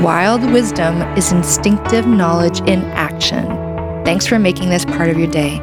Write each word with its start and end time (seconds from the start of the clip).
Wild 0.00 0.50
wisdom 0.50 1.02
is 1.14 1.30
instinctive 1.30 2.06
knowledge 2.06 2.60
in 2.60 2.80
action. 2.92 3.44
Thanks 4.02 4.26
for 4.26 4.38
making 4.38 4.70
this 4.70 4.86
part 4.86 5.10
of 5.10 5.18
your 5.18 5.30
day. 5.30 5.60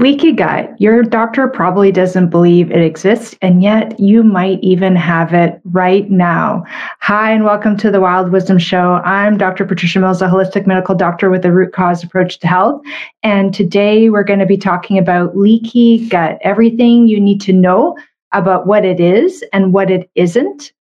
Leaky 0.00 0.32
gut. 0.32 0.78
Your 0.78 1.02
doctor 1.02 1.48
probably 1.48 1.90
doesn't 1.90 2.28
believe 2.28 2.70
it 2.70 2.82
exists, 2.82 3.34
and 3.40 3.62
yet 3.62 3.98
you 3.98 4.22
might 4.22 4.58
even 4.60 4.94
have 4.96 5.32
it 5.32 5.62
right 5.64 6.10
now. 6.10 6.64
Hi, 7.00 7.32
and 7.32 7.44
welcome 7.44 7.78
to 7.78 7.90
the 7.90 8.00
Wild 8.00 8.30
Wisdom 8.30 8.58
Show. 8.58 9.00
I'm 9.02 9.38
Dr. 9.38 9.64
Patricia 9.64 9.98
Mills, 9.98 10.20
a 10.20 10.28
holistic 10.28 10.66
medical 10.66 10.94
doctor 10.94 11.30
with 11.30 11.46
a 11.46 11.52
root 11.52 11.72
cause 11.72 12.04
approach 12.04 12.38
to 12.40 12.46
health. 12.46 12.82
And 13.22 13.54
today 13.54 14.10
we're 14.10 14.24
going 14.24 14.40
to 14.40 14.46
be 14.46 14.58
talking 14.58 14.98
about 14.98 15.38
leaky 15.38 16.06
gut, 16.08 16.38
everything 16.42 17.08
you 17.08 17.18
need 17.18 17.40
to 17.42 17.54
know 17.54 17.96
about 18.32 18.66
what 18.66 18.84
it 18.84 19.00
is 19.00 19.44
and 19.52 19.72
what 19.72 19.90
it 19.90 20.10
isn't, 20.14 20.72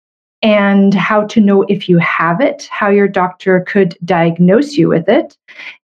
and 0.41 0.95
how 0.95 1.27
to 1.27 1.41
know 1.41 1.63
if 1.63 1.89
you 1.89 1.99
have 1.99 2.41
it, 2.41 2.69
how 2.71 2.89
your 2.89 3.09
doctor 3.09 3.61
could 3.61 3.97
diagnose 4.05 4.75
you 4.75 4.89
with 4.89 5.09
it, 5.09 5.37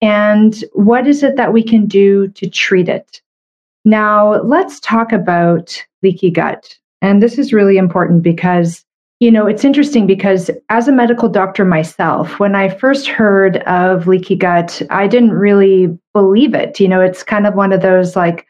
and 0.00 0.64
what 0.72 1.06
is 1.06 1.22
it 1.22 1.36
that 1.36 1.52
we 1.52 1.62
can 1.62 1.86
do 1.86 2.28
to 2.28 2.48
treat 2.48 2.88
it. 2.88 3.20
Now, 3.84 4.40
let's 4.42 4.80
talk 4.80 5.12
about 5.12 5.84
leaky 6.02 6.30
gut. 6.30 6.78
And 7.02 7.22
this 7.22 7.38
is 7.38 7.52
really 7.52 7.76
important 7.76 8.22
because, 8.22 8.84
you 9.20 9.30
know, 9.30 9.46
it's 9.46 9.64
interesting 9.64 10.06
because 10.06 10.50
as 10.68 10.88
a 10.88 10.92
medical 10.92 11.28
doctor 11.28 11.64
myself, 11.64 12.38
when 12.38 12.54
I 12.54 12.68
first 12.68 13.06
heard 13.06 13.58
of 13.58 14.06
leaky 14.06 14.36
gut, 14.36 14.82
I 14.90 15.06
didn't 15.06 15.32
really 15.32 15.96
believe 16.12 16.54
it. 16.54 16.80
You 16.80 16.88
know, 16.88 17.00
it's 17.00 17.22
kind 17.22 17.46
of 17.46 17.54
one 17.54 17.72
of 17.72 17.82
those 17.82 18.16
like 18.16 18.46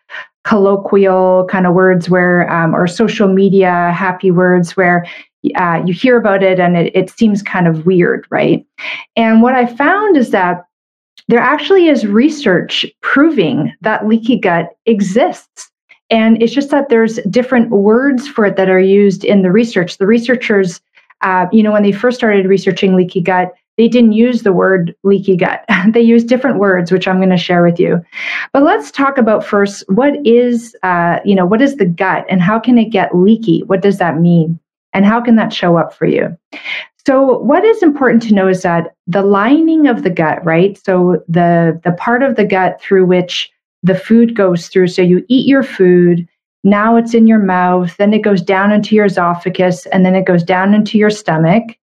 colloquial 0.49 1.47
kind 1.51 1.67
of 1.67 1.75
words 1.75 2.09
where, 2.09 2.51
um, 2.51 2.75
or 2.75 2.87
social 2.87 3.29
media 3.29 3.93
happy 3.95 4.31
words 4.31 4.79
where 4.79 5.05
uh, 5.57 5.83
you 5.85 5.93
hear 5.93 6.17
about 6.17 6.43
it 6.43 6.59
and 6.59 6.75
it, 6.75 6.91
it 6.97 7.11
seems 7.11 7.43
kind 7.43 7.69
of 7.69 7.85
weird, 7.85 8.27
right? 8.31 8.67
And 9.15 9.43
what 9.43 9.55
I 9.55 9.67
found 9.67 10.17
is 10.17 10.31
that 10.31 10.65
there 11.29 11.39
actually 11.39 11.89
is 11.89 12.07
research 12.07 12.87
proving 13.03 13.75
that 13.83 14.09
leaky 14.09 14.39
gut 14.39 14.71
exists. 14.87 15.71
And 16.09 16.43
it's 16.43 16.55
just 16.55 16.71
that 16.71 16.89
there's 16.89 17.17
different 17.29 17.69
words 17.69 18.27
for 18.27 18.47
it 18.47 18.57
that 18.57 18.71
are 18.71 18.81
used 18.81 19.27
in 19.27 19.43
the 19.43 19.53
research. 19.53 19.99
The 19.99 20.07
researchers, 20.07 20.81
uh, 21.21 21.45
you 21.53 21.63
know, 21.63 21.73
when 21.73 21.83
they 21.83 21.93
first 21.93 22.17
started 22.17 22.47
researching 22.47 22.97
leaky 22.97 23.21
gut, 23.21 23.53
they 23.79 23.89
didn't 23.89 24.13
use 24.13 24.43
the 24.43 24.53
word 24.53 24.95
leaky 25.05 25.37
gut. 25.37 25.65
they 25.93 26.03
used 26.03 26.29
different 26.29 26.59
words, 26.59 26.93
which 26.93 27.09
I'm 27.09 27.19
going 27.19 27.31
to 27.31 27.37
share 27.37 27.63
with 27.63 27.79
you. 27.79 28.05
But 28.53 28.65
let's 28.65 28.91
talk 28.91 29.17
about 29.17 29.47
first 29.47 29.85
what 29.89 30.15
is, 30.27 30.77
uh, 30.83 31.21
you 31.25 31.35
know, 31.35 31.47
what 31.47 31.63
is 31.63 31.77
the 31.77 31.87
gut 31.87 32.27
and 32.29 32.43
how 32.43 32.59
can 32.59 32.77
it 32.77 32.91
get 32.91 33.17
leaky? 33.17 33.63
What 33.63 33.81
does 33.81 33.99
that 33.99 34.19
mean? 34.19 34.59
And 34.93 35.07
how 35.07 35.21
can 35.21 35.37
that 35.37 35.53
show 35.53 35.77
up 35.77 35.95
for 35.95 36.07
you? 36.07 36.37
So, 37.07 37.39
what 37.39 37.65
is 37.65 37.83
important 37.83 38.23
to 38.25 38.35
know 38.35 38.49
is 38.49 38.63
that 38.63 38.95
the 39.07 39.23
lining 39.23 39.87
of 39.87 40.03
the 40.03 40.11
gut, 40.11 40.45
right? 40.45 40.79
So, 40.85 41.23
the, 41.29 41.81
the 41.85 41.93
part 41.93 42.23
of 42.23 42.37
the 42.37 42.45
gut 42.45 42.81
through 42.83 43.07
which 43.07 43.51
the 43.83 43.95
food 43.95 44.35
goes 44.35 44.69
through. 44.69 44.89
So, 44.89 45.03
you 45.03 45.25
eat 45.29 45.47
your 45.47 45.63
food, 45.63 46.27
now 46.65 46.97
it's 46.97 47.15
in 47.15 47.27
your 47.27 47.39
mouth, 47.39 47.97
then 47.97 48.13
it 48.13 48.23
goes 48.23 48.43
down 48.43 48.73
into 48.73 48.95
your 48.95 49.07
esophagus, 49.07 49.87
and 49.87 50.05
then 50.05 50.15
it 50.15 50.27
goes 50.27 50.43
down 50.43 50.75
into 50.75 50.99
your 50.99 51.11
stomach. 51.11 51.77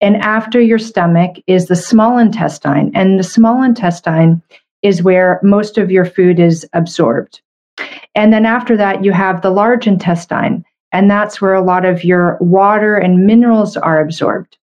And 0.00 0.16
after 0.16 0.60
your 0.60 0.78
stomach 0.78 1.36
is 1.46 1.66
the 1.66 1.76
small 1.76 2.18
intestine. 2.18 2.92
And 2.94 3.18
the 3.18 3.24
small 3.24 3.62
intestine 3.62 4.42
is 4.82 5.02
where 5.02 5.40
most 5.42 5.76
of 5.76 5.90
your 5.90 6.04
food 6.04 6.38
is 6.38 6.66
absorbed. 6.72 7.40
And 8.14 8.32
then 8.32 8.46
after 8.46 8.76
that, 8.76 9.04
you 9.04 9.12
have 9.12 9.42
the 9.42 9.50
large 9.50 9.86
intestine. 9.86 10.64
And 10.92 11.10
that's 11.10 11.40
where 11.40 11.54
a 11.54 11.64
lot 11.64 11.84
of 11.84 12.04
your 12.04 12.38
water 12.40 12.96
and 12.96 13.26
minerals 13.26 13.76
are 13.76 14.00
absorbed. 14.00 14.56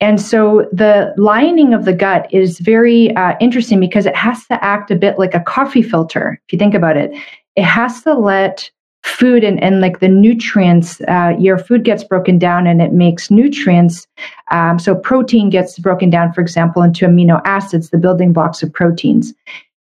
And 0.00 0.20
so 0.20 0.68
the 0.72 1.14
lining 1.16 1.74
of 1.74 1.84
the 1.84 1.92
gut 1.92 2.26
is 2.32 2.58
very 2.58 3.14
uh, 3.14 3.34
interesting 3.40 3.78
because 3.78 4.04
it 4.04 4.16
has 4.16 4.44
to 4.48 4.62
act 4.64 4.90
a 4.90 4.96
bit 4.96 5.16
like 5.16 5.32
a 5.34 5.40
coffee 5.40 5.82
filter, 5.82 6.40
if 6.44 6.52
you 6.52 6.58
think 6.58 6.74
about 6.74 6.96
it. 6.96 7.12
It 7.54 7.62
has 7.62 8.02
to 8.02 8.14
let 8.14 8.68
food 9.04 9.44
and, 9.44 9.62
and 9.62 9.80
like 9.80 10.00
the 10.00 10.08
nutrients, 10.08 11.00
uh, 11.08 11.34
your 11.38 11.58
food 11.58 11.84
gets 11.84 12.04
broken 12.04 12.38
down 12.38 12.66
and 12.66 12.80
it 12.80 12.92
makes 12.92 13.30
nutrients. 13.30 14.06
Um, 14.50 14.78
so 14.78 14.94
protein 14.94 15.50
gets 15.50 15.78
broken 15.78 16.10
down, 16.10 16.32
for 16.32 16.40
example, 16.40 16.82
into 16.82 17.06
amino 17.06 17.40
acids, 17.44 17.90
the 17.90 17.98
building 17.98 18.32
blocks 18.32 18.62
of 18.62 18.72
proteins 18.72 19.34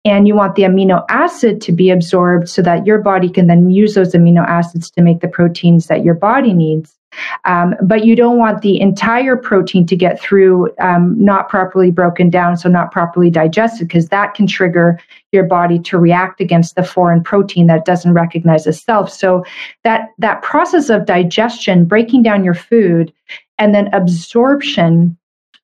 and 0.05 0.29
you 0.29 0.35
want 0.35 0.55
the 0.55 0.63
amino 0.63 1.05
acid 1.09 1.61
to 1.63 1.73
be 1.73 1.91
absorbed 1.91 2.49
so 2.49 2.61
that 2.63 2.87
your 2.87 2.99
body 2.99 3.29
can 3.29 3.47
then 3.47 3.71
use 3.71 3.95
those 3.95 4.13
amino 4.13 4.47
acids 4.47 4.91
to 4.91 5.03
make 5.03 5.21
the 5.21 5.29
proteins 5.29 5.87
that 5.87 6.05
your 6.05 6.15
body 6.15 6.53
needs. 6.53 6.99
Um, 7.45 7.75
but 7.83 8.05
you 8.05 8.17
don't 8.17 8.39
want 8.39 8.63
the 8.63 8.81
entire 8.81 9.37
protein 9.37 9.87
to 9.87 9.97
get 9.97 10.21
through 10.21 10.75
um, 10.81 11.15
not 11.23 11.49
properly 11.49 11.91
broken 11.91 12.31
down, 12.31 12.57
so 12.57 12.69
not 12.69 12.93
properly 12.93 13.31
digested, 13.31 13.89
because 13.89 14.09
that 14.09 14.35
can 14.35 14.47
trigger 14.47 14.99
your 15.33 15.45
body 15.45 15.79
to 15.81 15.99
react 15.99 16.41
against 16.41 16.77
the 16.77 16.83
foreign 16.83 17.23
protein 17.23 17.67
that 17.67 17.85
doesn't 17.85 18.13
recognize 18.15 18.67
itself. 18.67 19.11
So 19.11 19.45
that 19.83 20.11
that 20.19 20.43
process 20.43 20.91
of 20.91 21.07
digestion, 21.07 21.85
breaking 21.85 22.23
down 22.23 22.45
your 22.45 22.55
food, 22.55 23.13
and 23.59 23.75
then 23.75 23.93
absorption 23.93 25.17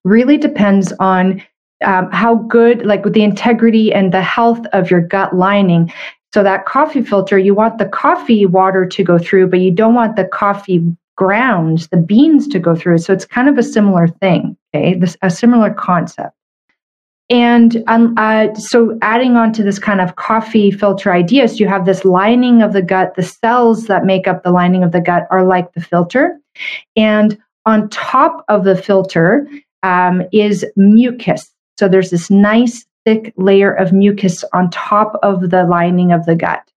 really 0.03 0.37
depends 0.37 0.93
on 0.99 1.41
um, 1.85 2.11
how 2.11 2.35
good, 2.35 2.85
like 2.85 3.03
with 3.03 3.13
the 3.13 3.23
integrity 3.23 3.93
and 3.93 4.13
the 4.13 4.21
health 4.21 4.65
of 4.73 4.91
your 4.91 5.01
gut 5.01 5.35
lining. 5.35 5.91
So 6.33 6.43
that 6.43 6.65
coffee 6.65 7.01
filter, 7.01 7.37
you 7.37 7.53
want 7.53 7.77
the 7.77 7.87
coffee 7.87 8.45
water 8.45 8.85
to 8.85 9.03
go 9.03 9.17
through, 9.17 9.47
but 9.47 9.59
you 9.59 9.71
don't 9.71 9.93
want 9.93 10.15
the 10.15 10.25
coffee 10.25 10.95
grounds, 11.21 11.87
the 11.89 11.97
beans 11.97 12.47
to 12.47 12.57
go 12.57 12.75
through. 12.75 12.97
So 12.97 13.13
it's 13.13 13.25
kind 13.25 13.47
of 13.47 13.55
a 13.55 13.61
similar 13.61 14.07
thing, 14.07 14.57
okay? 14.73 14.95
This 14.95 15.15
a 15.21 15.29
similar 15.29 15.71
concept. 15.71 16.35
And 17.29 17.83
um, 17.85 18.15
uh, 18.17 18.55
so, 18.55 18.97
adding 19.03 19.35
on 19.35 19.53
to 19.53 19.61
this 19.61 19.77
kind 19.77 20.01
of 20.01 20.15
coffee 20.15 20.71
filter 20.71 21.13
idea, 21.13 21.47
so 21.47 21.57
you 21.57 21.67
have 21.67 21.85
this 21.85 22.03
lining 22.03 22.63
of 22.63 22.73
the 22.73 22.81
gut. 22.81 23.13
The 23.15 23.23
cells 23.23 23.85
that 23.85 24.03
make 24.03 24.27
up 24.27 24.41
the 24.41 24.49
lining 24.49 24.83
of 24.83 24.91
the 24.91 24.99
gut 24.99 25.27
are 25.29 25.45
like 25.45 25.71
the 25.73 25.81
filter, 25.81 26.39
and 26.95 27.37
on 27.67 27.87
top 27.89 28.43
of 28.49 28.63
the 28.63 28.75
filter 28.75 29.47
um, 29.83 30.23
is 30.33 30.65
mucus. 30.75 31.53
So 31.77 31.87
there's 31.87 32.09
this 32.09 32.31
nice 32.31 32.83
thick 33.05 33.31
layer 33.37 33.71
of 33.71 33.93
mucus 33.93 34.43
on 34.53 34.71
top 34.71 35.19
of 35.21 35.51
the 35.51 35.65
lining 35.65 36.11
of 36.11 36.25
the 36.25 36.35
gut. 36.35 36.70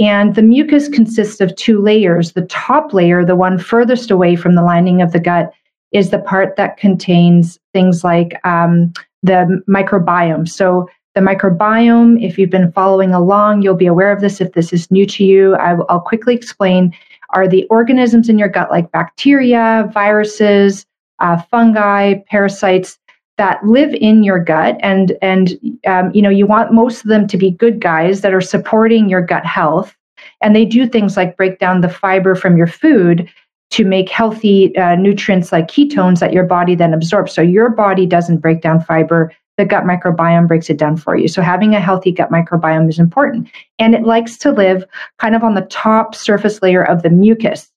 And 0.00 0.34
the 0.34 0.42
mucus 0.42 0.88
consists 0.88 1.40
of 1.40 1.54
two 1.56 1.80
layers. 1.80 2.32
The 2.32 2.46
top 2.46 2.92
layer, 2.92 3.24
the 3.24 3.36
one 3.36 3.58
furthest 3.58 4.10
away 4.10 4.36
from 4.36 4.54
the 4.54 4.62
lining 4.62 5.02
of 5.02 5.12
the 5.12 5.20
gut, 5.20 5.52
is 5.92 6.10
the 6.10 6.20
part 6.20 6.56
that 6.56 6.76
contains 6.76 7.58
things 7.72 8.04
like 8.04 8.38
um, 8.46 8.92
the 9.22 9.62
microbiome. 9.68 10.48
So, 10.48 10.88
the 11.14 11.20
microbiome, 11.24 12.22
if 12.24 12.38
you've 12.38 12.50
been 12.50 12.70
following 12.70 13.12
along, 13.12 13.62
you'll 13.62 13.74
be 13.74 13.86
aware 13.86 14.12
of 14.12 14.20
this. 14.20 14.40
If 14.40 14.52
this 14.52 14.72
is 14.72 14.88
new 14.90 15.04
to 15.06 15.24
you, 15.24 15.56
I, 15.56 15.74
will 15.74 16.00
quickly 16.00 16.34
explain 16.34 16.94
are 17.30 17.48
the 17.48 17.64
organisms 17.70 18.28
in 18.28 18.38
your 18.38 18.48
gut 18.48 18.70
like 18.70 18.92
bacteria, 18.92 19.90
viruses, 19.92 20.86
uh, 21.18 21.42
fungi, 21.50 22.14
parasites 22.30 22.98
that 23.38 23.64
live 23.64 23.94
in 23.94 24.22
your 24.22 24.38
gut 24.38 24.76
and 24.80 25.16
and 25.22 25.58
um, 25.86 26.10
you 26.12 26.20
know 26.20 26.28
you 26.28 26.46
want 26.46 26.72
most 26.72 27.02
of 27.02 27.08
them 27.08 27.26
to 27.28 27.38
be 27.38 27.50
good 27.50 27.80
guys 27.80 28.20
that 28.20 28.34
are 28.34 28.40
supporting 28.40 29.08
your 29.08 29.22
gut 29.22 29.46
health. 29.46 29.96
And 30.40 30.54
they 30.54 30.64
do 30.64 30.86
things 30.86 31.16
like 31.16 31.36
break 31.36 31.58
down 31.58 31.80
the 31.80 31.88
fiber 31.88 32.34
from 32.34 32.56
your 32.56 32.66
food 32.66 33.28
to 33.70 33.84
make 33.84 34.08
healthy 34.08 34.76
uh, 34.76 34.96
nutrients 34.96 35.52
like 35.52 35.68
ketones 35.68 36.20
that 36.20 36.32
your 36.32 36.44
body 36.44 36.74
then 36.74 36.94
absorbs. 36.94 37.32
So 37.32 37.42
your 37.42 37.70
body 37.70 38.06
doesn't 38.06 38.38
break 38.38 38.60
down 38.60 38.80
fiber 38.80 39.32
the 39.58 39.64
gut 39.64 39.84
microbiome 39.84 40.46
breaks 40.46 40.70
it 40.70 40.78
down 40.78 40.96
for 40.96 41.16
you. 41.16 41.28
So 41.28 41.42
having 41.42 41.74
a 41.74 41.80
healthy 41.80 42.12
gut 42.12 42.30
microbiome 42.30 42.88
is 42.88 42.98
important. 42.98 43.50
And 43.78 43.94
it 43.94 44.04
likes 44.04 44.38
to 44.38 44.52
live 44.52 44.84
kind 45.18 45.34
of 45.34 45.42
on 45.42 45.54
the 45.54 45.62
top 45.62 46.14
surface 46.14 46.62
layer 46.62 46.84
of 46.84 47.02
the 47.02 47.10
mucus. 47.10 47.68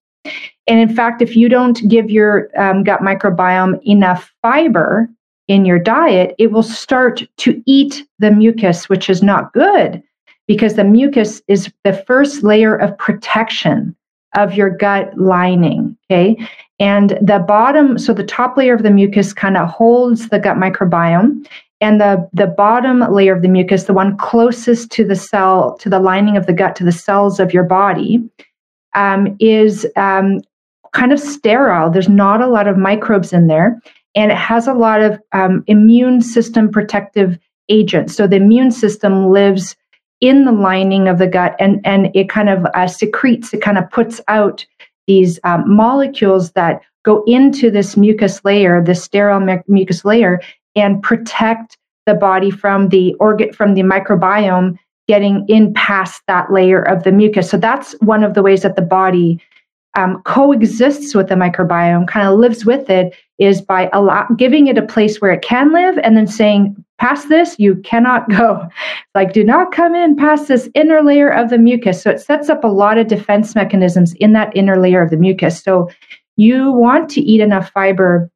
And 0.67 0.79
in 0.79 0.95
fact 0.95 1.21
if 1.21 1.35
you 1.35 1.49
don't 1.49 1.87
give 1.89 2.09
your 2.09 2.49
um, 2.57 2.83
gut 2.83 3.01
microbiome 3.01 3.81
enough 3.83 4.31
fiber 4.43 5.09
in 5.51 5.65
your 5.65 5.79
diet, 5.79 6.33
it 6.37 6.53
will 6.53 6.63
start 6.63 7.23
to 7.35 7.61
eat 7.65 8.07
the 8.19 8.31
mucus, 8.31 8.87
which 8.87 9.09
is 9.09 9.21
not 9.21 9.51
good 9.51 10.01
because 10.47 10.75
the 10.75 10.85
mucus 10.85 11.41
is 11.49 11.69
the 11.83 11.91
first 12.07 12.41
layer 12.41 12.73
of 12.73 12.97
protection 12.97 13.93
of 14.37 14.53
your 14.53 14.69
gut 14.69 15.11
lining. 15.17 15.97
Okay. 16.09 16.37
And 16.79 17.17
the 17.21 17.39
bottom, 17.45 17.97
so 17.99 18.13
the 18.13 18.23
top 18.23 18.55
layer 18.55 18.73
of 18.73 18.83
the 18.83 18.91
mucus 18.91 19.33
kind 19.33 19.57
of 19.57 19.67
holds 19.67 20.29
the 20.29 20.39
gut 20.39 20.55
microbiome. 20.55 21.45
And 21.81 21.99
the, 21.99 22.29
the 22.31 22.47
bottom 22.47 23.01
layer 23.11 23.35
of 23.35 23.41
the 23.41 23.49
mucus, 23.49 23.83
the 23.83 23.93
one 23.93 24.15
closest 24.15 24.89
to 24.91 25.03
the 25.03 25.17
cell, 25.17 25.75
to 25.79 25.89
the 25.89 25.99
lining 25.99 26.37
of 26.37 26.45
the 26.45 26.53
gut, 26.53 26.77
to 26.77 26.85
the 26.85 26.93
cells 26.93 27.41
of 27.41 27.53
your 27.53 27.65
body, 27.65 28.23
um, 28.95 29.35
is 29.41 29.85
um, 29.97 30.39
kind 30.93 31.11
of 31.11 31.19
sterile. 31.19 31.89
There's 31.89 32.07
not 32.07 32.39
a 32.39 32.47
lot 32.47 32.69
of 32.69 32.77
microbes 32.77 33.33
in 33.33 33.47
there. 33.47 33.81
And 34.15 34.31
it 34.31 34.37
has 34.37 34.67
a 34.67 34.73
lot 34.73 35.01
of 35.01 35.19
um, 35.31 35.63
immune 35.67 36.21
system 36.21 36.69
protective 36.69 37.37
agents. 37.69 38.15
So 38.15 38.27
the 38.27 38.35
immune 38.35 38.71
system 38.71 39.29
lives 39.29 39.75
in 40.19 40.45
the 40.45 40.51
lining 40.51 41.07
of 41.07 41.17
the 41.17 41.27
gut 41.27 41.55
and, 41.59 41.81
and 41.85 42.13
it 42.15 42.29
kind 42.29 42.49
of 42.49 42.65
uh, 42.75 42.87
secretes, 42.87 43.53
it 43.53 43.61
kind 43.61 43.77
of 43.77 43.89
puts 43.89 44.21
out 44.27 44.65
these 45.07 45.39
um, 45.43 45.63
molecules 45.65 46.51
that 46.51 46.81
go 47.03 47.23
into 47.25 47.71
this 47.71 47.97
mucus 47.97 48.43
layer, 48.45 48.83
the 48.83 48.93
sterile 48.93 49.61
mucus 49.67 50.05
layer, 50.05 50.39
and 50.75 51.01
protect 51.01 51.77
the 52.05 52.13
body 52.13 52.51
from 52.51 52.89
the 52.89 53.13
organ 53.15 53.51
from 53.53 53.73
the 53.73 53.81
microbiome 53.81 54.77
getting 55.07 55.45
in 55.47 55.73
past 55.73 56.21
that 56.27 56.51
layer 56.51 56.81
of 56.81 57.03
the 57.03 57.11
mucus. 57.11 57.49
So 57.49 57.57
that's 57.57 57.93
one 57.99 58.23
of 58.23 58.33
the 58.33 58.43
ways 58.43 58.61
that 58.61 58.75
the 58.75 58.81
body 58.81 59.41
um, 59.95 60.21
coexists 60.23 61.13
with 61.13 61.27
the 61.27 61.35
microbiome, 61.35 62.07
kind 62.07 62.27
of 62.27 62.39
lives 62.39 62.65
with 62.65 62.89
it, 62.89 63.13
is 63.41 63.61
by 63.61 63.89
allow- 63.91 64.27
giving 64.37 64.67
it 64.67 64.77
a 64.77 64.85
place 64.85 65.19
where 65.19 65.31
it 65.31 65.41
can 65.41 65.73
live 65.73 65.97
and 66.03 66.15
then 66.15 66.27
saying, 66.27 66.75
past 66.99 67.27
this, 67.27 67.55
you 67.57 67.75
cannot 67.77 68.29
go. 68.29 68.67
Like, 69.15 69.33
do 69.33 69.43
not 69.43 69.71
come 69.71 69.95
in 69.95 70.15
past 70.15 70.47
this 70.47 70.69
inner 70.75 71.01
layer 71.01 71.29
of 71.29 71.49
the 71.49 71.57
mucus. 71.57 72.01
So 72.01 72.11
it 72.11 72.21
sets 72.21 72.49
up 72.49 72.63
a 72.63 72.67
lot 72.67 72.99
of 72.99 73.07
defense 73.07 73.55
mechanisms 73.55 74.13
in 74.13 74.33
that 74.33 74.55
inner 74.55 74.79
layer 74.79 75.01
of 75.01 75.09
the 75.09 75.17
mucus. 75.17 75.61
So 75.61 75.89
you 76.37 76.71
want 76.71 77.09
to 77.09 77.21
eat 77.21 77.41
enough 77.41 77.71
fiber 77.71 78.29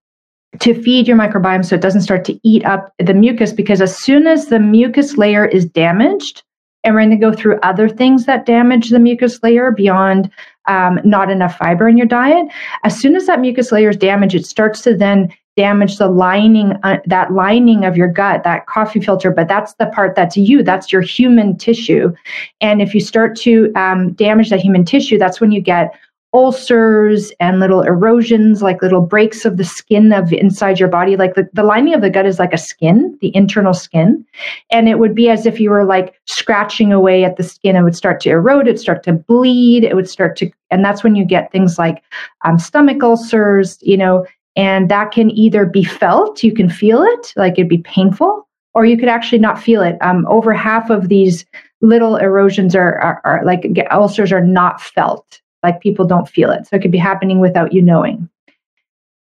to 0.60 0.74
feed 0.74 1.08
your 1.08 1.18
microbiome 1.18 1.66
so 1.66 1.76
it 1.76 1.82
doesn't 1.82 2.02
start 2.02 2.26
to 2.26 2.40
eat 2.44 2.66
up 2.66 2.92
the 2.98 3.14
mucus 3.14 3.54
because 3.54 3.82
as 3.82 3.96
soon 3.96 4.26
as 4.26 4.48
the 4.48 4.60
mucus 4.60 5.18
layer 5.18 5.46
is 5.46 5.66
damaged, 5.66 6.44
and 6.84 6.94
we're 6.94 7.02
going 7.02 7.10
to 7.12 7.18
go 7.18 7.34
through 7.34 7.60
other 7.62 7.90
things 7.90 8.26
that 8.26 8.46
damage 8.46 8.90
the 8.90 9.00
mucus 9.00 9.40
layer 9.42 9.72
beyond 9.72 10.30
um, 10.68 11.00
not 11.04 11.30
enough 11.30 11.58
fiber 11.58 11.88
in 11.88 11.98
your 11.98 12.08
diet. 12.08 12.48
As 12.84 13.00
soon 13.00 13.16
as 13.16 13.28
that 13.28 13.40
mucus 13.40 13.72
layer 13.72 13.90
is 13.90 13.98
damaged, 13.98 14.36
it 14.36 14.46
starts 14.46 14.82
to 14.84 14.96
then 14.96 15.34
damage 15.56 15.98
the 15.98 16.10
lining, 16.10 16.74
uh, 16.84 17.00
that 17.06 17.32
lining 17.32 17.86
of 17.86 17.96
your 17.96 18.10
gut, 18.10 18.44
that 18.44 18.68
coffee 18.68 19.00
filter. 19.00 19.32
But 19.32 19.48
that's 19.48 19.74
the 19.76 19.86
part 19.88 20.16
that's 20.16 20.36
you, 20.36 20.64
that's 20.64 20.92
your 20.92 21.02
human 21.02 21.58
tissue. 21.58 22.14
And 22.62 22.82
if 22.82 22.94
you 22.94 23.00
start 23.00 23.38
to 23.38 23.72
um, 23.76 24.14
damage 24.14 24.50
that 24.50 24.60
human 24.60 24.84
tissue, 24.84 25.18
that's 25.18 25.40
when 25.40 25.52
you 25.52 25.62
get 25.62 25.98
ulcers 26.36 27.32
and 27.40 27.62
little 27.62 27.82
erosions, 27.82 28.62
like 28.62 28.82
little 28.82 29.02
breaks 29.02 29.46
of 29.46 29.56
the 29.56 29.64
skin 29.64 30.12
of 30.12 30.34
inside 30.34 30.80
your 30.80 30.90
body. 30.90 31.16
Like 31.16 31.34
the, 31.36 31.48
the 31.54 31.64
lining 31.64 31.94
of 31.94 32.02
the 32.02 32.10
gut 32.10 32.26
is 32.26 32.40
like 32.40 32.52
a 32.52 32.58
skin, 32.58 33.18
the 33.22 33.34
internal 33.34 33.74
skin. 33.74 34.26
And 34.70 34.90
it 34.90 35.00
would 35.00 35.16
be 35.16 35.30
as 35.30 35.46
if 35.46 35.62
you 35.62 35.70
were 35.70 35.86
like 35.86 36.20
scratching 36.26 36.92
away 36.92 37.24
at 37.24 37.38
the 37.38 37.44
skin. 37.44 37.78
It 37.78 37.84
would 37.84 37.96
start 37.96 38.20
to 38.22 38.30
erode, 38.32 38.68
it 38.68 38.80
start 38.80 39.02
to 39.04 39.14
bleed, 39.14 39.86
it 39.86 39.96
would 39.96 40.10
start 40.10 40.36
to, 40.38 40.52
and 40.70 40.84
that's 40.84 41.06
when 41.06 41.16
you 41.16 41.24
get 41.24 41.54
things 41.54 41.80
like 41.80 42.04
um, 42.44 42.60
stomach 42.60 43.02
ulcers, 43.02 43.80
you 43.82 43.96
know, 43.96 44.26
and 44.58 44.90
that 44.90 45.12
can 45.12 45.32
either 45.32 45.66
be 45.66 45.86
felt, 45.86 46.44
you 46.44 46.54
can 46.54 46.70
feel 46.70 47.02
it, 47.02 47.34
like 47.38 47.54
it'd 47.54 47.70
be 47.70 47.80
painful, 47.80 48.46
or 48.74 48.86
you 48.86 48.98
could 48.98 49.10
actually 49.10 49.40
not 49.40 49.62
feel 49.62 49.82
it. 49.82 49.98
Um, 50.02 50.26
over 50.28 50.54
half 50.54 50.90
of 50.90 51.08
these 51.08 51.46
little 51.80 52.18
erosions 52.18 52.76
are, 52.76 52.98
are, 53.00 53.22
are 53.24 53.46
like 53.46 53.66
ulcers 53.92 54.34
are 54.34 54.44
not 54.44 54.82
felt 54.82 55.42
like 55.66 55.82
people 55.82 56.06
don't 56.06 56.30
feel 56.30 56.52
it. 56.52 56.68
So 56.68 56.76
it 56.76 56.82
could 56.82 56.92
be 56.92 56.98
happening 56.98 57.40
without 57.40 57.74
you 57.74 57.82
knowing. 57.82 58.30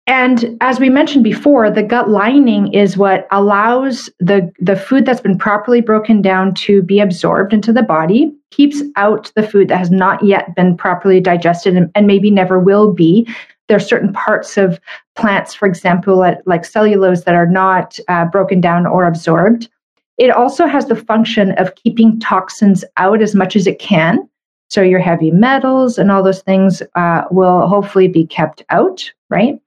And 0.06 0.58
as 0.60 0.78
we 0.78 0.90
mentioned 0.90 1.24
before, 1.24 1.70
the 1.70 1.82
gut 1.82 2.10
lining 2.10 2.72
is 2.74 2.98
what 2.98 3.26
allows 3.30 4.10
the, 4.20 4.52
the 4.58 4.76
food 4.76 5.06
that's 5.06 5.22
been 5.22 5.38
properly 5.38 5.80
broken 5.80 6.20
down 6.20 6.52
to 6.54 6.82
be 6.82 7.00
absorbed 7.00 7.54
into 7.54 7.72
the 7.72 7.82
body, 7.82 8.30
keeps 8.50 8.82
out 8.96 9.32
the 9.34 9.42
food 9.42 9.68
that 9.68 9.78
has 9.78 9.90
not 9.90 10.22
yet 10.22 10.54
been 10.54 10.76
properly 10.76 11.20
digested 11.20 11.74
and, 11.74 11.90
and 11.94 12.06
maybe 12.06 12.30
never 12.30 12.58
will 12.58 12.92
be. 12.92 13.26
There 13.68 13.78
are 13.78 13.80
certain 13.80 14.12
parts 14.12 14.58
of 14.58 14.78
plants, 15.16 15.54
for 15.54 15.66
example, 15.66 16.22
like 16.44 16.66
cellulose, 16.66 17.24
that 17.24 17.34
are 17.34 17.46
not 17.46 17.98
uh, 18.08 18.26
broken 18.26 18.60
down 18.60 18.84
or 18.84 19.06
absorbed. 19.06 19.70
It 20.18 20.30
also 20.30 20.66
has 20.66 20.86
the 20.86 20.96
function 20.96 21.52
of 21.52 21.74
keeping 21.76 22.20
toxins 22.20 22.84
out 22.98 23.22
as 23.22 23.34
much 23.34 23.56
as 23.56 23.66
it 23.66 23.78
can. 23.78 24.28
So 24.74 24.82
your 24.82 24.98
heavy 24.98 25.30
metals 25.30 25.98
and 25.98 26.10
all 26.10 26.20
those 26.20 26.42
things 26.42 26.82
uh, 26.96 27.22
will 27.30 27.68
hopefully 27.68 28.08
be 28.08 28.26
kept 28.26 28.64
out, 28.70 29.08
right? 29.30 29.60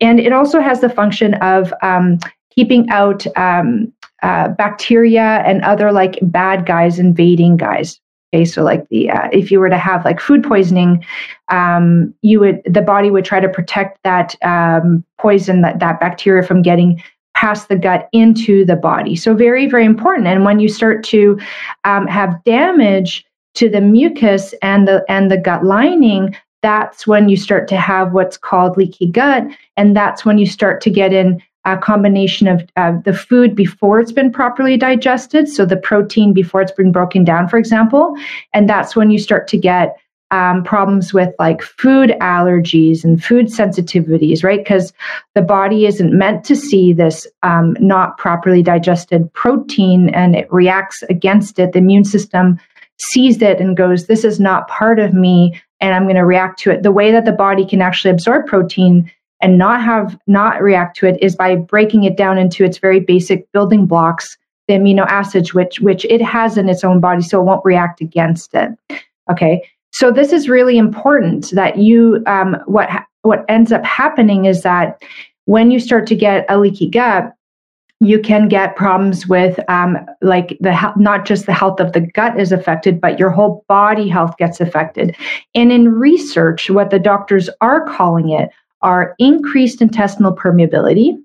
And 0.00 0.18
it 0.18 0.32
also 0.32 0.58
has 0.58 0.80
the 0.80 0.88
function 0.88 1.34
of 1.34 1.74
um, 1.82 2.18
keeping 2.48 2.88
out 2.88 3.26
um, 3.36 3.92
uh, 4.22 4.48
bacteria 4.48 5.42
and 5.44 5.60
other 5.64 5.92
like 5.92 6.18
bad 6.22 6.64
guys 6.64 6.98
invading 6.98 7.58
guys. 7.58 8.00
Okay, 8.32 8.46
so 8.46 8.62
like 8.62 8.88
the 8.88 9.10
uh, 9.10 9.28
if 9.34 9.50
you 9.50 9.60
were 9.60 9.68
to 9.68 9.76
have 9.76 10.02
like 10.02 10.18
food 10.18 10.42
poisoning, 10.42 11.04
um, 11.48 12.14
you 12.22 12.40
would 12.40 12.62
the 12.64 12.80
body 12.80 13.10
would 13.10 13.26
try 13.26 13.40
to 13.40 13.50
protect 13.50 14.02
that 14.02 14.34
um, 14.42 15.04
poison 15.18 15.60
that 15.60 15.78
that 15.80 16.00
bacteria 16.00 16.42
from 16.42 16.62
getting 16.62 17.02
past 17.34 17.68
the 17.68 17.76
gut 17.76 18.08
into 18.12 18.64
the 18.64 18.76
body. 18.76 19.14
So 19.14 19.34
very 19.34 19.66
very 19.68 19.84
important. 19.84 20.26
And 20.26 20.42
when 20.42 20.58
you 20.58 20.70
start 20.70 21.04
to 21.04 21.38
um, 21.84 22.06
have 22.06 22.42
damage 22.44 23.26
to 23.54 23.68
the 23.68 23.80
mucus 23.80 24.54
and 24.62 24.86
the 24.86 25.04
and 25.08 25.30
the 25.30 25.38
gut 25.38 25.64
lining 25.64 26.36
that's 26.62 27.06
when 27.06 27.28
you 27.28 27.36
start 27.36 27.68
to 27.68 27.76
have 27.76 28.12
what's 28.12 28.36
called 28.36 28.76
leaky 28.76 29.06
gut 29.06 29.44
and 29.76 29.96
that's 29.96 30.24
when 30.24 30.38
you 30.38 30.46
start 30.46 30.80
to 30.80 30.90
get 30.90 31.12
in 31.12 31.42
a 31.66 31.78
combination 31.78 32.46
of 32.46 32.68
uh, 32.76 32.92
the 33.04 33.14
food 33.14 33.54
before 33.54 33.98
it's 33.98 34.12
been 34.12 34.30
properly 34.30 34.76
digested 34.76 35.48
so 35.48 35.64
the 35.64 35.76
protein 35.76 36.32
before 36.32 36.60
it's 36.60 36.72
been 36.72 36.92
broken 36.92 37.24
down 37.24 37.48
for 37.48 37.58
example 37.58 38.14
and 38.52 38.68
that's 38.68 38.94
when 38.94 39.10
you 39.10 39.18
start 39.18 39.48
to 39.48 39.56
get 39.56 39.96
um, 40.34 40.64
problems 40.64 41.14
with 41.14 41.32
like 41.38 41.62
food 41.62 42.10
allergies 42.20 43.04
and 43.04 43.22
food 43.22 43.46
sensitivities, 43.46 44.42
right? 44.42 44.58
Because 44.58 44.92
the 45.34 45.42
body 45.42 45.86
isn't 45.86 46.16
meant 46.16 46.44
to 46.46 46.56
see 46.56 46.92
this 46.92 47.26
um, 47.44 47.76
not 47.78 48.18
properly 48.18 48.62
digested 48.62 49.32
protein 49.32 50.08
and 50.08 50.34
it 50.34 50.52
reacts 50.52 51.04
against 51.04 51.60
it. 51.60 51.72
The 51.72 51.78
immune 51.78 52.04
system 52.04 52.58
sees 52.98 53.40
it 53.42 53.60
and 53.60 53.76
goes, 53.76 54.06
This 54.06 54.24
is 54.24 54.40
not 54.40 54.68
part 54.68 54.98
of 54.98 55.14
me, 55.14 55.60
and 55.80 55.94
I'm 55.94 56.04
going 56.04 56.16
to 56.16 56.24
react 56.24 56.58
to 56.60 56.70
it. 56.70 56.82
The 56.82 56.92
way 56.92 57.12
that 57.12 57.24
the 57.24 57.32
body 57.32 57.66
can 57.66 57.82
actually 57.82 58.10
absorb 58.10 58.46
protein 58.46 59.10
and 59.40 59.58
not 59.58 59.82
have 59.82 60.18
not 60.26 60.62
react 60.62 60.96
to 60.98 61.06
it 61.06 61.22
is 61.22 61.36
by 61.36 61.56
breaking 61.56 62.04
it 62.04 62.16
down 62.16 62.38
into 62.38 62.64
its 62.64 62.78
very 62.78 63.00
basic 63.00 63.50
building 63.52 63.86
blocks, 63.86 64.38
the 64.68 64.74
amino 64.74 65.06
acids, 65.06 65.52
which 65.52 65.80
which 65.80 66.04
it 66.06 66.22
has 66.22 66.56
in 66.56 66.68
its 66.68 66.84
own 66.84 67.00
body, 67.00 67.22
so 67.22 67.40
it 67.40 67.44
won't 67.44 67.64
react 67.64 68.00
against 68.00 68.54
it. 68.54 68.70
Okay, 69.30 69.62
so 69.92 70.10
this 70.10 70.32
is 70.32 70.48
really 70.48 70.78
important 70.78 71.50
that 71.50 71.78
you 71.78 72.22
um, 72.26 72.56
what 72.66 72.88
what 73.22 73.44
ends 73.48 73.72
up 73.72 73.84
happening 73.84 74.44
is 74.44 74.62
that 74.62 75.02
when 75.46 75.70
you 75.70 75.78
start 75.78 76.06
to 76.06 76.14
get 76.14 76.46
a 76.48 76.58
leaky 76.58 76.88
gut, 76.88 77.32
you 78.00 78.18
can 78.18 78.48
get 78.48 78.76
problems 78.76 79.26
with 79.26 79.58
um, 79.68 79.96
like 80.20 80.56
the 80.60 80.92
not 80.96 81.24
just 81.24 81.46
the 81.46 81.52
health 81.52 81.80
of 81.80 81.92
the 81.92 82.00
gut 82.00 82.38
is 82.38 82.52
affected 82.52 83.00
but 83.00 83.18
your 83.18 83.30
whole 83.30 83.64
body 83.68 84.08
health 84.08 84.36
gets 84.36 84.60
affected. 84.60 85.16
And 85.54 85.72
in 85.72 85.92
research 85.92 86.70
what 86.70 86.90
the 86.90 86.98
doctors 86.98 87.48
are 87.60 87.86
calling 87.86 88.30
it 88.30 88.50
are 88.82 89.14
increased 89.18 89.80
intestinal 89.80 90.34
permeability 90.34 91.16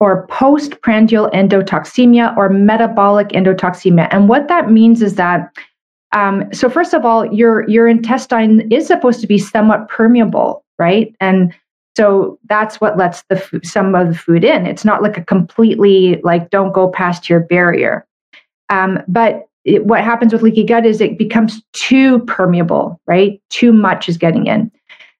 or 0.00 0.26
postprandial 0.28 1.28
endotoxemia 1.30 2.36
or 2.36 2.48
metabolic 2.48 3.28
endotoxemia. 3.28 4.08
And 4.10 4.28
what 4.28 4.48
that 4.48 4.70
means 4.70 5.02
is 5.02 5.16
that 5.16 5.52
um, 6.12 6.44
so 6.52 6.70
first 6.70 6.94
of 6.94 7.04
all 7.04 7.26
your 7.32 7.68
your 7.68 7.88
intestine 7.88 8.72
is 8.72 8.86
supposed 8.86 9.20
to 9.20 9.26
be 9.26 9.38
somewhat 9.38 9.88
permeable 9.88 10.64
right? 10.78 11.14
And 11.20 11.54
so 11.96 12.38
that's 12.48 12.80
what 12.80 12.96
lets 12.96 13.22
the 13.28 13.60
some 13.62 13.94
of 13.94 14.08
the 14.08 14.14
food 14.14 14.44
in. 14.44 14.66
It's 14.66 14.84
not 14.84 15.02
like 15.02 15.16
a 15.16 15.24
completely 15.24 16.20
like 16.22 16.50
don't 16.50 16.72
go 16.72 16.88
past 16.88 17.28
your 17.28 17.40
barrier. 17.40 18.06
Um, 18.68 18.98
but 19.06 19.46
it, 19.64 19.86
what 19.86 20.02
happens 20.02 20.32
with 20.32 20.42
leaky 20.42 20.64
gut 20.64 20.84
is 20.86 21.00
it 21.00 21.18
becomes 21.18 21.62
too 21.72 22.20
permeable, 22.20 23.00
right? 23.06 23.40
Too 23.50 23.72
much 23.72 24.08
is 24.08 24.18
getting 24.18 24.46
in. 24.46 24.70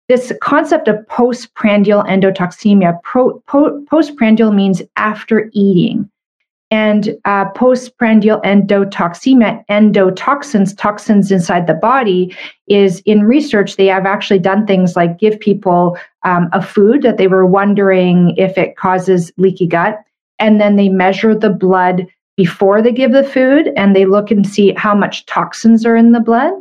This 0.08 0.32
concept 0.42 0.86
of 0.88 1.06
postprandial 1.08 2.02
endotoxemia, 2.04 3.00
pro, 3.02 3.40
po, 3.46 3.82
postprandial 3.88 4.52
means 4.52 4.82
after 4.96 5.50
eating. 5.54 6.10
And 6.70 7.16
uh, 7.24 7.46
postprandial 7.50 8.40
endotoxemia, 8.40 9.64
endotoxins, 9.70 10.76
toxins 10.76 11.30
inside 11.30 11.66
the 11.66 11.74
body, 11.74 12.36
is 12.66 13.00
in 13.06 13.22
research. 13.22 13.76
They 13.76 13.86
have 13.86 14.06
actually 14.06 14.40
done 14.40 14.66
things 14.66 14.96
like 14.96 15.18
give 15.18 15.38
people 15.38 15.96
um, 16.24 16.48
a 16.52 16.60
food 16.60 17.02
that 17.02 17.16
they 17.16 17.28
were 17.28 17.46
wondering 17.46 18.34
if 18.36 18.58
it 18.58 18.76
causes 18.76 19.32
leaky 19.36 19.66
gut, 19.66 19.98
and 20.38 20.60
then 20.60 20.76
they 20.76 20.88
measure 20.88 21.34
the 21.34 21.50
blood 21.50 22.06
before 22.36 22.82
they 22.82 22.92
give 22.92 23.12
the 23.12 23.22
food, 23.22 23.70
and 23.76 23.94
they 23.94 24.06
look 24.06 24.30
and 24.30 24.46
see 24.46 24.72
how 24.74 24.94
much 24.94 25.24
toxins 25.26 25.86
are 25.86 25.96
in 25.96 26.12
the 26.12 26.20
blood, 26.20 26.52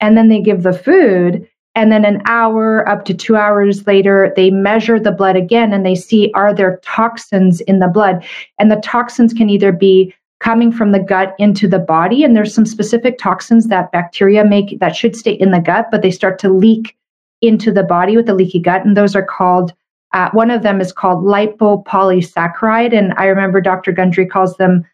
and 0.00 0.16
then 0.16 0.28
they 0.28 0.40
give 0.40 0.62
the 0.62 0.72
food, 0.72 1.48
And 1.74 1.90
then 1.90 2.04
an 2.04 2.22
hour 2.26 2.88
up 2.88 3.04
to 3.06 3.14
two 3.14 3.36
hours 3.36 3.86
later, 3.86 4.32
they 4.36 4.50
measure 4.50 5.00
the 5.00 5.10
blood 5.10 5.36
again 5.36 5.72
and 5.72 5.84
they 5.84 5.94
see 5.94 6.30
are 6.34 6.54
there 6.54 6.80
toxins 6.84 7.60
in 7.62 7.80
the 7.80 7.88
blood? 7.88 8.24
And 8.58 8.70
the 8.70 8.76
toxins 8.76 9.32
can 9.32 9.50
either 9.50 9.72
be 9.72 10.14
coming 10.40 10.70
from 10.70 10.92
the 10.92 11.00
gut 11.00 11.34
into 11.38 11.66
the 11.66 11.78
body. 11.78 12.22
And 12.22 12.36
there's 12.36 12.54
some 12.54 12.66
specific 12.66 13.18
toxins 13.18 13.66
that 13.68 13.90
bacteria 13.92 14.44
make 14.44 14.78
that 14.78 14.94
should 14.94 15.16
stay 15.16 15.32
in 15.32 15.50
the 15.50 15.60
gut, 15.60 15.86
but 15.90 16.02
they 16.02 16.10
start 16.10 16.38
to 16.40 16.48
leak 16.48 16.96
into 17.44 17.70
the 17.70 17.82
body 17.82 18.16
with 18.16 18.28
a 18.28 18.34
leaky 18.34 18.58
gut. 18.58 18.84
And 18.84 18.96
those 18.96 19.14
are 19.14 19.24
called, 19.24 19.72
uh, 20.12 20.30
one 20.32 20.50
of 20.50 20.62
them 20.62 20.80
is 20.80 20.92
called 20.92 21.24
lipopolysaccharide. 21.24 22.96
And 22.96 23.12
I 23.16 23.26
remember 23.26 23.60
Dr. 23.60 23.92
Gundry 23.92 24.26
calls 24.26 24.56
them 24.56 24.84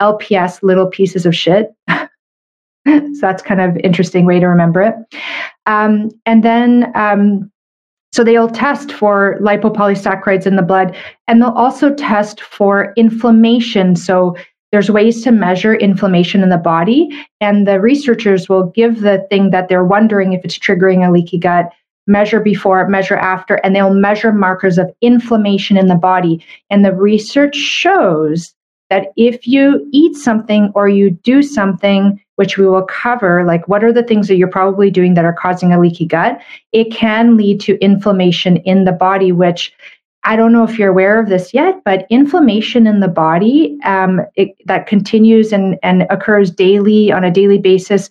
LPS, 0.00 0.62
little 0.62 0.86
pieces 0.86 1.26
of 1.26 1.34
shit. 1.34 1.74
so 1.88 3.20
that's 3.20 3.42
kind 3.42 3.60
of 3.60 3.76
interesting 3.78 4.24
way 4.24 4.40
to 4.40 4.46
remember 4.46 4.82
it. 4.82 4.94
Um, 5.66 6.10
and 6.24 6.42
then, 6.42 6.92
um, 6.94 7.50
so 8.12 8.24
they'll 8.24 8.48
test 8.48 8.90
for 8.90 9.38
lipopolysaccharides 9.40 10.46
in 10.46 10.56
the 10.56 10.62
blood, 10.62 10.96
and 11.26 11.42
they'll 11.42 11.50
also 11.50 11.94
test 11.94 12.40
for 12.40 12.94
inflammation. 12.96 13.96
So 13.96 14.34
there's 14.72 14.90
ways 14.90 15.22
to 15.24 15.30
measure 15.30 15.74
inflammation 15.74 16.42
in 16.42 16.48
the 16.48 16.56
body, 16.56 17.08
and 17.40 17.66
the 17.66 17.80
researchers 17.80 18.48
will 18.48 18.70
give 18.70 19.00
the 19.00 19.26
thing 19.28 19.50
that 19.50 19.68
they're 19.68 19.84
wondering 19.84 20.32
if 20.32 20.44
it's 20.44 20.58
triggering 20.58 21.06
a 21.06 21.12
leaky 21.12 21.38
gut 21.38 21.70
measure 22.08 22.40
before, 22.40 22.88
measure 22.88 23.16
after, 23.16 23.56
and 23.56 23.76
they'll 23.76 23.94
measure 23.94 24.32
markers 24.32 24.78
of 24.78 24.90
inflammation 25.00 25.76
in 25.76 25.86
the 25.86 25.94
body. 25.94 26.44
And 26.70 26.84
the 26.84 26.94
research 26.94 27.54
shows 27.54 28.54
that 28.90 29.08
if 29.16 29.46
you 29.46 29.86
eat 29.92 30.16
something 30.16 30.72
or 30.74 30.88
you 30.88 31.10
do 31.10 31.42
something, 31.42 32.20
which 32.36 32.56
we 32.56 32.66
will 32.66 32.84
cover, 32.84 33.44
like 33.44 33.68
what 33.68 33.84
are 33.84 33.92
the 33.92 34.02
things 34.02 34.28
that 34.28 34.36
you're 34.36 34.48
probably 34.48 34.90
doing 34.90 35.14
that 35.14 35.24
are 35.24 35.32
causing 35.32 35.72
a 35.72 35.80
leaky 35.80 36.06
gut, 36.06 36.40
it 36.72 36.90
can 36.90 37.36
lead 37.36 37.60
to 37.60 37.78
inflammation 37.80 38.56
in 38.58 38.84
the 38.84 38.92
body, 38.92 39.30
which 39.30 39.72
I 40.24 40.36
don't 40.36 40.52
know 40.52 40.64
if 40.64 40.78
you're 40.78 40.90
aware 40.90 41.20
of 41.20 41.28
this 41.28 41.54
yet, 41.54 41.82
but 41.84 42.06
inflammation 42.10 42.86
in 42.86 43.00
the 43.00 43.08
body 43.08 43.78
um, 43.84 44.20
it, 44.36 44.56
that 44.66 44.86
continues 44.86 45.52
and, 45.52 45.78
and 45.82 46.06
occurs 46.10 46.50
daily 46.50 47.12
on 47.12 47.24
a 47.24 47.30
daily 47.30 47.58
basis 47.58 48.10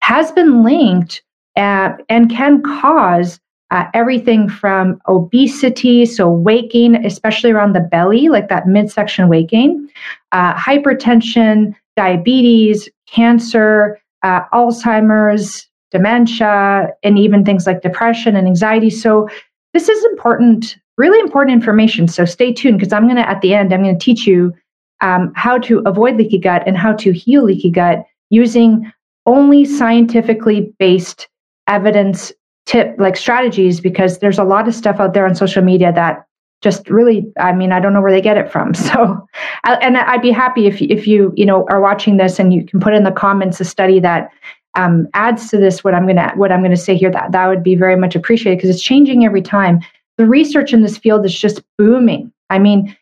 has 0.00 0.30
been 0.32 0.62
linked 0.62 1.22
uh, 1.58 1.96
and 2.08 2.30
can 2.30 2.62
cause 2.62 3.40
uh, 3.70 3.84
everything 3.92 4.48
from 4.48 4.98
obesity, 5.08 6.06
so 6.06 6.42
gain, 6.70 7.04
especially 7.04 7.50
around 7.50 7.74
the 7.74 7.80
belly, 7.80 8.28
like 8.28 8.48
that 8.48 8.66
midsection 8.66 9.28
gain, 9.46 9.88
uh, 10.32 10.54
hypertension, 10.54 11.74
diabetes, 11.96 12.88
cancer, 13.06 14.00
uh, 14.22 14.40
Alzheimer's, 14.54 15.68
dementia, 15.90 16.88
and 17.02 17.18
even 17.18 17.44
things 17.44 17.66
like 17.66 17.82
depression 17.82 18.36
and 18.36 18.46
anxiety. 18.46 18.90
So, 18.90 19.28
this 19.74 19.88
is 19.90 20.04
important, 20.06 20.78
really 20.96 21.20
important 21.20 21.52
information. 21.52 22.08
So, 22.08 22.24
stay 22.24 22.52
tuned 22.52 22.78
because 22.78 22.92
I'm 22.92 23.04
going 23.04 23.16
to, 23.16 23.28
at 23.28 23.42
the 23.42 23.54
end, 23.54 23.74
I'm 23.74 23.82
going 23.82 23.98
to 23.98 24.04
teach 24.04 24.26
you 24.26 24.54
um, 25.02 25.32
how 25.36 25.58
to 25.58 25.82
avoid 25.84 26.16
leaky 26.16 26.38
gut 26.38 26.62
and 26.66 26.76
how 26.76 26.94
to 26.94 27.12
heal 27.12 27.44
leaky 27.44 27.70
gut 27.70 28.06
using 28.30 28.90
only 29.26 29.64
scientifically 29.64 30.72
based 30.78 31.28
evidence 31.68 32.32
tip 32.66 32.94
like 32.98 33.16
strategies 33.16 33.80
because 33.80 34.18
there's 34.18 34.38
a 34.38 34.44
lot 34.44 34.66
of 34.68 34.74
stuff 34.74 35.00
out 35.00 35.14
there 35.14 35.26
on 35.26 35.34
social 35.34 35.62
media 35.62 35.92
that 35.92 36.26
just 36.60 36.90
really 36.90 37.24
i 37.38 37.52
mean 37.52 37.72
i 37.72 37.78
don't 37.80 37.92
know 37.92 38.00
where 38.02 38.10
they 38.10 38.20
get 38.20 38.36
it 38.36 38.50
from. 38.50 38.74
So 38.74 39.26
and 39.64 39.96
i'd 39.96 40.22
be 40.22 40.30
happy 40.30 40.66
if, 40.66 40.82
if 40.82 41.06
you 41.06 41.32
you 41.36 41.46
know 41.46 41.66
are 41.70 41.80
watching 41.80 42.16
this 42.16 42.38
and 42.38 42.52
you 42.52 42.64
can 42.64 42.80
put 42.80 42.94
in 42.94 43.04
the 43.04 43.12
comments 43.12 43.60
a 43.60 43.64
study 43.64 44.00
that 44.00 44.30
um, 44.74 45.08
adds 45.14 45.48
to 45.50 45.56
this 45.56 45.82
what 45.82 45.94
i'm 45.94 46.06
to 46.06 46.32
what 46.36 46.52
i'm 46.52 46.62
to 46.62 46.76
say 46.76 46.96
here. 46.96 47.10
That 47.10 47.32
that 47.32 47.46
would 47.46 47.62
be 47.62 47.74
very 47.74 47.96
much 47.96 48.14
appreciated 48.14 48.58
because 48.58 48.70
it's 48.70 48.82
changing 48.82 49.24
every 49.24 49.42
time. 49.42 49.80
The 50.18 50.26
research 50.26 50.72
in 50.72 50.82
this 50.82 50.98
field 50.98 51.24
is 51.24 51.38
just 51.38 51.62
booming. 51.78 52.32
I 52.50 52.58
mean 52.58 52.96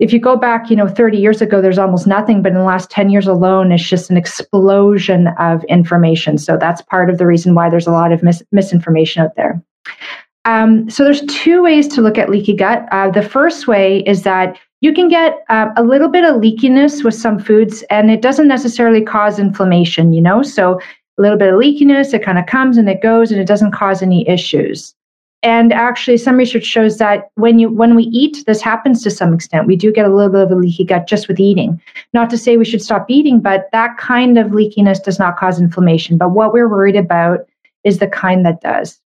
if 0.00 0.12
you 0.12 0.18
go 0.18 0.36
back, 0.36 0.70
you 0.70 0.76
know, 0.76 0.88
30 0.88 1.18
years 1.18 1.40
ago, 1.40 1.60
there's 1.60 1.78
almost 1.78 2.06
nothing, 2.06 2.42
but 2.42 2.52
in 2.52 2.58
the 2.58 2.64
last 2.64 2.90
10 2.90 3.10
years 3.10 3.26
alone, 3.26 3.70
it's 3.70 3.88
just 3.88 4.10
an 4.10 4.16
explosion 4.16 5.28
of 5.38 5.62
information. 5.64 6.36
So 6.36 6.56
that's 6.56 6.82
part 6.82 7.10
of 7.10 7.18
the 7.18 7.26
reason 7.26 7.54
why 7.54 7.70
there's 7.70 7.86
a 7.86 7.92
lot 7.92 8.10
of 8.10 8.22
mis- 8.22 8.42
misinformation 8.50 9.22
out 9.22 9.36
there. 9.36 9.62
Um, 10.44 10.90
so 10.90 11.04
there's 11.04 11.22
two 11.22 11.62
ways 11.62 11.88
to 11.88 12.02
look 12.02 12.18
at 12.18 12.28
leaky 12.28 12.54
gut. 12.54 12.86
Uh, 12.90 13.10
the 13.10 13.22
first 13.22 13.66
way 13.66 14.00
is 14.00 14.22
that 14.24 14.58
you 14.80 14.92
can 14.92 15.08
get 15.08 15.44
uh, 15.48 15.70
a 15.76 15.82
little 15.82 16.08
bit 16.08 16.24
of 16.24 16.40
leakiness 16.40 17.02
with 17.02 17.14
some 17.14 17.38
foods, 17.38 17.82
and 17.88 18.10
it 18.10 18.20
doesn't 18.20 18.48
necessarily 18.48 19.00
cause 19.00 19.38
inflammation. 19.38 20.12
You 20.12 20.20
know, 20.20 20.42
so 20.42 20.78
a 21.18 21.22
little 21.22 21.38
bit 21.38 21.54
of 21.54 21.58
leakiness, 21.58 22.12
it 22.12 22.22
kind 22.22 22.38
of 22.38 22.46
comes 22.46 22.76
and 22.76 22.88
it 22.88 23.00
goes, 23.00 23.32
and 23.32 23.40
it 23.40 23.46
doesn't 23.46 23.72
cause 23.72 24.02
any 24.02 24.28
issues. 24.28 24.94
And 25.44 25.74
actually, 25.74 26.16
some 26.16 26.38
research 26.38 26.64
shows 26.64 26.96
that 26.96 27.28
when 27.34 27.58
you 27.58 27.68
when 27.68 27.94
we 27.94 28.04
eat, 28.04 28.42
this 28.46 28.62
happens 28.62 29.02
to 29.02 29.10
some 29.10 29.34
extent. 29.34 29.66
We 29.66 29.76
do 29.76 29.92
get 29.92 30.06
a 30.06 30.14
little 30.14 30.32
bit 30.32 30.40
of 30.40 30.50
a 30.50 30.54
leaky 30.56 30.84
gut 30.84 31.06
just 31.06 31.28
with 31.28 31.38
eating. 31.38 31.80
Not 32.14 32.30
to 32.30 32.38
say 32.38 32.56
we 32.56 32.64
should 32.64 32.82
stop 32.82 33.04
eating, 33.10 33.40
but 33.40 33.68
that 33.72 33.98
kind 33.98 34.38
of 34.38 34.52
leakiness 34.52 35.04
does 35.04 35.18
not 35.18 35.36
cause 35.36 35.60
inflammation. 35.60 36.16
But 36.16 36.30
what 36.30 36.54
we're 36.54 36.68
worried 36.68 36.96
about 36.96 37.46
is 37.84 37.98
the 37.98 38.06
kind 38.06 38.46
that 38.46 38.62
does. 38.62 38.98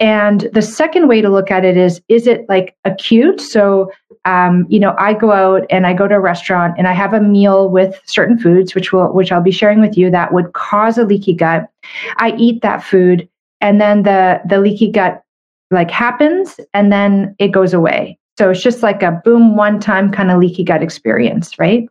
And 0.00 0.50
the 0.52 0.62
second 0.62 1.06
way 1.06 1.20
to 1.20 1.28
look 1.28 1.52
at 1.52 1.64
it 1.64 1.76
is 1.76 2.02
is 2.08 2.26
it 2.26 2.44
like 2.48 2.74
acute? 2.84 3.40
So, 3.40 3.92
um, 4.24 4.66
you 4.68 4.80
know, 4.80 4.96
I 4.98 5.14
go 5.14 5.30
out 5.30 5.64
and 5.70 5.86
I 5.86 5.92
go 5.92 6.08
to 6.08 6.16
a 6.16 6.20
restaurant 6.20 6.74
and 6.76 6.88
I 6.88 6.92
have 6.92 7.14
a 7.14 7.20
meal 7.20 7.68
with 7.68 7.94
certain 8.06 8.36
foods, 8.36 8.74
which 8.74 8.92
will 8.92 9.12
which 9.12 9.30
I'll 9.30 9.40
be 9.40 9.52
sharing 9.52 9.80
with 9.80 9.96
you 9.96 10.10
that 10.10 10.32
would 10.32 10.54
cause 10.54 10.98
a 10.98 11.04
leaky 11.04 11.34
gut. 11.34 11.70
I 12.16 12.34
eat 12.36 12.62
that 12.62 12.82
food, 12.82 13.28
and 13.60 13.80
then 13.80 14.02
the 14.02 14.40
the 14.44 14.58
leaky 14.58 14.90
gut 14.90 15.22
like 15.72 15.90
happens 15.90 16.60
and 16.74 16.92
then 16.92 17.34
it 17.38 17.48
goes 17.48 17.74
away. 17.74 18.18
So 18.38 18.50
it's 18.50 18.62
just 18.62 18.82
like 18.82 19.02
a 19.02 19.20
boom, 19.24 19.56
one 19.56 19.78
time 19.80 20.10
kind 20.10 20.30
of 20.30 20.38
leaky 20.38 20.64
gut 20.64 20.82
experience, 20.82 21.58
right? 21.58 21.88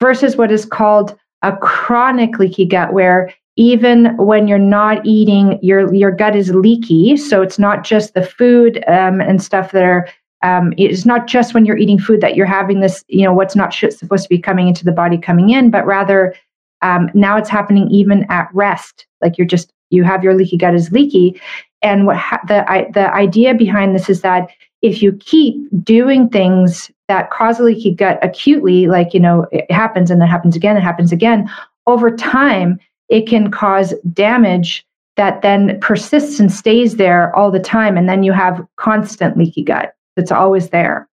Versus 0.00 0.36
what 0.36 0.52
is 0.52 0.64
called 0.64 1.16
a 1.42 1.56
chronic 1.56 2.38
leaky 2.38 2.64
gut, 2.64 2.92
where 2.92 3.32
even 3.56 4.16
when 4.16 4.48
you're 4.48 4.58
not 4.58 5.04
eating, 5.04 5.58
your 5.62 5.92
your 5.94 6.10
gut 6.10 6.34
is 6.34 6.54
leaky. 6.54 7.16
So 7.16 7.42
it's 7.42 7.58
not 7.58 7.84
just 7.84 8.14
the 8.14 8.24
food 8.24 8.82
um, 8.88 9.20
and 9.20 9.42
stuff 9.42 9.72
that 9.72 9.82
are. 9.84 10.08
Um, 10.42 10.74
it's 10.76 11.06
not 11.06 11.26
just 11.26 11.54
when 11.54 11.64
you're 11.64 11.78
eating 11.78 11.98
food 11.98 12.20
that 12.20 12.36
you're 12.36 12.44
having 12.44 12.80
this, 12.80 13.02
you 13.08 13.24
know, 13.24 13.32
what's 13.32 13.56
not 13.56 13.72
supposed 13.72 14.24
to 14.24 14.28
be 14.28 14.38
coming 14.38 14.68
into 14.68 14.84
the 14.84 14.92
body 14.92 15.16
coming 15.16 15.48
in, 15.48 15.70
but 15.70 15.86
rather 15.86 16.34
um, 16.82 17.08
now 17.14 17.38
it's 17.38 17.48
happening 17.48 17.90
even 17.90 18.26
at 18.28 18.50
rest. 18.52 19.06
Like 19.22 19.38
you're 19.38 19.46
just 19.46 19.72
you 19.88 20.04
have 20.04 20.22
your 20.22 20.34
leaky 20.34 20.58
gut 20.58 20.74
is 20.74 20.92
leaky, 20.92 21.40
and 21.84 22.06
what 22.06 22.16
ha- 22.16 22.40
the 22.48 22.68
I, 22.70 22.90
the 22.90 23.14
idea 23.14 23.54
behind 23.54 23.94
this 23.94 24.08
is 24.08 24.22
that 24.22 24.48
if 24.82 25.02
you 25.02 25.12
keep 25.12 25.56
doing 25.84 26.28
things 26.28 26.90
that 27.08 27.30
cause 27.30 27.60
a 27.60 27.62
leaky 27.62 27.94
gut 27.94 28.18
acutely, 28.22 28.86
like 28.86 29.14
you 29.14 29.20
know 29.20 29.46
it 29.52 29.70
happens 29.70 30.10
and 30.10 30.20
then 30.20 30.28
happens 30.28 30.56
again, 30.56 30.76
it 30.76 30.82
happens 30.82 31.12
again, 31.12 31.48
over 31.86 32.10
time 32.10 32.80
it 33.08 33.28
can 33.28 33.50
cause 33.50 33.94
damage 34.12 34.84
that 35.16 35.42
then 35.42 35.78
persists 35.80 36.40
and 36.40 36.50
stays 36.50 36.96
there 36.96 37.34
all 37.36 37.50
the 37.50 37.60
time, 37.60 37.96
and 37.96 38.08
then 38.08 38.22
you 38.22 38.32
have 38.32 38.66
constant 38.76 39.36
leaky 39.36 39.62
gut 39.62 39.94
that's 40.16 40.32
always 40.32 40.70
there. 40.70 41.08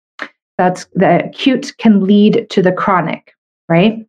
That's 0.58 0.86
the 0.94 1.24
acute 1.24 1.74
can 1.78 2.04
lead 2.04 2.48
to 2.50 2.62
the 2.62 2.72
chronic, 2.72 3.34
right? 3.68 4.06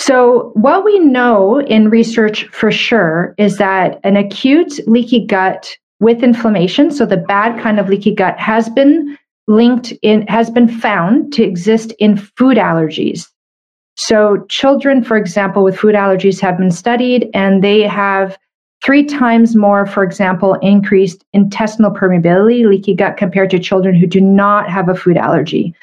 So, 0.00 0.50
what 0.54 0.82
we 0.82 0.98
know 0.98 1.60
in 1.60 1.90
research 1.90 2.46
for 2.52 2.72
sure 2.72 3.34
is 3.36 3.58
that 3.58 4.00
an 4.02 4.16
acute 4.16 4.80
leaky 4.88 5.26
gut 5.26 5.76
with 6.00 6.22
inflammation, 6.22 6.90
so 6.90 7.04
the 7.04 7.18
bad 7.18 7.60
kind 7.60 7.78
of 7.78 7.90
leaky 7.90 8.14
gut, 8.14 8.40
has 8.40 8.70
been 8.70 9.18
linked 9.46 9.92
in, 10.00 10.26
has 10.26 10.48
been 10.48 10.68
found 10.68 11.34
to 11.34 11.44
exist 11.44 11.92
in 11.98 12.16
food 12.16 12.56
allergies. 12.56 13.26
So, 13.96 14.46
children, 14.48 15.04
for 15.04 15.18
example, 15.18 15.62
with 15.62 15.76
food 15.76 15.94
allergies 15.94 16.40
have 16.40 16.56
been 16.56 16.70
studied 16.70 17.28
and 17.34 17.62
they 17.62 17.82
have 17.82 18.38
three 18.82 19.04
times 19.04 19.54
more, 19.54 19.84
for 19.84 20.02
example, 20.02 20.54
increased 20.62 21.26
intestinal 21.34 21.90
permeability, 21.90 22.66
leaky 22.66 22.94
gut, 22.94 23.18
compared 23.18 23.50
to 23.50 23.58
children 23.58 23.94
who 23.94 24.06
do 24.06 24.22
not 24.22 24.70
have 24.70 24.88
a 24.88 24.94
food 24.94 25.18
allergy 25.18 25.74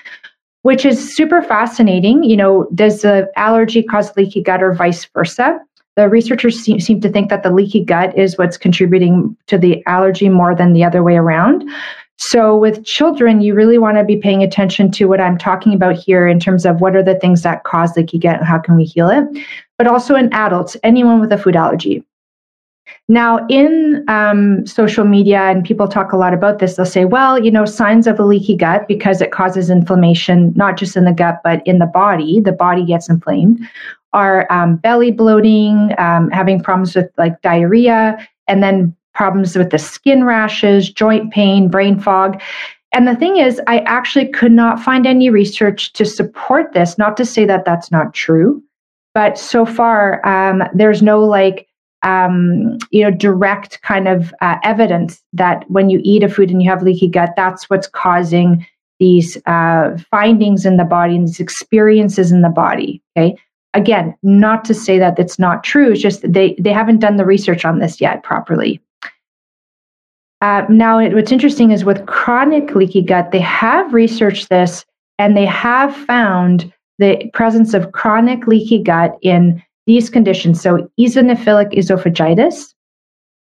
which 0.67 0.83
is 0.83 1.15
super 1.15 1.41
fascinating. 1.41 2.25
You 2.25 2.35
know, 2.35 2.67
does 2.75 3.01
the 3.01 3.31
allergy 3.37 3.81
cause 3.81 4.13
leaky 4.17 4.41
gut 4.41 4.61
or 4.61 4.73
vice 4.73 5.05
versa? 5.05 5.61
The 5.95 6.09
researchers 6.09 6.59
seem, 6.59 6.81
seem 6.81 6.99
to 6.99 7.09
think 7.09 7.29
that 7.29 7.43
the 7.43 7.53
leaky 7.53 7.85
gut 7.85 8.17
is 8.17 8.37
what's 8.37 8.57
contributing 8.57 9.37
to 9.45 9.57
the 9.57 9.81
allergy 9.85 10.27
more 10.27 10.53
than 10.53 10.73
the 10.73 10.83
other 10.83 11.03
way 11.03 11.15
around. 11.15 11.63
So, 12.17 12.57
with 12.57 12.83
children, 12.83 13.39
you 13.39 13.53
really 13.55 13.77
want 13.77 13.97
to 13.97 14.03
be 14.03 14.17
paying 14.17 14.43
attention 14.43 14.91
to 14.91 15.05
what 15.05 15.21
I'm 15.21 15.37
talking 15.37 15.73
about 15.73 15.95
here 15.95 16.27
in 16.27 16.37
terms 16.37 16.65
of 16.65 16.81
what 16.81 16.97
are 16.97 17.03
the 17.03 17.17
things 17.17 17.43
that 17.43 17.63
cause 17.63 17.95
leaky 17.95 18.19
gut 18.19 18.39
and 18.39 18.45
how 18.45 18.59
can 18.59 18.75
we 18.75 18.83
heal 18.83 19.09
it. 19.09 19.23
But 19.77 19.87
also 19.87 20.15
in 20.15 20.33
adults, 20.33 20.75
anyone 20.83 21.21
with 21.21 21.31
a 21.31 21.37
food 21.37 21.55
allergy. 21.55 22.03
Now, 23.09 23.45
in 23.47 24.03
um, 24.09 24.65
social 24.67 25.05
media, 25.05 25.43
and 25.43 25.63
people 25.63 25.87
talk 25.87 26.11
a 26.11 26.17
lot 26.17 26.33
about 26.33 26.59
this, 26.59 26.75
they'll 26.75 26.85
say, 26.85 27.05
well, 27.05 27.41
you 27.41 27.49
know, 27.49 27.63
signs 27.63 28.05
of 28.05 28.19
a 28.19 28.25
leaky 28.25 28.55
gut 28.55 28.85
because 28.85 29.21
it 29.21 29.31
causes 29.31 29.69
inflammation, 29.69 30.51
not 30.57 30.75
just 30.75 30.97
in 30.97 31.05
the 31.05 31.13
gut, 31.13 31.39
but 31.41 31.65
in 31.65 31.79
the 31.79 31.85
body. 31.85 32.41
The 32.41 32.51
body 32.51 32.83
gets 32.83 33.07
inflamed, 33.07 33.61
are 34.11 34.45
um, 34.51 34.75
belly 34.75 35.11
bloating, 35.11 35.93
um, 35.97 36.29
having 36.31 36.61
problems 36.61 36.95
with 36.97 37.09
like 37.17 37.41
diarrhea, 37.41 38.17
and 38.47 38.61
then 38.61 38.93
problems 39.13 39.55
with 39.55 39.69
the 39.69 39.79
skin 39.79 40.25
rashes, 40.25 40.91
joint 40.91 41.31
pain, 41.31 41.69
brain 41.69 41.99
fog. 41.99 42.41
And 42.93 43.07
the 43.07 43.15
thing 43.15 43.37
is, 43.37 43.61
I 43.67 43.79
actually 43.79 44.27
could 44.27 44.51
not 44.51 44.81
find 44.81 45.07
any 45.07 45.29
research 45.29 45.93
to 45.93 46.05
support 46.05 46.73
this. 46.73 46.97
Not 46.97 47.15
to 47.17 47.25
say 47.25 47.45
that 47.45 47.63
that's 47.63 47.89
not 47.89 48.13
true, 48.13 48.61
but 49.13 49.37
so 49.37 49.65
far, 49.65 50.25
um, 50.27 50.63
there's 50.73 51.01
no 51.01 51.23
like, 51.23 51.66
um, 52.07 52.77
you 52.89 53.03
know, 53.03 53.11
direct 53.11 53.81
kind 53.81 54.07
of 54.07 54.33
uh, 54.41 54.55
evidence 54.63 55.21
that 55.33 55.69
when 55.69 55.89
you 55.89 55.99
eat 56.03 56.23
a 56.23 56.29
food 56.29 56.49
and 56.49 56.63
you 56.63 56.69
have 56.69 56.81
leaky 56.81 57.09
gut, 57.09 57.33
that's 57.35 57.69
what's 57.69 57.87
causing 57.87 58.65
these 58.99 59.37
uh, 59.45 59.95
findings 60.09 60.65
in 60.65 60.77
the 60.77 60.85
body 60.85 61.17
and 61.17 61.27
these 61.27 61.41
experiences 61.41 62.31
in 62.31 62.41
the 62.41 62.49
body. 62.49 63.01
Okay. 63.17 63.37
Again, 63.73 64.15
not 64.23 64.63
to 64.65 64.73
say 64.73 64.97
that 64.97 65.19
it's 65.19 65.37
not 65.37 65.65
true. 65.65 65.91
It's 65.91 66.01
just 66.01 66.21
they 66.23 66.55
they 66.57 66.71
haven't 66.71 66.99
done 66.99 67.17
the 67.17 67.25
research 67.25 67.65
on 67.65 67.79
this 67.79 67.99
yet 67.99 68.23
properly. 68.23 68.81
Uh, 70.39 70.63
now, 70.69 70.99
it, 70.99 71.13
what's 71.13 71.31
interesting 71.31 71.71
is 71.71 71.83
with 71.83 72.05
chronic 72.05 72.73
leaky 72.73 73.01
gut, 73.01 73.31
they 73.31 73.41
have 73.41 73.93
researched 73.93 74.49
this 74.49 74.85
and 75.19 75.35
they 75.35 75.45
have 75.45 75.95
found 75.95 76.71
the 76.99 77.29
presence 77.33 77.73
of 77.73 77.91
chronic 77.91 78.47
leaky 78.47 78.81
gut 78.81 79.17
in 79.21 79.61
these 79.87 80.09
conditions. 80.09 80.61
So, 80.61 80.89
eosinophilic 80.99 81.73
esophagitis, 81.73 82.73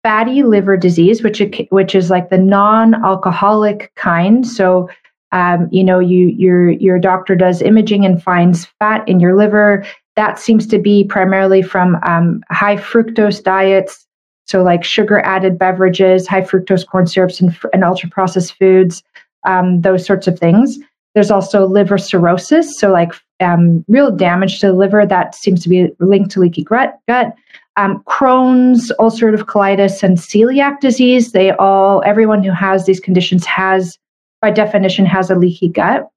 fatty 0.03 0.43
liver 0.43 0.75
disease, 0.75 1.23
which 1.23 1.41
which 1.69 1.95
is 1.95 2.09
like 2.09 2.29
the 2.29 2.37
non-alcoholic 2.37 3.93
kind. 3.95 4.45
So, 4.45 4.89
um, 5.31 5.69
you 5.71 5.83
know, 5.83 5.99
you 5.99 6.27
your 6.27 6.71
your 6.71 6.99
doctor 6.99 7.35
does 7.35 7.61
imaging 7.61 8.05
and 8.05 8.21
finds 8.21 8.65
fat 8.79 9.07
in 9.07 9.21
your 9.21 9.37
liver. 9.37 9.85
That 10.15 10.37
seems 10.37 10.67
to 10.67 10.77
be 10.77 11.05
primarily 11.05 11.61
from 11.61 11.97
um, 12.03 12.43
high 12.51 12.75
fructose 12.75 13.41
diets, 13.41 14.05
so, 14.45 14.61
like 14.61 14.83
sugar 14.83 15.19
added 15.19 15.57
beverages, 15.57 16.27
high 16.27 16.41
fructose 16.41 16.85
corn 16.85 17.07
syrups, 17.07 17.39
and, 17.39 17.57
and 17.71 17.83
ultra 17.83 18.09
processed 18.09 18.57
foods, 18.57 19.03
um, 19.45 19.81
those 19.81 20.05
sorts 20.05 20.27
of 20.27 20.37
things. 20.37 20.77
There's 21.15 21.31
also 21.31 21.65
liver 21.65 21.97
cirrhosis, 21.97 22.79
so 22.79 22.91
like 22.91 23.13
um, 23.43 23.85
real 23.87 24.09
damage 24.09 24.59
to 24.59 24.67
the 24.67 24.73
liver 24.73 25.05
that 25.05 25.35
seems 25.35 25.61
to 25.63 25.69
be 25.69 25.89
linked 25.99 26.31
to 26.31 26.39
leaky 26.39 26.63
gut. 26.63 26.97
gut. 27.07 27.33
Um, 27.75 28.03
Crohn's, 28.03 28.91
ulcerative 28.99 29.45
colitis, 29.45 30.03
and 30.03 30.17
celiac 30.17 30.79
disease. 30.79 31.31
They 31.31 31.51
all, 31.51 32.03
everyone 32.05 32.43
who 32.43 32.51
has 32.51 32.85
these 32.85 32.99
conditions 32.99 33.45
has, 33.45 33.97
by 34.41 34.51
definition, 34.51 35.05
has 35.05 35.29
a 35.29 35.35
leaky 35.35 35.69
gut. 35.69 36.07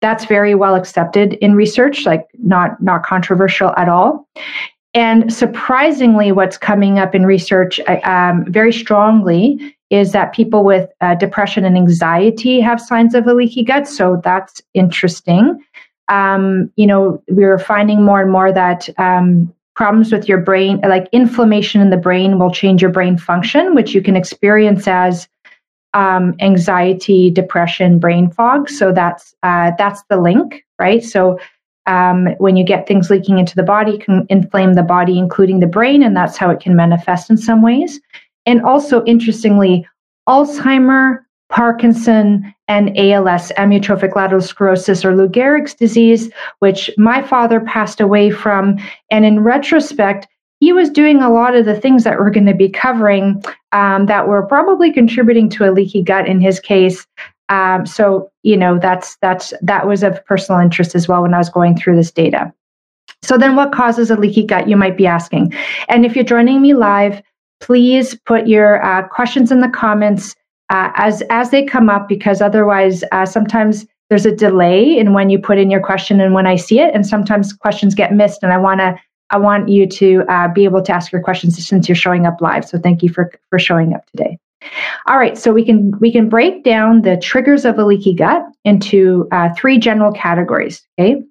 That's 0.00 0.24
very 0.24 0.54
well 0.54 0.74
accepted 0.74 1.34
in 1.34 1.54
research, 1.54 2.04
like 2.04 2.26
not 2.42 2.82
not 2.82 3.04
controversial 3.04 3.72
at 3.76 3.88
all. 3.88 4.28
And 4.92 5.32
surprisingly, 5.32 6.30
what's 6.30 6.58
coming 6.58 6.98
up 6.98 7.14
in 7.14 7.26
research 7.26 7.80
uh, 7.80 8.00
um, 8.04 8.44
very 8.48 8.72
strongly 8.72 9.76
is 9.90 10.12
that 10.12 10.32
people 10.32 10.64
with 10.64 10.90
uh, 11.00 11.14
depression 11.14 11.64
and 11.64 11.76
anxiety 11.76 12.60
have 12.60 12.80
signs 12.80 13.14
of 13.14 13.26
a 13.26 13.34
leaky 13.34 13.62
gut. 13.62 13.86
So 13.86 14.20
that's 14.24 14.60
interesting. 14.74 15.62
Um, 16.08 16.70
you 16.76 16.86
know, 16.86 17.22
we're 17.28 17.58
finding 17.58 18.04
more 18.04 18.20
and 18.20 18.30
more 18.30 18.52
that 18.52 18.88
um, 18.98 19.52
problems 19.74 20.12
with 20.12 20.28
your 20.28 20.38
brain, 20.38 20.80
like 20.82 21.08
inflammation 21.12 21.80
in 21.80 21.90
the 21.90 21.96
brain, 21.96 22.38
will 22.38 22.50
change 22.50 22.82
your 22.82 22.90
brain 22.90 23.18
function, 23.18 23.74
which 23.74 23.94
you 23.94 24.02
can 24.02 24.16
experience 24.16 24.86
as 24.86 25.28
um, 25.94 26.34
anxiety, 26.40 27.30
depression, 27.30 27.98
brain 27.98 28.30
fog. 28.30 28.68
So 28.68 28.92
that's 28.92 29.34
uh, 29.42 29.72
that's 29.78 30.02
the 30.10 30.16
link, 30.16 30.64
right? 30.78 31.02
So 31.02 31.38
um, 31.86 32.28
when 32.38 32.56
you 32.56 32.64
get 32.64 32.86
things 32.86 33.10
leaking 33.10 33.38
into 33.38 33.54
the 33.54 33.62
body, 33.62 33.98
can 33.98 34.26
inflame 34.28 34.74
the 34.74 34.82
body, 34.82 35.18
including 35.18 35.60
the 35.60 35.66
brain, 35.66 36.02
and 36.02 36.16
that's 36.16 36.36
how 36.36 36.50
it 36.50 36.60
can 36.60 36.76
manifest 36.76 37.30
in 37.30 37.36
some 37.36 37.62
ways. 37.62 38.00
And 38.46 38.62
also, 38.62 39.04
interestingly, 39.04 39.86
Alzheimer, 40.28 41.20
Parkinson, 41.50 42.53
and 42.68 42.96
ALS, 42.98 43.52
amyotrophic 43.52 44.16
lateral 44.16 44.40
sclerosis, 44.40 45.04
or 45.04 45.14
Lou 45.14 45.28
Gehrig's 45.28 45.74
disease, 45.74 46.30
which 46.60 46.90
my 46.96 47.22
father 47.22 47.60
passed 47.60 48.00
away 48.00 48.30
from. 48.30 48.78
And 49.10 49.24
in 49.24 49.40
retrospect, 49.40 50.26
he 50.60 50.72
was 50.72 50.88
doing 50.88 51.20
a 51.20 51.30
lot 51.30 51.54
of 51.54 51.66
the 51.66 51.78
things 51.78 52.04
that 52.04 52.18
we're 52.18 52.30
going 52.30 52.46
to 52.46 52.54
be 52.54 52.70
covering 52.70 53.42
um, 53.72 54.06
that 54.06 54.28
were 54.28 54.46
probably 54.46 54.92
contributing 54.92 55.48
to 55.50 55.68
a 55.68 55.72
leaky 55.72 56.02
gut 56.02 56.26
in 56.26 56.40
his 56.40 56.58
case. 56.58 57.06
Um, 57.50 57.84
so 57.84 58.30
you 58.42 58.56
know 58.56 58.78
that's 58.78 59.16
that's 59.16 59.52
that 59.60 59.86
was 59.86 60.02
of 60.02 60.24
personal 60.24 60.60
interest 60.62 60.94
as 60.94 61.06
well 61.06 61.22
when 61.22 61.34
I 61.34 61.38
was 61.38 61.50
going 61.50 61.76
through 61.76 61.96
this 61.96 62.10
data. 62.10 62.52
So 63.22 63.36
then, 63.36 63.56
what 63.56 63.72
causes 63.72 64.10
a 64.10 64.16
leaky 64.16 64.44
gut? 64.44 64.68
You 64.68 64.76
might 64.76 64.96
be 64.96 65.06
asking. 65.06 65.52
And 65.88 66.06
if 66.06 66.14
you're 66.14 66.24
joining 66.24 66.62
me 66.62 66.74
live, 66.74 67.22
please 67.60 68.14
put 68.26 68.46
your 68.46 68.82
uh, 68.82 69.06
questions 69.08 69.52
in 69.52 69.60
the 69.60 69.68
comments 69.68 70.34
uh, 70.70 70.90
as 70.94 71.22
as 71.30 71.50
they 71.50 71.64
come 71.64 71.88
up, 71.88 72.08
because 72.08 72.40
otherwise, 72.40 73.04
uh, 73.12 73.26
sometimes 73.26 73.86
there's 74.08 74.26
a 74.26 74.34
delay 74.34 74.98
in 74.98 75.12
when 75.12 75.30
you 75.30 75.38
put 75.38 75.58
in 75.58 75.70
your 75.70 75.80
question 75.80 76.20
and 76.20 76.34
when 76.34 76.46
I 76.46 76.56
see 76.56 76.80
it, 76.80 76.94
and 76.94 77.06
sometimes 77.06 77.52
questions 77.52 77.94
get 77.94 78.12
missed. 78.12 78.42
And 78.42 78.52
I 78.52 78.58
want 78.58 78.80
to 78.80 78.96
I 79.30 79.38
want 79.38 79.68
you 79.68 79.86
to 79.86 80.22
uh, 80.28 80.48
be 80.48 80.64
able 80.64 80.82
to 80.82 80.92
ask 80.92 81.10
your 81.12 81.22
questions 81.22 81.66
since 81.66 81.88
you're 81.88 81.96
showing 81.96 82.26
up 82.26 82.40
live. 82.40 82.64
So 82.64 82.78
thank 82.78 83.02
you 83.02 83.08
for 83.08 83.32
for 83.50 83.58
showing 83.58 83.94
up 83.94 84.06
today. 84.06 84.38
All 85.06 85.18
right, 85.18 85.36
so 85.36 85.52
we 85.52 85.64
can 85.64 85.92
we 86.00 86.10
can 86.10 86.28
break 86.28 86.64
down 86.64 87.02
the 87.02 87.16
triggers 87.18 87.64
of 87.64 87.78
a 87.78 87.84
leaky 87.84 88.14
gut 88.14 88.42
into 88.64 89.28
uh, 89.32 89.50
three 89.56 89.78
general 89.78 90.12
categories. 90.12 90.86
Okay, 90.98 91.22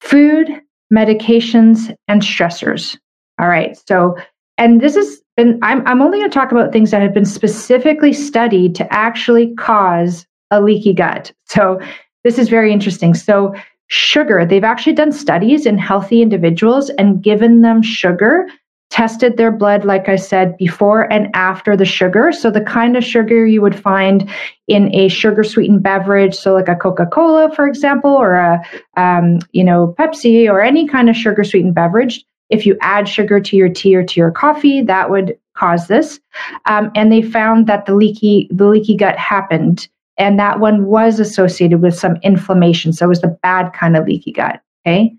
food, 0.00 0.48
medications, 0.92 1.94
and 2.08 2.20
stressors. 2.20 2.98
All 3.40 3.48
right, 3.48 3.78
so 3.88 4.16
and 4.58 4.80
this 4.80 4.96
is 4.96 5.21
and 5.36 5.58
I'm 5.62 5.86
I'm 5.86 6.02
only 6.02 6.18
going 6.18 6.30
to 6.30 6.34
talk 6.34 6.52
about 6.52 6.72
things 6.72 6.90
that 6.90 7.02
have 7.02 7.14
been 7.14 7.24
specifically 7.24 8.12
studied 8.12 8.74
to 8.76 8.92
actually 8.92 9.54
cause 9.54 10.26
a 10.50 10.60
leaky 10.60 10.92
gut. 10.92 11.32
So 11.46 11.80
this 12.24 12.38
is 12.38 12.48
very 12.48 12.72
interesting. 12.72 13.14
So 13.14 13.54
sugar, 13.88 14.44
they've 14.46 14.64
actually 14.64 14.94
done 14.94 15.12
studies 15.12 15.66
in 15.66 15.78
healthy 15.78 16.22
individuals 16.22 16.90
and 16.90 17.22
given 17.22 17.62
them 17.62 17.82
sugar 17.82 18.46
tested 18.92 19.38
their 19.38 19.50
blood, 19.50 19.86
like 19.86 20.06
I 20.10 20.16
said, 20.16 20.54
before 20.58 21.10
and 21.10 21.34
after 21.34 21.76
the 21.76 21.86
sugar. 21.86 22.30
So, 22.30 22.50
the 22.50 22.60
kind 22.60 22.94
of 22.94 23.02
sugar 23.02 23.46
you 23.46 23.62
would 23.62 23.74
find 23.74 24.28
in 24.68 24.94
a 24.94 25.08
sugar 25.08 25.42
sweetened 25.42 25.82
beverage, 25.82 26.34
so 26.34 26.52
like 26.52 26.68
a 26.68 26.76
Coca 26.76 27.06
Cola, 27.06 27.50
for 27.54 27.66
example, 27.66 28.10
or 28.10 28.34
a, 28.34 28.62
um, 28.98 29.38
you 29.52 29.64
know, 29.64 29.94
Pepsi 29.98 30.46
or 30.48 30.60
any 30.60 30.86
kind 30.86 31.08
of 31.08 31.16
sugar 31.16 31.42
sweetened 31.42 31.74
beverage. 31.74 32.22
If 32.52 32.66
you 32.66 32.76
add 32.80 33.08
sugar 33.08 33.40
to 33.40 33.56
your 33.56 33.68
tea 33.68 33.96
or 33.96 34.04
to 34.04 34.20
your 34.20 34.30
coffee, 34.30 34.82
that 34.82 35.10
would 35.10 35.36
cause 35.54 35.88
this. 35.88 36.20
Um, 36.66 36.90
and 36.94 37.10
they 37.10 37.22
found 37.22 37.66
that 37.66 37.86
the 37.86 37.94
leaky, 37.94 38.48
the 38.50 38.66
leaky 38.66 38.96
gut 38.96 39.18
happened. 39.18 39.88
And 40.18 40.38
that 40.38 40.60
one 40.60 40.86
was 40.86 41.18
associated 41.18 41.80
with 41.80 41.98
some 41.98 42.16
inflammation. 42.22 42.92
So 42.92 43.06
it 43.06 43.08
was 43.08 43.22
the 43.22 43.38
bad 43.42 43.72
kind 43.72 43.96
of 43.96 44.06
leaky 44.06 44.32
gut. 44.32 44.60
Okay. 44.86 45.14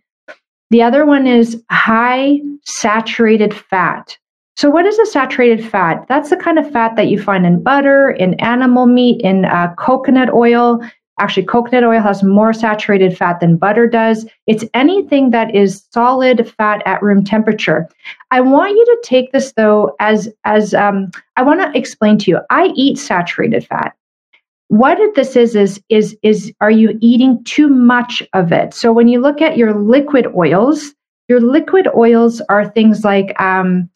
The 0.70 0.82
other 0.82 1.06
one 1.06 1.28
is 1.28 1.62
high 1.70 2.40
saturated 2.64 3.54
fat. 3.54 4.18
So, 4.56 4.70
what 4.70 4.86
is 4.86 4.98
a 5.00 5.06
saturated 5.08 5.66
fat? 5.68 6.06
That's 6.08 6.30
the 6.30 6.38
kind 6.38 6.60
of 6.60 6.70
fat 6.72 6.96
that 6.96 7.08
you 7.08 7.22
find 7.22 7.46
in 7.46 7.64
butter, 7.64 8.12
in 8.12 8.36
animal 8.36 8.86
meat, 8.86 9.22
in 9.22 9.46
uh, 9.46 9.74
coconut 9.78 10.32
oil. 10.32 10.80
Actually, 11.20 11.46
coconut 11.46 11.84
oil 11.84 12.02
has 12.02 12.24
more 12.24 12.54
saturated 12.54 13.16
fat 13.16 13.40
than 13.40 13.56
butter 13.56 13.88
does. 13.88 14.26
It's 14.48 14.66
anything 14.74 15.30
that 15.30 15.54
is 15.56 15.86
solid 15.92 16.52
fat 16.58 16.82
at 16.86 17.04
room 17.04 17.24
temperature. 17.24 17.88
I 18.32 18.42
want 18.42 18.72
you 18.72 18.86
to 18.86 18.98
take 19.04 19.32
this 19.32 19.54
though 19.56 19.96
as 20.00 20.28
as 20.44 20.74
um, 20.74 21.12
I 21.38 21.44
want 21.44 21.62
to 21.62 21.78
explain 21.78 22.18
to 22.20 22.32
you. 22.32 22.40
I 22.50 22.72
eat 22.76 22.98
saturated 22.98 23.66
fat 23.68 23.96
what 24.74 24.98
this 25.14 25.36
is 25.36 25.56
is 25.56 25.80
is 25.90 26.18
is 26.24 26.52
are 26.60 26.72
you 26.72 26.98
eating 27.00 27.44
too 27.44 27.68
much 27.68 28.24
of 28.34 28.52
it 28.52 28.74
so 28.74 28.92
when 28.92 29.08
you 29.08 29.22
look 29.22 29.40
at 29.40 29.56
your 29.56 29.72
liquid 29.72 30.26
oils 30.36 30.96
your 31.28 31.40
liquid 31.40 31.88
oils 31.96 32.42
are 32.50 32.68
things 32.68 33.04
like 33.04 33.40
um, 33.40 33.88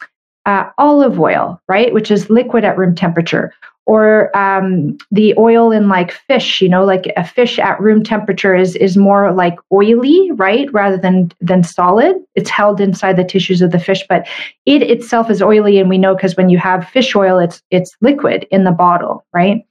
uh, 0.46 0.66
olive 0.78 1.20
oil 1.20 1.60
right 1.68 1.96
which 1.96 2.12
is 2.12 2.30
liquid 2.30 2.64
at 2.64 2.78
room 2.78 2.94
temperature 2.94 3.52
or 3.88 4.36
um, 4.38 4.98
the 5.12 5.34
oil 5.38 5.72
in 5.72 5.88
like 5.88 6.12
fish 6.12 6.62
you 6.62 6.70
know 6.70 6.84
like 6.84 7.12
a 7.16 7.26
fish 7.26 7.58
at 7.58 7.80
room 7.80 8.04
temperature 8.04 8.54
is 8.54 8.76
is 8.76 8.98
more 8.98 9.32
like 9.32 9.56
oily 9.72 10.30
right 10.34 10.72
rather 10.72 10.98
than 10.98 11.32
than 11.42 11.64
solid. 11.64 12.16
It's 12.36 12.50
held 12.50 12.80
inside 12.80 13.16
the 13.16 13.24
tissues 13.24 13.62
of 13.62 13.72
the 13.72 13.80
fish 13.80 14.06
but 14.08 14.28
it 14.66 14.84
itself 14.84 15.32
is 15.32 15.42
oily 15.42 15.80
and 15.80 15.90
we 15.90 15.98
know 15.98 16.14
because 16.14 16.36
when 16.36 16.50
you 16.50 16.58
have 16.60 16.88
fish 16.90 17.16
oil 17.16 17.40
it's 17.40 17.64
it's 17.72 17.96
liquid 18.02 18.46
in 18.52 18.66
the 18.66 18.72
bottle 18.72 19.26
right? 19.34 19.66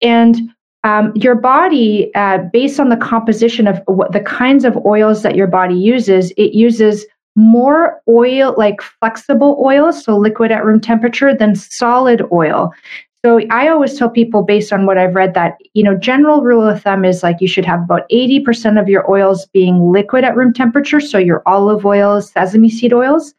And 0.00 0.36
um, 0.84 1.12
your 1.16 1.34
body 1.34 2.14
uh, 2.14 2.38
based 2.52 2.78
on 2.78 2.88
the 2.88 2.96
composition 2.96 3.66
of 3.66 3.82
what 3.86 4.12
the 4.12 4.20
kinds 4.20 4.64
of 4.64 4.76
oils 4.86 5.22
that 5.22 5.34
your 5.34 5.48
body 5.48 5.74
uses 5.74 6.30
it 6.36 6.54
uses 6.54 7.04
more 7.34 8.00
oil 8.08 8.54
like 8.56 8.80
flexible 8.80 9.60
oil 9.64 9.92
so 9.92 10.16
liquid 10.16 10.50
at 10.50 10.64
room 10.64 10.80
temperature 10.80 11.34
than 11.34 11.54
solid 11.54 12.22
oil 12.32 12.72
so 13.28 13.42
I 13.50 13.68
always 13.68 13.98
tell 13.98 14.08
people 14.08 14.42
based 14.42 14.72
on 14.72 14.86
what 14.86 14.96
I've 14.96 15.14
read 15.14 15.34
that, 15.34 15.58
you 15.74 15.82
know, 15.82 15.94
general 15.94 16.40
rule 16.40 16.66
of 16.66 16.82
thumb 16.82 17.04
is 17.04 17.22
like 17.22 17.42
you 17.42 17.46
should 17.46 17.66
have 17.66 17.82
about 17.82 18.08
80% 18.08 18.80
of 18.80 18.88
your 18.88 19.10
oils 19.10 19.44
being 19.52 19.92
liquid 19.92 20.24
at 20.24 20.34
room 20.34 20.54
temperature. 20.54 20.98
So 20.98 21.18
your 21.18 21.42
olive 21.44 21.84
oils, 21.84 22.30
sesame 22.30 22.70
seed 22.70 22.94
oils. 22.94 23.34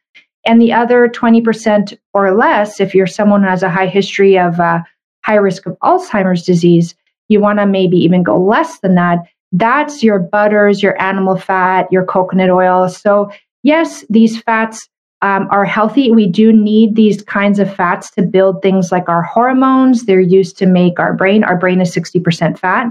And 0.46 0.62
the 0.62 0.72
other 0.72 1.10
20% 1.10 1.98
or 2.14 2.36
less, 2.36 2.80
if 2.80 2.94
you're 2.94 3.08
someone 3.08 3.42
who 3.42 3.50
has 3.50 3.64
a 3.64 3.70
high 3.70 3.88
history 3.88 4.38
of 4.38 4.60
uh, 4.60 4.82
high 5.26 5.38
risk 5.38 5.66
of 5.66 5.76
Alzheimer's 5.80 6.44
disease, 6.44 6.94
you 7.28 7.40
want 7.40 7.58
to 7.58 7.66
maybe 7.66 7.98
even 7.98 8.22
go 8.22 8.40
less 8.40 8.82
than 8.82 8.94
that. 8.94 9.26
That's 9.54 10.04
your 10.04 10.20
butters, 10.20 10.84
your 10.84 11.02
animal 11.02 11.36
fat, 11.36 11.92
your 11.92 12.06
coconut 12.06 12.52
oil. 12.52 12.90
So, 12.90 13.32
yes, 13.64 14.06
these 14.08 14.40
fats 14.40 14.88
um, 15.22 15.48
are 15.52 15.66
healthy. 15.66 16.12
We 16.12 16.28
do 16.28 16.54
need 16.54 16.96
these 16.96 17.22
kinds 17.24 17.60
of 17.60 17.74
fats 17.74 18.10
to 18.12 18.22
build 18.22 18.62
things 18.62 18.92
like 18.92 19.10
our 19.10 19.22
hormones. 19.22 20.06
They're 20.06 20.20
used 20.20 20.58
to 20.60 20.66
make 20.66 21.00
our 21.00 21.14
brain. 21.14 21.44
Our 21.44 21.58
brain 21.58 21.82
is 21.82 21.94
60% 21.94 22.58
fat. 22.58 22.88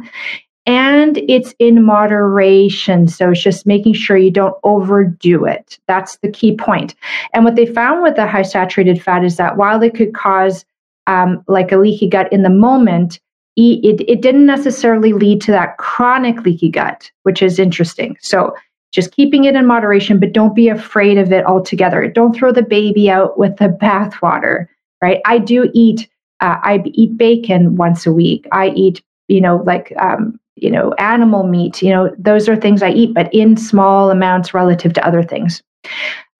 And 0.66 1.16
it's 1.28 1.54
in 1.58 1.82
moderation. 1.82 3.08
So 3.08 3.30
it's 3.30 3.42
just 3.42 3.66
making 3.66 3.94
sure 3.94 4.18
you 4.18 4.30
don't 4.30 4.54
overdo 4.64 5.46
it. 5.46 5.78
That's 5.88 6.18
the 6.18 6.30
key 6.30 6.54
point. 6.54 6.94
And 7.32 7.44
what 7.44 7.56
they 7.56 7.64
found 7.64 8.02
with 8.02 8.16
the 8.16 8.26
high 8.26 8.42
saturated 8.42 9.02
fat 9.02 9.24
is 9.24 9.38
that 9.38 9.56
while 9.56 9.82
it 9.82 9.94
could 9.94 10.12
cause 10.12 10.66
um, 11.06 11.42
like 11.48 11.72
a 11.72 11.78
leaky 11.78 12.06
gut 12.06 12.30
in 12.30 12.42
the 12.42 12.50
moment, 12.50 13.18
it, 13.56 14.04
it 14.06 14.20
didn't 14.20 14.46
necessarily 14.46 15.12
lead 15.12 15.40
to 15.40 15.50
that 15.50 15.78
chronic 15.78 16.42
leaky 16.42 16.68
gut, 16.68 17.10
which 17.22 17.42
is 17.42 17.58
interesting. 17.58 18.16
So 18.20 18.54
just 18.92 19.12
keeping 19.12 19.44
it 19.44 19.54
in 19.54 19.66
moderation, 19.66 20.18
but 20.18 20.32
don't 20.32 20.54
be 20.54 20.68
afraid 20.68 21.18
of 21.18 21.32
it 21.32 21.44
altogether. 21.44 22.08
Don't 22.08 22.34
throw 22.34 22.52
the 22.52 22.62
baby 22.62 23.10
out 23.10 23.38
with 23.38 23.56
the 23.56 23.68
bathwater, 23.68 24.66
right? 25.02 25.20
I 25.26 25.38
do 25.38 25.70
eat, 25.74 26.08
uh, 26.40 26.56
I 26.62 26.82
eat 26.86 27.16
bacon 27.16 27.76
once 27.76 28.06
a 28.06 28.12
week. 28.12 28.46
I 28.52 28.68
eat, 28.70 29.02
you 29.28 29.40
know, 29.40 29.62
like, 29.66 29.92
um, 29.98 30.38
you 30.56 30.70
know, 30.70 30.92
animal 30.94 31.44
meat, 31.44 31.82
you 31.82 31.90
know, 31.90 32.14
those 32.18 32.48
are 32.48 32.56
things 32.56 32.82
I 32.82 32.90
eat, 32.90 33.14
but 33.14 33.32
in 33.32 33.56
small 33.56 34.10
amounts 34.10 34.54
relative 34.54 34.92
to 34.94 35.06
other 35.06 35.22
things. 35.22 35.62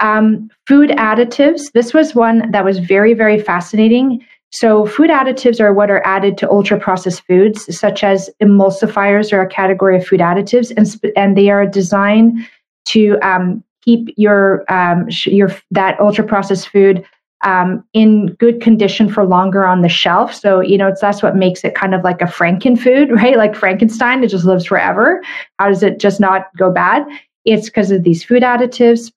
Um, 0.00 0.48
food 0.66 0.90
additives. 0.90 1.72
This 1.72 1.92
was 1.92 2.14
one 2.14 2.50
that 2.52 2.64
was 2.64 2.78
very, 2.78 3.14
very 3.14 3.40
fascinating 3.40 4.24
so, 4.50 4.86
food 4.86 5.10
additives 5.10 5.60
are 5.60 5.74
what 5.74 5.90
are 5.90 6.04
added 6.06 6.38
to 6.38 6.50
ultra 6.50 6.80
processed 6.80 7.22
foods, 7.26 7.76
such 7.76 8.02
as 8.02 8.30
emulsifiers 8.42 9.30
are 9.32 9.42
a 9.42 9.48
category 9.48 9.96
of 9.96 10.06
food 10.06 10.20
additives, 10.20 10.72
and, 10.74 10.88
sp- 10.88 11.12
and 11.16 11.36
they 11.36 11.50
are 11.50 11.66
designed 11.66 12.46
to 12.86 13.18
um, 13.20 13.62
keep 13.82 14.08
your 14.16 14.64
um, 14.72 15.06
your 15.26 15.54
that 15.70 16.00
ultra 16.00 16.24
processed 16.24 16.70
food 16.70 17.04
um, 17.44 17.84
in 17.92 18.28
good 18.34 18.62
condition 18.62 19.12
for 19.12 19.26
longer 19.26 19.66
on 19.66 19.82
the 19.82 19.88
shelf. 19.88 20.34
So, 20.34 20.60
you 20.60 20.78
know, 20.78 20.88
it's 20.88 21.02
that's 21.02 21.22
what 21.22 21.36
makes 21.36 21.62
it 21.62 21.74
kind 21.74 21.94
of 21.94 22.02
like 22.02 22.22
a 22.22 22.26
Franken 22.26 22.78
food, 22.78 23.10
right? 23.12 23.36
Like 23.36 23.54
Frankenstein, 23.54 24.24
it 24.24 24.28
just 24.28 24.46
lives 24.46 24.64
forever. 24.64 25.22
How 25.58 25.68
does 25.68 25.82
it 25.82 26.00
just 26.00 26.20
not 26.20 26.46
go 26.56 26.72
bad? 26.72 27.06
It's 27.44 27.66
because 27.66 27.90
of 27.90 28.02
these 28.02 28.24
food 28.24 28.42
additives 28.42 29.12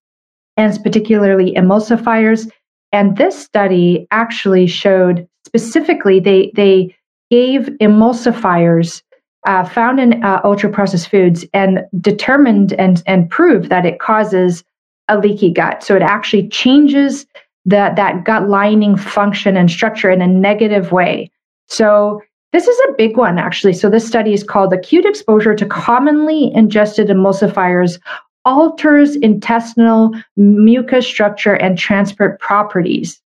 and 0.58 0.78
particularly 0.84 1.54
emulsifiers 1.54 2.52
and 2.92 3.18
this 3.18 3.38
study 3.38 4.08
actually 4.12 4.68
showed 4.68 5.28
specifically 5.46 6.20
they 6.20 6.52
they 6.56 6.96
gave 7.30 7.70
emulsifiers 7.82 9.02
uh, 9.48 9.64
found 9.64 10.00
in 10.00 10.24
uh, 10.24 10.42
ultra 10.44 10.70
processed 10.70 11.10
foods 11.10 11.46
and 11.54 11.82
determined 12.00 12.74
and 12.74 13.02
and 13.08 13.30
proved 13.30 13.70
that 13.70 13.86
it 13.86 14.00
causes 14.00 14.64
a 15.08 15.18
leaky 15.18 15.52
gut. 15.52 15.84
So 15.84 15.96
it 15.96 16.02
actually 16.02 16.48
changes 16.50 17.26
that 17.66 17.96
that 17.96 18.24
gut 18.24 18.50
lining 18.50 18.96
function 18.96 19.58
and 19.58 19.70
structure 19.70 20.10
in 20.10 20.22
a 20.22 20.28
negative 20.28 20.92
way. 20.92 21.30
So 21.68 22.22
this 22.54 22.68
is 22.68 22.80
a 22.90 22.94
big 22.98 23.18
one 23.18 23.38
actually. 23.38 23.74
So 23.74 23.90
this 23.90 24.06
study 24.06 24.34
is 24.34 24.44
called 24.44 24.74
acute 24.74 25.06
exposure 25.06 25.56
to 25.56 25.66
commonly 25.66 26.52
ingested 26.54 27.08
emulsifiers 27.08 28.00
alters 28.46 29.16
intestinal 29.18 30.12
mucus 30.36 31.08
structure 31.08 31.54
and 31.54 31.78
transport 31.78 32.40
properties. 32.40 33.22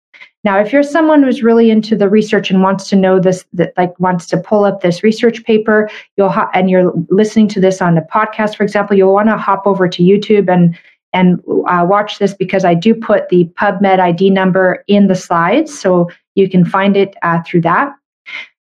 Now, 0.44 0.58
if 0.58 0.72
you're 0.72 0.82
someone 0.82 1.22
who's 1.22 1.42
really 1.42 1.70
into 1.70 1.96
the 1.96 2.08
research 2.08 2.50
and 2.50 2.62
wants 2.62 2.88
to 2.90 2.96
know 2.96 3.18
this, 3.18 3.46
that 3.54 3.72
like 3.78 3.98
wants 3.98 4.26
to 4.26 4.36
pull 4.36 4.64
up 4.64 4.82
this 4.82 5.02
research 5.02 5.42
paper, 5.44 5.88
you'll 6.16 6.28
ha- 6.28 6.50
and 6.52 6.68
you're 6.68 6.92
listening 7.08 7.48
to 7.48 7.60
this 7.60 7.80
on 7.80 7.96
a 7.96 8.02
podcast, 8.02 8.56
for 8.56 8.62
example, 8.62 8.94
you'll 8.94 9.14
want 9.14 9.30
to 9.30 9.38
hop 9.38 9.66
over 9.66 9.88
to 9.88 10.02
YouTube 10.02 10.52
and 10.52 10.78
and 11.14 11.40
uh, 11.68 11.86
watch 11.88 12.18
this 12.18 12.34
because 12.34 12.64
I 12.64 12.74
do 12.74 12.92
put 12.92 13.28
the 13.28 13.44
PubMed 13.58 14.00
ID 14.00 14.30
number 14.30 14.84
in 14.88 15.06
the 15.06 15.14
slides, 15.14 15.78
so 15.78 16.10
you 16.34 16.50
can 16.50 16.64
find 16.64 16.96
it 16.96 17.14
uh, 17.22 17.40
through 17.46 17.60
that. 17.62 17.92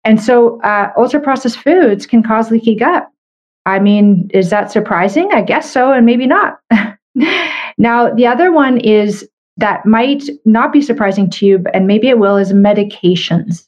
And 0.03 0.21
so, 0.21 0.61
uh, 0.63 0.93
ultra 0.97 1.21
processed 1.21 1.59
foods 1.59 2.07
can 2.07 2.23
cause 2.23 2.51
leaky 2.51 2.75
gut. 2.75 3.09
I 3.71 3.79
mean, 3.79 4.31
is 4.35 4.51
that 4.51 4.71
surprising? 4.71 5.31
I 5.33 5.43
guess 5.43 5.71
so, 5.71 5.93
and 5.93 6.05
maybe 6.05 6.27
not. 6.27 6.61
now, 7.79 8.13
the 8.13 8.27
other 8.27 8.53
one 8.53 8.79
is 8.79 9.29
that 9.57 9.85
might 9.87 10.25
not 10.45 10.73
be 10.73 10.83
surprising 10.83 11.31
to 11.31 11.47
you, 11.47 11.65
and 11.75 11.87
maybe 11.87 12.09
it 12.09 12.19
will, 12.19 12.37
is 12.37 12.53
medications, 12.53 13.67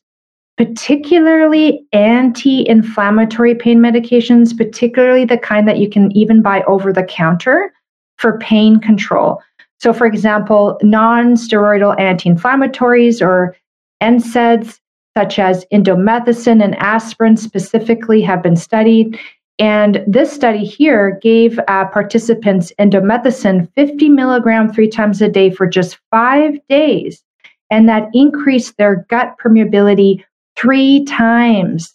particularly 0.57 1.87
anti 1.93 2.69
inflammatory 2.69 3.55
pain 3.55 3.79
medications, 3.79 4.57
particularly 4.57 5.25
the 5.25 5.39
kind 5.39 5.69
that 5.69 5.79
you 5.79 5.89
can 5.89 6.11
even 6.17 6.43
buy 6.43 6.63
over 6.63 6.93
the 6.93 7.05
counter 7.05 7.73
for 8.17 8.39
pain 8.39 8.81
control. 8.81 9.41
So, 9.79 9.93
for 9.93 10.07
example, 10.07 10.79
non 10.83 11.35
steroidal 11.35 11.99
anti 11.99 12.31
inflammatories 12.31 13.21
or 13.21 13.57
NSAIDs, 14.03 14.79
such 15.17 15.39
as 15.39 15.67
indomethacin 15.73 16.63
and 16.63 16.77
aspirin 16.77 17.37
specifically, 17.37 18.23
have 18.23 18.43
been 18.43 18.57
studied. 18.57 19.19
And 19.63 20.03
this 20.09 20.33
study 20.33 20.65
here 20.65 21.21
gave 21.23 21.61
uh, 21.69 21.85
participants 21.85 22.73
indomethacin 22.81 23.73
50 23.77 24.09
milligram 24.09 24.73
three 24.73 24.89
times 24.89 25.23
a 25.23 25.29
day 25.29 25.51
for 25.51 25.69
just 25.69 26.01
five 26.11 26.59
days. 26.69 27.23
And 27.71 27.89
that 27.89 28.09
increased 28.13 28.77
their 28.77 29.07
gut 29.09 29.37
permeability 29.41 30.25
three 30.57 31.05
times. 31.05 31.95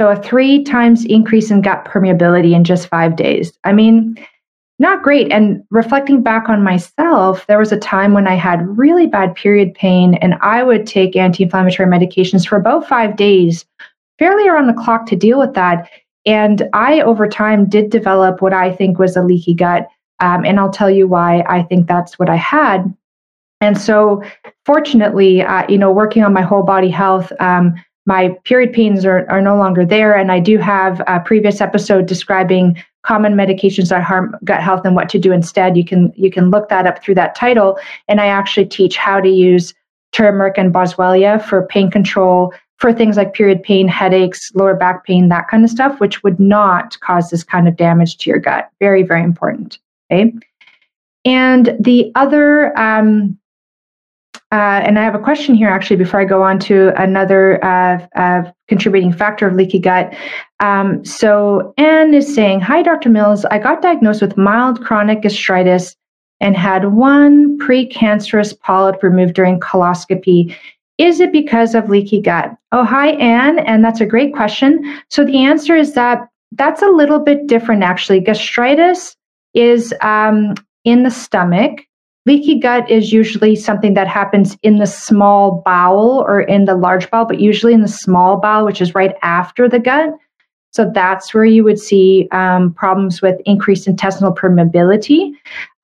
So, 0.00 0.08
a 0.08 0.16
three 0.16 0.64
times 0.64 1.04
increase 1.04 1.50
in 1.50 1.60
gut 1.60 1.84
permeability 1.84 2.54
in 2.54 2.64
just 2.64 2.88
five 2.88 3.16
days. 3.16 3.52
I 3.64 3.74
mean, 3.74 4.16
not 4.78 5.02
great. 5.02 5.30
And 5.30 5.62
reflecting 5.70 6.22
back 6.22 6.48
on 6.48 6.64
myself, 6.64 7.46
there 7.48 7.58
was 7.58 7.70
a 7.70 7.78
time 7.78 8.14
when 8.14 8.26
I 8.26 8.34
had 8.34 8.66
really 8.78 9.08
bad 9.08 9.34
period 9.34 9.74
pain, 9.74 10.14
and 10.14 10.36
I 10.40 10.62
would 10.62 10.86
take 10.86 11.16
anti 11.16 11.42
inflammatory 11.42 11.86
medications 11.86 12.48
for 12.48 12.56
about 12.56 12.88
five 12.88 13.14
days, 13.14 13.66
fairly 14.18 14.48
around 14.48 14.68
the 14.68 14.82
clock 14.82 15.04
to 15.08 15.16
deal 15.16 15.38
with 15.38 15.52
that. 15.52 15.90
And 16.26 16.68
I, 16.72 17.00
over 17.02 17.28
time, 17.28 17.68
did 17.68 17.90
develop 17.90 18.40
what 18.40 18.52
I 18.52 18.72
think 18.72 18.98
was 18.98 19.16
a 19.16 19.22
leaky 19.22 19.54
gut. 19.54 19.88
Um, 20.20 20.44
and 20.44 20.58
I'll 20.58 20.70
tell 20.70 20.90
you 20.90 21.06
why 21.06 21.44
I 21.48 21.62
think 21.62 21.86
that's 21.86 22.18
what 22.18 22.28
I 22.28 22.36
had. 22.36 22.94
And 23.60 23.78
so, 23.78 24.22
fortunately, 24.64 25.42
uh, 25.42 25.64
you 25.68 25.78
know, 25.78 25.90
working 25.90 26.22
on 26.22 26.32
my 26.32 26.42
whole 26.42 26.62
body 26.62 26.90
health, 26.90 27.32
um, 27.40 27.74
my 28.06 28.28
period 28.44 28.72
pains 28.72 29.04
are, 29.04 29.28
are 29.30 29.40
no 29.40 29.56
longer 29.56 29.84
there. 29.84 30.14
And 30.14 30.30
I 30.30 30.38
do 30.40 30.58
have 30.58 31.00
a 31.06 31.20
previous 31.20 31.60
episode 31.60 32.06
describing 32.06 32.82
common 33.02 33.34
medications 33.34 33.90
that 33.90 34.02
harm 34.02 34.36
gut 34.44 34.62
health 34.62 34.82
and 34.84 34.94
what 34.94 35.08
to 35.10 35.18
do 35.18 35.32
instead. 35.32 35.76
You 35.76 35.84
can 35.84 36.12
you 36.16 36.30
can 36.30 36.50
look 36.50 36.68
that 36.68 36.86
up 36.86 37.02
through 37.02 37.14
that 37.16 37.34
title. 37.34 37.78
And 38.08 38.20
I 38.20 38.26
actually 38.26 38.66
teach 38.66 38.96
how 38.96 39.20
to 39.20 39.28
use 39.28 39.74
turmeric 40.12 40.56
and 40.58 40.72
boswellia 40.72 41.42
for 41.44 41.66
pain 41.66 41.90
control, 41.90 42.52
for 42.78 42.92
things 42.92 43.16
like 43.16 43.34
period 43.34 43.62
pain, 43.62 43.88
headaches, 43.88 44.50
lower 44.54 44.74
back 44.74 45.04
pain, 45.04 45.28
that 45.28 45.48
kind 45.48 45.64
of 45.64 45.70
stuff, 45.70 46.00
which 46.00 46.22
would 46.22 46.40
not 46.40 46.98
cause 47.00 47.30
this 47.30 47.44
kind 47.44 47.68
of 47.68 47.76
damage 47.76 48.16
to 48.18 48.30
your 48.30 48.38
gut. 48.38 48.68
Very, 48.80 49.02
very 49.02 49.22
important. 49.22 49.78
Okay. 50.10 50.32
And 51.24 51.76
the 51.80 52.12
other, 52.14 52.78
um, 52.78 53.38
uh, 54.52 54.82
and 54.84 54.98
I 54.98 55.02
have 55.02 55.14
a 55.14 55.20
question 55.20 55.54
here 55.54 55.68
actually 55.68 55.96
before 55.96 56.20
I 56.20 56.24
go 56.24 56.42
on 56.42 56.58
to 56.60 56.92
another 57.00 57.64
uh, 57.64 58.06
uh, 58.14 58.52
contributing 58.68 59.12
factor 59.12 59.46
of 59.46 59.54
leaky 59.54 59.78
gut. 59.78 60.14
Um, 60.60 61.04
so 61.04 61.74
Anne 61.78 62.14
is 62.14 62.32
saying, 62.32 62.60
Hi, 62.60 62.82
Dr. 62.82 63.08
Mills. 63.08 63.44
I 63.46 63.58
got 63.58 63.82
diagnosed 63.82 64.20
with 64.20 64.36
mild 64.36 64.84
chronic 64.84 65.22
gastritis 65.22 65.96
and 66.40 66.56
had 66.56 66.92
one 66.92 67.58
precancerous 67.58 68.58
polyp 68.60 69.02
removed 69.02 69.34
during 69.34 69.58
coloscopy 69.60 70.54
is 70.98 71.20
it 71.20 71.32
because 71.32 71.74
of 71.74 71.88
leaky 71.88 72.20
gut? 72.20 72.54
Oh, 72.72 72.84
hi, 72.84 73.10
Anne. 73.12 73.58
And 73.60 73.84
that's 73.84 74.00
a 74.00 74.06
great 74.06 74.34
question. 74.34 75.00
So 75.10 75.24
the 75.24 75.44
answer 75.44 75.76
is 75.76 75.94
that 75.94 76.28
that's 76.52 76.82
a 76.82 76.88
little 76.88 77.18
bit 77.18 77.46
different, 77.46 77.82
actually. 77.82 78.20
Gastritis 78.20 79.16
is 79.54 79.92
um, 80.02 80.54
in 80.84 81.02
the 81.02 81.10
stomach. 81.10 81.80
Leaky 82.26 82.58
gut 82.58 82.88
is 82.90 83.12
usually 83.12 83.54
something 83.54 83.94
that 83.94 84.08
happens 84.08 84.56
in 84.62 84.78
the 84.78 84.86
small 84.86 85.62
bowel 85.64 86.24
or 86.26 86.40
in 86.40 86.64
the 86.64 86.74
large 86.74 87.10
bowel, 87.10 87.26
but 87.26 87.40
usually 87.40 87.74
in 87.74 87.82
the 87.82 87.88
small 87.88 88.38
bowel, 88.38 88.64
which 88.64 88.80
is 88.80 88.94
right 88.94 89.14
after 89.22 89.68
the 89.68 89.78
gut. 89.78 90.10
So 90.72 90.90
that's 90.92 91.34
where 91.34 91.44
you 91.44 91.62
would 91.64 91.78
see 91.78 92.28
um, 92.32 92.72
problems 92.74 93.20
with 93.20 93.40
increased 93.44 93.86
intestinal 93.86 94.34
permeability. 94.34 95.32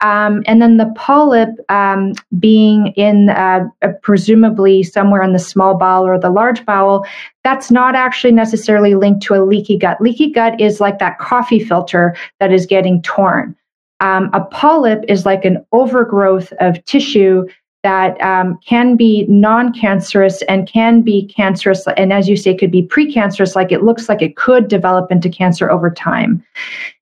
Um, 0.00 0.42
and 0.46 0.62
then 0.62 0.78
the 0.78 0.92
polyp 0.96 1.50
um, 1.68 2.14
being 2.38 2.88
in 2.96 3.28
uh, 3.30 3.66
presumably 4.02 4.82
somewhere 4.82 5.22
in 5.22 5.32
the 5.32 5.38
small 5.38 5.76
bowel 5.76 6.06
or 6.06 6.18
the 6.18 6.30
large 6.30 6.64
bowel, 6.64 7.04
that's 7.44 7.70
not 7.70 7.94
actually 7.94 8.32
necessarily 8.32 8.94
linked 8.94 9.22
to 9.24 9.34
a 9.34 9.44
leaky 9.44 9.76
gut. 9.76 10.00
Leaky 10.00 10.30
gut 10.30 10.58
is 10.60 10.80
like 10.80 10.98
that 10.98 11.18
coffee 11.18 11.62
filter 11.62 12.16
that 12.38 12.52
is 12.52 12.66
getting 12.66 13.02
torn. 13.02 13.54
Um, 14.00 14.30
a 14.32 14.40
polyp 14.40 15.04
is 15.08 15.26
like 15.26 15.44
an 15.44 15.64
overgrowth 15.72 16.52
of 16.60 16.82
tissue 16.86 17.46
that 17.82 18.20
um, 18.20 18.58
can 18.64 18.96
be 18.96 19.24
non-cancerous 19.28 20.42
and 20.42 20.68
can 20.68 21.00
be 21.00 21.26
cancerous 21.26 21.86
and 21.96 22.12
as 22.12 22.28
you 22.28 22.36
say 22.36 22.54
could 22.54 22.70
be 22.70 22.82
precancerous 22.82 23.56
like 23.56 23.72
it 23.72 23.82
looks 23.82 24.08
like 24.08 24.20
it 24.20 24.36
could 24.36 24.68
develop 24.68 25.10
into 25.10 25.30
cancer 25.30 25.70
over 25.70 25.90
time. 25.90 26.44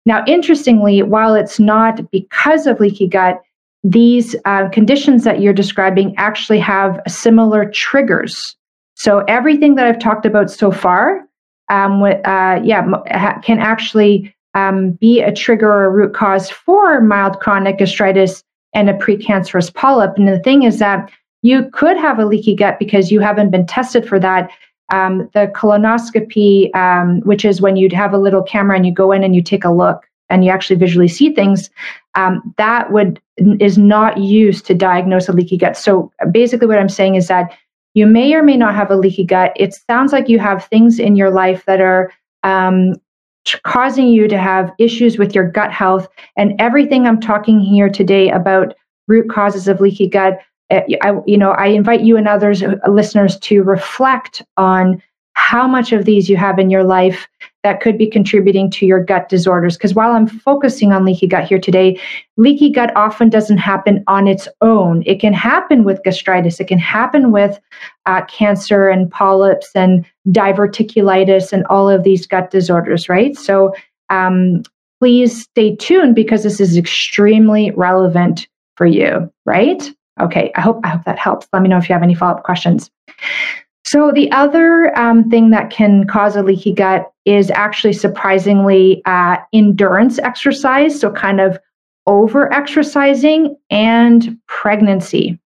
Now 0.06 0.24
interestingly 0.26 1.02
while 1.02 1.34
it's 1.34 1.58
not 1.58 2.08
because 2.10 2.66
of 2.66 2.78
leaky 2.80 3.08
gut 3.08 3.42
these 3.84 4.34
uh, 4.44 4.68
conditions 4.70 5.24
that 5.24 5.40
you're 5.40 5.52
describing 5.52 6.14
actually 6.16 6.58
have 6.58 7.00
similar 7.06 7.70
triggers. 7.70 8.56
So 8.94 9.20
everything 9.28 9.74
that 9.76 9.86
i've 9.86 10.00
talked 10.00 10.26
about 10.26 10.50
so 10.50 10.70
far 10.70 11.24
um, 11.70 12.02
uh, 12.02 12.60
yeah 12.62 12.86
can 13.42 13.58
actually 13.58 14.34
um, 14.54 14.92
be 14.92 15.20
a 15.20 15.32
trigger 15.32 15.70
or 15.70 15.84
a 15.86 15.90
root 15.90 16.14
cause 16.14 16.50
for 16.50 17.00
mild 17.00 17.40
chronic 17.40 17.78
gastritis 17.78 18.42
and 18.74 18.90
a 18.90 18.94
precancerous 18.94 19.72
polyp. 19.72 20.16
And 20.16 20.28
the 20.28 20.40
thing 20.40 20.62
is 20.62 20.78
that 20.78 21.10
you 21.42 21.70
could 21.72 21.96
have 21.96 22.18
a 22.18 22.26
leaky 22.26 22.54
gut 22.54 22.78
because 22.78 23.10
you 23.10 23.20
haven't 23.20 23.50
been 23.50 23.66
tested 23.66 24.08
for 24.08 24.18
that. 24.20 24.50
Um, 24.90 25.28
the 25.34 25.50
colonoscopy, 25.54 26.74
um, 26.74 27.20
which 27.20 27.44
is 27.44 27.60
when 27.60 27.76
you'd 27.76 27.92
have 27.92 28.12
a 28.12 28.18
little 28.18 28.42
camera 28.42 28.76
and 28.76 28.86
you 28.86 28.92
go 28.92 29.12
in 29.12 29.22
and 29.22 29.34
you 29.34 29.42
take 29.42 29.64
a 29.64 29.70
look 29.70 30.06
and 30.30 30.44
you 30.44 30.50
actually 30.50 30.76
visually 30.76 31.08
see 31.08 31.32
things, 31.32 31.70
um, 32.14 32.54
that 32.56 32.90
would 32.92 33.20
is 33.60 33.78
not 33.78 34.18
used 34.18 34.66
to 34.66 34.74
diagnose 34.74 35.28
a 35.28 35.32
leaky 35.32 35.56
gut. 35.56 35.76
So 35.76 36.10
basically, 36.30 36.66
what 36.66 36.78
I'm 36.78 36.88
saying 36.88 37.14
is 37.14 37.28
that 37.28 37.56
you 37.94 38.06
may 38.06 38.34
or 38.34 38.42
may 38.42 38.56
not 38.56 38.74
have 38.74 38.90
a 38.90 38.96
leaky 38.96 39.24
gut. 39.24 39.52
It 39.56 39.74
sounds 39.74 40.12
like 40.12 40.28
you 40.28 40.38
have 40.38 40.64
things 40.64 40.98
in 40.98 41.16
your 41.16 41.30
life 41.30 41.64
that 41.66 41.80
are 41.80 42.12
um, 42.42 42.94
causing 43.64 44.08
you 44.08 44.28
to 44.28 44.38
have 44.38 44.72
issues 44.78 45.18
with 45.18 45.34
your 45.34 45.48
gut 45.48 45.72
health. 45.72 46.08
And 46.36 46.54
everything 46.58 47.06
I'm 47.06 47.20
talking 47.20 47.60
here 47.60 47.88
today 47.88 48.30
about 48.30 48.74
root 49.06 49.28
causes 49.30 49.68
of 49.68 49.80
leaky 49.80 50.08
gut, 50.08 50.38
eh, 50.70 50.82
I, 51.02 51.12
you 51.26 51.38
know, 51.38 51.52
I 51.52 51.66
invite 51.66 52.02
you 52.02 52.16
and 52.16 52.28
others, 52.28 52.62
uh, 52.62 52.76
listeners, 52.88 53.38
to 53.40 53.62
reflect 53.62 54.42
on 54.56 55.02
how 55.38 55.68
much 55.68 55.92
of 55.92 56.04
these 56.04 56.28
you 56.28 56.36
have 56.36 56.58
in 56.58 56.68
your 56.68 56.82
life 56.82 57.28
that 57.62 57.80
could 57.80 57.96
be 57.96 58.10
contributing 58.10 58.68
to 58.70 58.84
your 58.84 59.02
gut 59.02 59.28
disorders. 59.28 59.76
Because 59.76 59.94
while 59.94 60.10
I'm 60.10 60.26
focusing 60.26 60.92
on 60.92 61.04
leaky 61.04 61.28
gut 61.28 61.44
here 61.44 61.60
today, 61.60 62.00
leaky 62.36 62.70
gut 62.70 62.94
often 62.96 63.30
doesn't 63.30 63.58
happen 63.58 64.02
on 64.08 64.26
its 64.26 64.48
own. 64.62 65.04
It 65.06 65.20
can 65.20 65.32
happen 65.32 65.84
with 65.84 66.02
gastritis, 66.02 66.58
it 66.58 66.66
can 66.66 66.80
happen 66.80 67.30
with 67.30 67.60
uh, 68.06 68.24
cancer 68.24 68.88
and 68.88 69.10
polyps 69.10 69.70
and 69.76 70.04
diverticulitis 70.30 71.52
and 71.52 71.66
all 71.66 71.88
of 71.88 72.04
these 72.04 72.26
gut 72.26 72.50
disorders, 72.50 73.08
right? 73.08 73.36
So 73.36 73.72
um, 74.10 74.62
please 75.00 75.42
stay 75.42 75.76
tuned 75.76 76.14
because 76.14 76.42
this 76.42 76.60
is 76.60 76.76
extremely 76.76 77.70
relevant 77.72 78.48
for 78.76 78.86
you, 78.86 79.32
right? 79.46 79.90
Okay, 80.20 80.50
I 80.56 80.60
hope 80.60 80.80
I 80.84 80.88
hope 80.88 81.04
that 81.04 81.18
helps. 81.18 81.46
Let 81.52 81.62
me 81.62 81.68
know 81.68 81.78
if 81.78 81.88
you 81.88 81.92
have 81.92 82.02
any 82.02 82.14
follow-up 82.14 82.42
questions. 82.42 82.90
So, 83.84 84.12
the 84.12 84.30
other 84.32 84.96
um, 84.98 85.30
thing 85.30 85.50
that 85.50 85.70
can 85.70 86.06
cause 86.06 86.36
a 86.36 86.42
leaky 86.42 86.72
gut 86.72 87.10
is 87.24 87.50
actually 87.52 87.92
surprisingly 87.94 89.00
uh, 89.06 89.36
endurance 89.52 90.18
exercise. 90.18 90.98
So, 91.00 91.10
kind 91.10 91.40
of 91.40 91.58
over 92.06 92.52
exercising 92.52 93.56
and 93.70 94.38
pregnancy. 94.48 95.38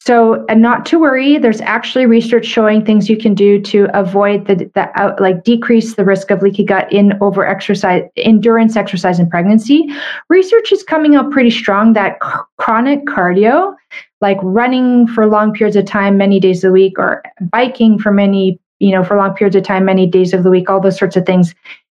So, 0.00 0.44
and 0.48 0.60
not 0.60 0.84
to 0.86 0.98
worry, 0.98 1.38
there's 1.38 1.60
actually 1.62 2.06
research 2.06 2.44
showing 2.44 2.84
things 2.84 3.08
you 3.08 3.16
can 3.16 3.34
do 3.34 3.60
to 3.62 3.88
avoid 3.98 4.46
the, 4.46 4.70
the 4.74 5.16
like 5.18 5.44
decrease 5.44 5.94
the 5.94 6.04
risk 6.04 6.30
of 6.30 6.42
leaky 6.42 6.64
gut 6.64 6.92
in 6.92 7.14
over 7.22 7.46
exercise, 7.46 8.02
endurance 8.16 8.76
exercise 8.76 9.18
in 9.18 9.30
pregnancy. 9.30 9.88
Research 10.28 10.72
is 10.72 10.82
coming 10.82 11.14
out 11.14 11.30
pretty 11.30 11.50
strong 11.50 11.94
that 11.94 12.18
c- 12.22 12.30
chronic 12.58 13.04
cardio 13.06 13.74
like 14.20 14.38
running 14.42 15.06
for 15.06 15.26
long 15.26 15.52
periods 15.52 15.76
of 15.76 15.84
time, 15.84 16.16
many 16.16 16.40
days 16.40 16.64
a 16.64 16.70
week, 16.70 16.98
or 16.98 17.22
biking 17.52 17.98
for 17.98 18.10
many, 18.10 18.58
you 18.78 18.90
know, 18.90 19.04
for 19.04 19.16
long 19.16 19.34
periods 19.34 19.54
of 19.54 19.62
time, 19.62 19.84
many 19.84 20.06
days 20.06 20.32
of 20.32 20.42
the 20.42 20.50
week, 20.50 20.70
all 20.70 20.80
those 20.80 20.98
sorts 20.98 21.16
of 21.16 21.26
things 21.26 21.54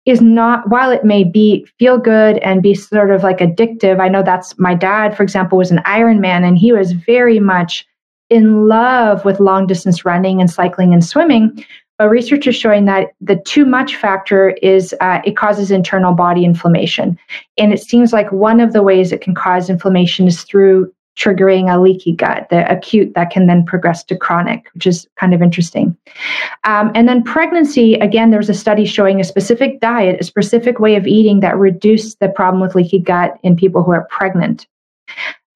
is 0.10 0.22
not 0.22 0.70
while 0.70 0.92
it 0.92 1.04
may 1.04 1.24
be 1.24 1.66
feel 1.78 1.98
good 1.98 2.38
and 2.40 2.64
be 2.64 2.74
sort 2.74 3.12
of 3.12 3.24
like 3.24 3.40
addictive 3.40 4.00
i 4.00 4.08
know 4.08 4.24
that's 4.24 4.58
my 4.58 4.74
dad 4.74 5.16
for 5.16 5.24
example 5.24 5.58
was 5.58 5.72
an 5.72 5.80
ironman 5.80 6.48
and 6.48 6.58
he 6.58 6.72
was 6.72 6.92
very 6.92 7.40
much 7.40 7.86
in 8.30 8.68
love 8.68 9.26
with 9.26 9.40
long 9.40 9.68
distance 9.68 10.06
running 10.06 10.40
and 10.40 10.50
cycling 10.50 10.94
and 10.94 11.04
swimming 11.04 11.64
but 12.00 12.10
research 12.10 12.48
is 12.48 12.56
showing 12.56 12.86
that 12.86 13.10
the 13.20 13.36
too 13.36 13.66
much 13.66 13.98
factor 13.98 14.52
is 14.62 14.96
uh, 15.02 15.20
it 15.26 15.36
causes 15.36 15.70
internal 15.70 16.14
body 16.14 16.46
inflammation. 16.46 17.20
And 17.58 17.74
it 17.74 17.82
seems 17.84 18.14
like 18.14 18.32
one 18.32 18.62
of 18.62 18.72
the 18.72 18.82
ways 18.82 19.12
it 19.12 19.20
can 19.20 19.36
cause 19.36 19.70
inflammation 19.70 20.26
is 20.26 20.44
through 20.44 20.92
triggering 21.20 21.74
a 21.74 21.80
leaky 21.80 22.14
gut, 22.14 22.48
the 22.50 22.70
acute 22.72 23.14
that 23.14 23.30
can 23.30 23.46
then 23.46 23.66
progress 23.66 24.04
to 24.06 24.16
chronic, 24.16 24.70
which 24.74 24.88
is 24.88 25.08
kind 25.20 25.34
of 25.34 25.42
interesting. 25.42 25.96
Um, 26.64 26.92
and 26.96 27.10
then 27.10 27.24
pregnancy, 27.24 27.96
again, 27.96 28.32
there's 28.32 28.50
a 28.50 28.54
study 28.54 28.86
showing 28.86 29.20
a 29.20 29.26
specific 29.26 29.82
diet, 29.82 30.22
a 30.22 30.24
specific 30.24 30.80
way 30.80 30.96
of 30.96 31.06
eating 31.06 31.42
that 31.42 31.58
reduced 31.58 32.20
the 32.20 32.30
problem 32.30 32.62
with 32.62 32.74
leaky 32.74 33.00
gut 33.00 33.38
in 33.44 33.56
people 33.56 33.84
who 33.84 33.92
are 33.92 34.08
pregnant. 34.10 34.66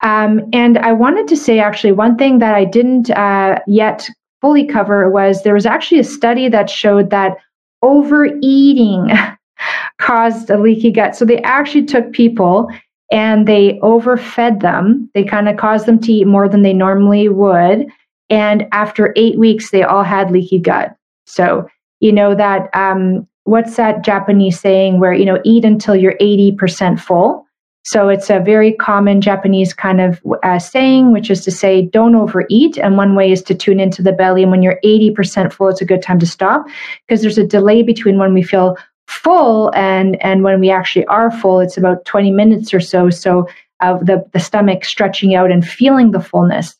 Um, 0.01 0.49
and 0.51 0.77
I 0.79 0.91
wanted 0.91 1.29
to 1.29 1.37
say 1.37 1.59
actually 1.59 1.93
one 1.93 2.17
thing 2.17 2.39
that 2.39 2.53
I 2.53 2.65
didn't 2.65 3.09
uh, 3.11 3.59
yet 3.65 4.09
fully 4.41 4.65
cover 4.65 5.09
was 5.09 5.43
there 5.43 5.53
was 5.53 5.65
actually 5.65 5.99
a 5.99 6.03
study 6.03 6.49
that 6.49 6.69
showed 6.69 7.09
that 7.11 7.37
overeating 7.81 9.11
caused 9.97 10.49
a 10.49 10.57
leaky 10.57 10.91
gut. 10.91 11.15
So 11.15 11.23
they 11.23 11.41
actually 11.43 11.85
took 11.85 12.11
people 12.11 12.69
and 13.13 13.47
they 13.47 13.79
overfed 13.81 14.59
them. 14.61 15.09
They 15.13 15.23
kind 15.23 15.47
of 15.47 15.55
caused 15.55 15.85
them 15.85 15.99
to 15.99 16.11
eat 16.11 16.25
more 16.25 16.49
than 16.49 16.63
they 16.63 16.73
normally 16.73 17.29
would. 17.29 17.87
And 18.31 18.67
after 18.71 19.13
eight 19.15 19.37
weeks, 19.37 19.69
they 19.69 19.83
all 19.83 20.01
had 20.01 20.31
leaky 20.31 20.57
gut. 20.57 20.95
So, 21.27 21.69
you 21.99 22.11
know, 22.11 22.33
that 22.33 22.73
um, 22.73 23.27
what's 23.43 23.75
that 23.75 24.03
Japanese 24.03 24.59
saying 24.59 24.99
where, 24.99 25.13
you 25.13 25.25
know, 25.25 25.39
eat 25.45 25.63
until 25.63 25.95
you're 25.95 26.17
80% 26.19 26.99
full. 26.99 27.45
So 27.85 28.09
it's 28.09 28.31
a 28.31 28.39
very 28.39 28.73
common 28.73 29.21
Japanese 29.21 29.73
kind 29.73 30.01
of 30.01 30.19
uh, 30.41 30.57
saying, 30.57 31.11
which 31.11 31.29
is 31.29 31.43
to 31.43 31.51
say, 31.51 31.83
don't 31.83 32.15
overeat. 32.15 32.77
And 32.77 32.97
one 32.97 33.13
way 33.13 33.31
is 33.31 33.43
to 33.43 33.53
tune 33.53 33.79
into 33.79 34.01
the 34.01 34.13
belly. 34.13 34.41
And 34.41 34.51
when 34.51 34.63
you're 34.63 34.79
80% 34.83 35.53
full, 35.53 35.67
it's 35.67 35.81
a 35.81 35.85
good 35.85 36.01
time 36.01 36.17
to 36.19 36.25
stop 36.25 36.65
because 37.05 37.21
there's 37.21 37.37
a 37.37 37.45
delay 37.45 37.83
between 37.83 38.17
when 38.17 38.33
we 38.33 38.41
feel 38.41 38.75
full 39.07 39.71
and 39.75 40.21
and 40.23 40.43
when 40.43 40.59
we 40.59 40.69
actually 40.69 41.05
are 41.05 41.29
full 41.29 41.59
it's 41.59 41.77
about 41.77 42.05
20 42.05 42.31
minutes 42.31 42.73
or 42.73 42.79
so 42.79 43.09
so 43.09 43.47
of 43.81 44.05
the 44.05 44.23
the 44.33 44.39
stomach 44.39 44.85
stretching 44.85 45.35
out 45.35 45.51
and 45.51 45.67
feeling 45.67 46.11
the 46.11 46.21
fullness 46.21 46.75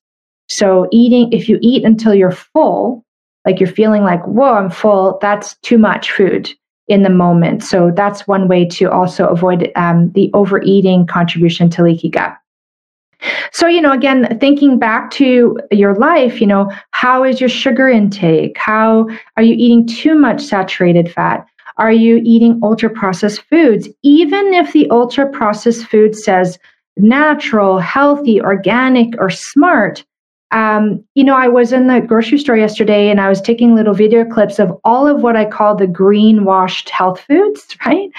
so 0.47 0.87
eating 0.91 1.31
if 1.33 1.49
you 1.49 1.59
eat 1.61 1.83
until 1.83 2.13
you're 2.13 2.31
full 2.31 3.03
like 3.45 3.59
you're 3.59 3.67
feeling 3.67 4.03
like 4.03 4.23
whoa 4.25 4.53
i'm 4.53 4.69
full 4.69 5.17
that's 5.21 5.55
too 5.57 5.77
much 5.77 6.11
food 6.11 6.49
in 6.87 7.03
the 7.03 7.09
moment 7.09 7.61
so 7.61 7.91
that's 7.93 8.27
one 8.27 8.47
way 8.47 8.65
to 8.65 8.89
also 8.89 9.27
avoid 9.27 9.71
um, 9.75 10.11
the 10.13 10.31
overeating 10.33 11.05
contribution 11.05 11.69
to 11.69 11.83
leaky 11.83 12.09
gut 12.09 12.37
so, 13.51 13.67
you 13.67 13.81
know, 13.81 13.91
again, 13.91 14.37
thinking 14.39 14.77
back 14.79 15.11
to 15.11 15.57
your 15.71 15.95
life, 15.95 16.41
you 16.41 16.47
know, 16.47 16.71
how 16.91 17.23
is 17.23 17.39
your 17.39 17.49
sugar 17.49 17.87
intake? 17.87 18.57
How 18.57 19.07
are 19.37 19.43
you 19.43 19.55
eating 19.57 19.87
too 19.87 20.15
much 20.15 20.41
saturated 20.41 21.11
fat? 21.11 21.45
Are 21.77 21.91
you 21.91 22.21
eating 22.23 22.59
ultra 22.63 22.89
processed 22.89 23.41
foods? 23.43 23.87
Even 24.03 24.53
if 24.53 24.73
the 24.73 24.89
ultra 24.89 25.29
processed 25.29 25.85
food 25.87 26.15
says 26.15 26.59
natural, 26.97 27.79
healthy, 27.79 28.41
organic, 28.41 29.19
or 29.19 29.29
smart, 29.29 30.03
um, 30.53 31.03
you 31.15 31.23
know, 31.23 31.35
I 31.35 31.47
was 31.47 31.73
in 31.73 31.87
the 31.87 31.99
grocery 31.99 32.37
store 32.37 32.55
yesterday 32.55 33.09
and 33.09 33.19
I 33.19 33.27
was 33.27 33.41
taking 33.41 33.73
little 33.73 33.95
video 33.95 34.23
clips 34.23 34.59
of 34.59 34.79
all 34.83 35.07
of 35.07 35.23
what 35.23 35.35
I 35.35 35.45
call 35.45 35.75
the 35.75 35.87
greenwashed 35.87 36.89
health 36.89 37.21
foods, 37.21 37.75
right? 37.85 38.09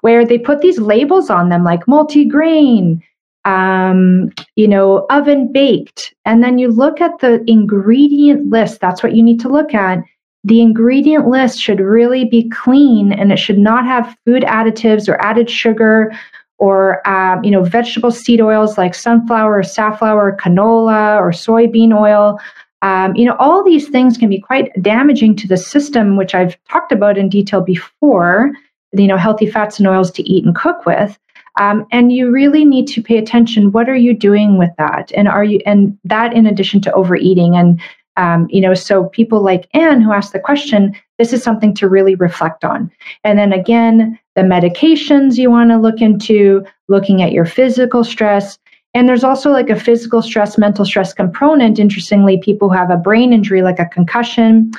Where 0.00 0.26
they 0.26 0.38
put 0.38 0.60
these 0.60 0.80
labels 0.80 1.30
on 1.30 1.50
them 1.50 1.62
like 1.62 1.86
multi-grain, 1.86 3.00
um, 3.44 4.32
you 4.56 4.66
know, 4.66 5.06
oven 5.08 5.52
baked. 5.52 6.14
And 6.24 6.42
then 6.42 6.58
you 6.58 6.68
look 6.68 7.00
at 7.00 7.20
the 7.20 7.44
ingredient 7.48 8.50
list. 8.50 8.80
That's 8.80 9.02
what 9.02 9.14
you 9.14 9.22
need 9.22 9.38
to 9.40 9.48
look 9.48 9.72
at 9.72 10.02
the 10.44 10.60
ingredient 10.60 11.26
list 11.26 11.60
should 11.60 11.80
really 11.80 12.24
be 12.26 12.48
clean 12.50 13.12
and 13.12 13.32
it 13.32 13.38
should 13.38 13.58
not 13.58 13.86
have 13.86 14.16
food 14.24 14.42
additives 14.42 15.08
or 15.08 15.20
added 15.20 15.48
sugar 15.48 16.12
or 16.58 17.06
um, 17.08 17.42
you 17.42 17.50
know 17.50 17.62
vegetable 17.62 18.10
seed 18.10 18.40
oils 18.40 18.78
like 18.78 18.94
sunflower 18.94 19.58
or 19.58 19.62
safflower 19.62 20.36
canola 20.40 21.18
or 21.18 21.30
soybean 21.30 21.98
oil. 21.98 22.38
Um, 22.82 23.16
you 23.16 23.24
know 23.24 23.36
all 23.38 23.64
these 23.64 23.88
things 23.88 24.18
can 24.18 24.28
be 24.28 24.40
quite 24.40 24.70
damaging 24.82 25.34
to 25.36 25.48
the 25.48 25.56
system 25.56 26.16
which 26.16 26.34
i've 26.34 26.62
talked 26.70 26.92
about 26.92 27.16
in 27.16 27.30
detail 27.30 27.62
before 27.62 28.52
you 28.92 29.06
know 29.06 29.16
healthy 29.16 29.50
fats 29.50 29.78
and 29.78 29.88
oils 29.88 30.10
to 30.12 30.22
eat 30.22 30.44
and 30.44 30.54
cook 30.54 30.86
with. 30.86 31.18
Um, 31.56 31.86
and 31.92 32.12
you 32.12 32.32
really 32.32 32.64
need 32.64 32.88
to 32.88 33.02
pay 33.02 33.16
attention. 33.16 33.70
What 33.70 33.88
are 33.88 33.94
you 33.94 34.12
doing 34.12 34.58
with 34.58 34.70
that? 34.76 35.12
And 35.16 35.28
are 35.28 35.44
you 35.44 35.60
and 35.66 35.96
that 36.04 36.32
in 36.32 36.46
addition 36.46 36.80
to 36.82 36.92
overeating 36.92 37.56
and 37.56 37.80
um, 38.16 38.46
you 38.50 38.60
know, 38.60 38.74
so 38.74 39.06
people 39.06 39.42
like 39.42 39.68
Anne 39.74 40.00
who 40.00 40.12
asked 40.12 40.32
the 40.32 40.38
question, 40.38 40.94
this 41.18 41.32
is 41.32 41.42
something 41.42 41.74
to 41.74 41.88
really 41.88 42.14
reflect 42.14 42.64
on. 42.64 42.90
And 43.24 43.38
then 43.38 43.52
again, 43.52 44.18
the 44.36 44.42
medications 44.42 45.36
you 45.38 45.50
want 45.50 45.70
to 45.70 45.76
look 45.76 46.00
into, 46.00 46.64
looking 46.88 47.22
at 47.22 47.32
your 47.32 47.44
physical 47.44 48.04
stress. 48.04 48.58
And 48.94 49.08
there's 49.08 49.24
also 49.24 49.50
like 49.50 49.70
a 49.70 49.78
physical 49.78 50.22
stress, 50.22 50.56
mental 50.56 50.84
stress 50.84 51.12
component. 51.12 51.78
Interestingly, 51.78 52.38
people 52.38 52.68
who 52.68 52.76
have 52.76 52.90
a 52.90 52.96
brain 52.96 53.32
injury, 53.32 53.62
like 53.62 53.78
a 53.78 53.86
concussion 53.86 54.72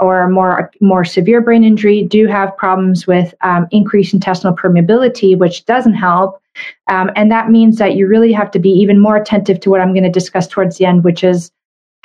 or 0.00 0.20
a 0.20 0.30
more, 0.30 0.70
more 0.80 1.04
severe 1.04 1.40
brain 1.40 1.64
injury, 1.64 2.04
do 2.04 2.26
have 2.26 2.56
problems 2.56 3.06
with 3.06 3.34
um, 3.42 3.66
increased 3.70 4.14
intestinal 4.14 4.56
permeability, 4.56 5.36
which 5.36 5.64
doesn't 5.64 5.94
help. 5.94 6.40
Um, 6.86 7.10
and 7.16 7.30
that 7.30 7.50
means 7.50 7.78
that 7.78 7.96
you 7.96 8.06
really 8.06 8.32
have 8.32 8.50
to 8.52 8.58
be 8.58 8.70
even 8.70 9.00
more 9.00 9.16
attentive 9.16 9.60
to 9.60 9.70
what 9.70 9.80
I'm 9.80 9.92
going 9.92 10.04
to 10.04 10.10
discuss 10.10 10.46
towards 10.46 10.78
the 10.78 10.86
end, 10.86 11.04
which 11.04 11.24
is 11.24 11.50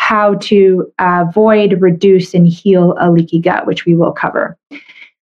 how 0.03 0.35
to 0.35 0.91
avoid, 0.99 1.79
reduce, 1.79 2.33
and 2.33 2.45
heal 2.45 2.93
a 2.99 3.09
leaky 3.09 3.39
gut, 3.39 3.65
which 3.65 3.85
we 3.85 3.95
will 3.95 4.11
cover. 4.11 4.57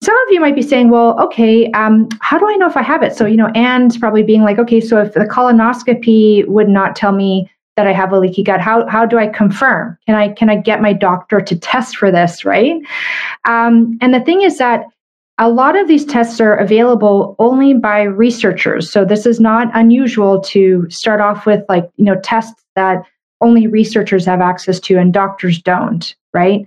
Some 0.03 0.19
of 0.27 0.33
you 0.33 0.41
might 0.41 0.57
be 0.57 0.63
saying, 0.63 0.91
well, 0.91 1.19
okay, 1.21 1.71
um, 1.71 2.09
how 2.21 2.37
do 2.37 2.49
I 2.49 2.57
know 2.57 2.67
if 2.67 2.77
I 2.77 2.83
have 2.83 3.05
it? 3.05 3.15
So, 3.15 3.27
you 3.27 3.37
know, 3.37 3.47
Anne's 3.55 3.97
probably 3.97 4.25
being 4.25 4.43
like, 4.43 4.59
okay, 4.59 4.81
so 4.81 5.01
if 5.01 5.15
the 5.15 5.21
colonoscopy 5.21 6.49
would 6.49 6.69
not 6.69 6.97
tell 6.97 7.13
me 7.13 7.49
that 7.77 7.87
I 7.87 7.93
have 7.93 8.13
a 8.13 8.19
leaky 8.19 8.43
gut, 8.43 8.61
how, 8.61 8.85
how 8.89 9.07
do 9.07 9.19
I 9.19 9.29
confirm? 9.29 9.97
Can 10.05 10.17
I 10.17 10.31
can 10.31 10.51
I 10.51 10.57
get 10.57 10.83
my 10.83 10.93
doctor 10.93 11.41
to 11.41 11.57
test 11.57 11.97
for 11.97 12.11
this, 12.11 12.45
right? 12.45 12.75
Um, 13.45 13.97
and 14.01 14.13
the 14.13 14.21
thing 14.21 14.43
is 14.43 14.59
that 14.59 14.85
a 15.39 15.49
lot 15.49 15.79
of 15.79 15.87
these 15.87 16.05
tests 16.05 16.41
are 16.41 16.57
available 16.57 17.37
only 17.39 17.73
by 17.75 18.03
researchers. 18.03 18.91
So 18.91 19.05
this 19.05 19.27
is 19.27 19.39
not 19.39 19.69
unusual 19.75 20.41
to 20.41 20.91
start 20.91 21.21
off 21.21 21.47
with 21.47 21.63
like, 21.69 21.89
you 21.97 22.05
know, 22.05 22.19
tests 22.23 22.65
that 22.75 23.05
only 23.41 23.67
researchers 23.67 24.25
have 24.25 24.41
access 24.41 24.81
to 24.81 24.99
and 24.99 25.13
doctors 25.13 25.61
don't, 25.61 26.15
right? 26.33 26.67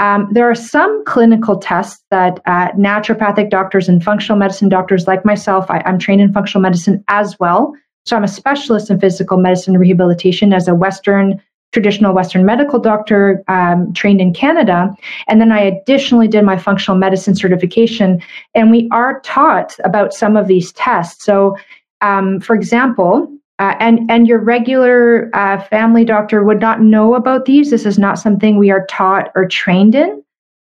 Um, 0.00 0.28
there 0.32 0.50
are 0.50 0.54
some 0.54 1.04
clinical 1.04 1.58
tests 1.58 2.02
that 2.10 2.40
uh, 2.46 2.72
naturopathic 2.72 3.50
doctors 3.50 3.86
and 3.88 4.02
functional 4.02 4.38
medicine 4.38 4.70
doctors 4.70 5.06
like 5.06 5.26
myself, 5.26 5.70
I, 5.70 5.82
I'm 5.84 5.98
trained 5.98 6.22
in 6.22 6.32
functional 6.32 6.62
medicine 6.62 7.04
as 7.08 7.38
well. 7.38 7.74
So 8.06 8.16
I'm 8.16 8.24
a 8.24 8.28
specialist 8.28 8.90
in 8.90 8.98
physical 8.98 9.36
medicine 9.36 9.76
rehabilitation 9.76 10.54
as 10.54 10.68
a 10.68 10.74
Western, 10.74 11.40
traditional 11.72 12.14
Western 12.14 12.46
medical 12.46 12.78
doctor 12.78 13.44
um, 13.48 13.92
trained 13.92 14.22
in 14.22 14.32
Canada. 14.32 14.90
And 15.28 15.38
then 15.38 15.52
I 15.52 15.60
additionally 15.60 16.28
did 16.28 16.44
my 16.44 16.56
functional 16.56 16.98
medicine 16.98 17.36
certification. 17.36 18.22
And 18.54 18.70
we 18.70 18.88
are 18.90 19.20
taught 19.20 19.76
about 19.84 20.14
some 20.14 20.34
of 20.34 20.48
these 20.48 20.72
tests. 20.72 21.24
So, 21.24 21.56
um, 22.00 22.40
for 22.40 22.56
example, 22.56 23.30
uh, 23.60 23.76
and 23.78 24.10
and 24.10 24.26
your 24.26 24.38
regular 24.38 25.30
uh, 25.34 25.62
family 25.64 26.04
doctor 26.04 26.42
would 26.42 26.60
not 26.60 26.80
know 26.80 27.14
about 27.14 27.44
these. 27.44 27.70
This 27.70 27.84
is 27.84 27.98
not 27.98 28.18
something 28.18 28.56
we 28.56 28.70
are 28.70 28.86
taught 28.86 29.30
or 29.34 29.46
trained 29.46 29.94
in, 29.94 30.24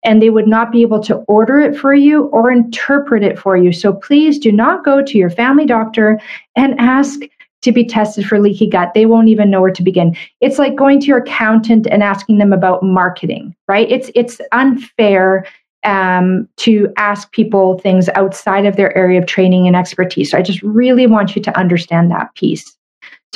and 0.06 0.22
they 0.22 0.30
would 0.30 0.48
not 0.48 0.72
be 0.72 0.82
able 0.84 1.02
to 1.02 1.16
order 1.28 1.60
it 1.60 1.78
for 1.78 1.94
you 1.94 2.28
or 2.28 2.50
interpret 2.50 3.24
it 3.24 3.38
for 3.38 3.58
you. 3.58 3.74
So 3.74 3.92
please 3.92 4.40
do 4.40 4.54
not 4.54 4.86
go 4.86 5.04
to 5.04 5.18
your 5.18 5.30
family 5.30 5.66
doctor 5.66 6.18
and 6.56 6.80
ask 6.80 7.20
to 7.64 7.74
be 7.74 7.86
tested 7.86 8.26
for 8.26 8.40
leaky 8.40 8.68
gut. 8.68 8.94
They 8.94 9.06
won't 9.06 9.28
even 9.28 9.50
know 9.50 9.60
where 9.60 9.72
to 9.72 9.84
begin. 9.84 10.16
It's 10.40 10.58
like 10.58 10.76
going 10.76 11.02
to 11.02 11.08
your 11.08 11.18
accountant 11.18 11.88
and 11.88 12.02
asking 12.02 12.38
them 12.38 12.54
about 12.54 12.84
marketing, 12.84 13.54
right? 13.68 13.92
It's 13.92 14.10
it's 14.16 14.40
unfair 14.54 15.46
um, 15.84 16.48
to 16.58 16.94
ask 16.96 17.32
people 17.34 17.80
things 17.80 18.08
outside 18.16 18.66
of 18.66 18.78
their 18.78 18.96
area 18.96 19.20
of 19.20 19.26
training 19.26 19.68
and 19.68 19.76
expertise. 19.76 20.32
So 20.32 20.38
I 20.38 20.42
just 20.42 20.62
really 20.64 21.06
want 21.06 21.36
you 21.36 21.42
to 21.42 21.58
understand 21.58 22.12
that 22.12 22.34
piece. 22.36 22.77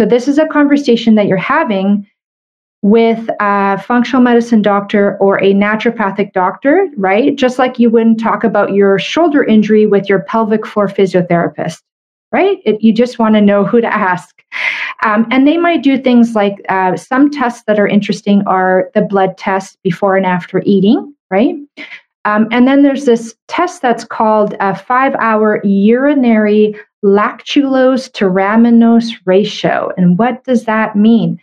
So 0.02 0.08
this 0.08 0.28
is 0.28 0.40
a 0.40 0.48
conversation 0.48 1.14
that 1.14 1.28
you're 1.28 1.38
having 1.38 2.08
with 2.82 3.30
a 3.40 3.78
functional 3.78 4.24
medicine 4.24 4.64
doctor 4.64 5.16
or 5.20 5.38
a 5.38 5.54
naturopathic 5.54 6.34
doctor, 6.34 6.88
right? 6.98 7.36
Just 7.36 7.60
like 7.60 7.78
you 7.78 7.92
wouldn't 7.92 8.20
talk 8.20 8.44
about 8.44 8.74
your 8.74 8.98
shoulder 8.98 9.44
injury 9.44 9.86
with 9.86 10.10
your 10.10 10.22
pelvic 10.24 10.66
floor 10.66 10.88
physiotherapist, 10.88 11.84
right? 12.32 12.58
It, 12.66 12.82
you 12.82 12.92
just 12.92 13.20
want 13.20 13.36
to 13.36 13.42
know 13.42 13.64
who 13.64 13.80
to 13.80 13.94
ask. 13.94 14.42
Um, 15.04 15.28
and 15.30 15.48
they 15.48 15.58
might 15.58 15.84
do 15.84 16.00
things 16.00 16.34
like 16.34 16.56
uh, 16.68 16.98
some 16.98 17.30
tests 17.30 17.62
that 17.68 17.80
are 17.80 17.88
interesting 17.88 18.42
are 18.48 18.90
the 18.96 19.04
blood 19.04 19.38
test 19.38 19.78
before 19.84 20.18
and 20.18 20.26
after 20.26 20.64
eating, 20.66 21.14
right? 21.30 21.58
Um, 22.26 22.48
and 22.52 22.68
then 22.68 22.84
there's 22.84 23.06
this 23.06 23.36
test 23.48 23.82
that's 23.82 24.04
called 24.04 24.56
a 24.60 24.76
five 24.76 25.16
hour 25.16 25.62
urinary 25.64 26.76
lactulose 27.04 28.12
to 28.14 28.26
rhamnose 28.26 29.12
ratio. 29.26 29.92
And 29.98 30.20
what 30.20 30.44
does 30.44 30.66
that 30.66 30.96
mean? 30.96 31.42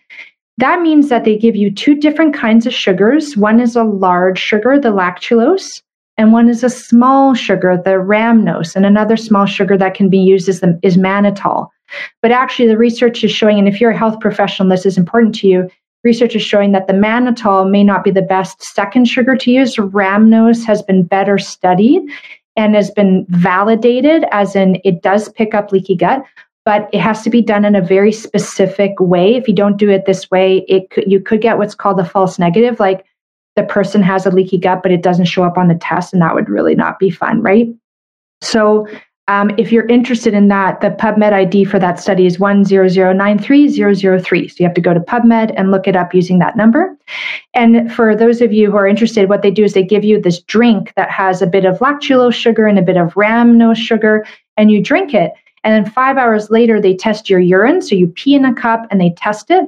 That 0.58 0.80
means 0.80 1.08
that 1.08 1.24
they 1.24 1.36
give 1.36 1.56
you 1.56 1.72
two 1.72 1.94
different 1.94 2.34
kinds 2.34 2.66
of 2.66 2.74
sugars. 2.74 3.36
One 3.36 3.60
is 3.60 3.76
a 3.76 3.84
large 3.84 4.38
sugar, 4.38 4.78
the 4.78 4.88
lactulose, 4.88 5.82
and 6.16 6.32
one 6.32 6.48
is 6.48 6.64
a 6.64 6.70
small 6.70 7.34
sugar, 7.34 7.76
the 7.76 7.90
rhamnose. 7.90 8.74
And 8.74 8.84
another 8.84 9.16
small 9.16 9.46
sugar 9.46 9.76
that 9.78 9.94
can 9.94 10.08
be 10.08 10.18
used 10.18 10.48
is, 10.48 10.60
the, 10.60 10.78
is 10.82 10.96
mannitol. 10.96 11.68
But 12.22 12.32
actually, 12.32 12.68
the 12.68 12.76
research 12.76 13.22
is 13.24 13.30
showing, 13.30 13.58
and 13.58 13.68
if 13.68 13.80
you're 13.80 13.92
a 13.92 13.96
health 13.96 14.20
professional, 14.20 14.68
this 14.68 14.84
is 14.84 14.98
important 14.98 15.34
to 15.36 15.48
you. 15.48 15.70
Research 16.04 16.36
is 16.36 16.42
showing 16.42 16.72
that 16.72 16.86
the 16.86 16.92
mannitol 16.92 17.68
may 17.68 17.82
not 17.82 18.04
be 18.04 18.10
the 18.10 18.22
best 18.22 18.62
second 18.62 19.06
sugar 19.06 19.36
to 19.36 19.50
use. 19.50 19.76
Rhamnose 19.76 20.64
has 20.64 20.82
been 20.82 21.02
better 21.02 21.38
studied 21.38 22.02
and 22.56 22.74
has 22.74 22.90
been 22.90 23.26
validated, 23.28 24.24
as 24.30 24.56
in 24.56 24.80
it 24.84 25.02
does 25.02 25.28
pick 25.30 25.54
up 25.54 25.72
leaky 25.72 25.96
gut, 25.96 26.24
but 26.64 26.88
it 26.92 27.00
has 27.00 27.22
to 27.22 27.30
be 27.30 27.42
done 27.42 27.64
in 27.64 27.74
a 27.74 27.80
very 27.80 28.12
specific 28.12 28.92
way. 29.00 29.34
If 29.34 29.48
you 29.48 29.54
don't 29.54 29.76
do 29.76 29.90
it 29.90 30.06
this 30.06 30.30
way, 30.30 30.64
it 30.68 30.90
could, 30.90 31.10
you 31.10 31.20
could 31.20 31.40
get 31.40 31.58
what's 31.58 31.74
called 31.74 31.98
a 31.98 32.04
false 32.04 32.38
negative, 32.38 32.78
like 32.78 33.04
the 33.56 33.64
person 33.64 34.02
has 34.02 34.24
a 34.24 34.30
leaky 34.30 34.58
gut, 34.58 34.82
but 34.82 34.92
it 34.92 35.02
doesn't 35.02 35.24
show 35.24 35.42
up 35.42 35.58
on 35.58 35.68
the 35.68 35.74
test, 35.74 36.12
and 36.12 36.22
that 36.22 36.34
would 36.34 36.48
really 36.48 36.74
not 36.74 36.98
be 36.98 37.10
fun, 37.10 37.42
right? 37.42 37.68
So 38.40 38.86
um, 39.28 39.50
if 39.58 39.70
you're 39.70 39.86
interested 39.86 40.32
in 40.32 40.48
that, 40.48 40.80
the 40.80 40.88
PubMed 40.90 41.34
ID 41.34 41.64
for 41.64 41.78
that 41.78 42.00
study 42.00 42.24
is 42.24 42.38
100930003. 42.38 44.50
So 44.50 44.56
you 44.58 44.66
have 44.66 44.74
to 44.74 44.80
go 44.80 44.94
to 44.94 45.00
PubMed 45.00 45.52
and 45.54 45.70
look 45.70 45.86
it 45.86 45.94
up 45.94 46.14
using 46.14 46.38
that 46.38 46.56
number. 46.56 46.96
And 47.52 47.92
for 47.92 48.16
those 48.16 48.40
of 48.40 48.54
you 48.54 48.70
who 48.70 48.78
are 48.78 48.86
interested, 48.86 49.28
what 49.28 49.42
they 49.42 49.50
do 49.50 49.64
is 49.64 49.74
they 49.74 49.84
give 49.84 50.02
you 50.02 50.18
this 50.18 50.40
drink 50.40 50.94
that 50.96 51.10
has 51.10 51.42
a 51.42 51.46
bit 51.46 51.66
of 51.66 51.78
lactulose 51.78 52.32
sugar 52.32 52.66
and 52.66 52.78
a 52.78 52.82
bit 52.82 52.96
of 52.96 53.12
rhamnose 53.14 53.76
sugar, 53.76 54.26
and 54.56 54.70
you 54.70 54.82
drink 54.82 55.12
it. 55.12 55.32
And 55.62 55.74
then 55.74 55.92
five 55.92 56.16
hours 56.16 56.50
later, 56.50 56.80
they 56.80 56.96
test 56.96 57.28
your 57.28 57.40
urine. 57.40 57.82
So 57.82 57.96
you 57.96 58.06
pee 58.06 58.34
in 58.34 58.46
a 58.46 58.54
cup 58.54 58.86
and 58.90 58.98
they 58.98 59.10
test 59.10 59.50
it. 59.50 59.66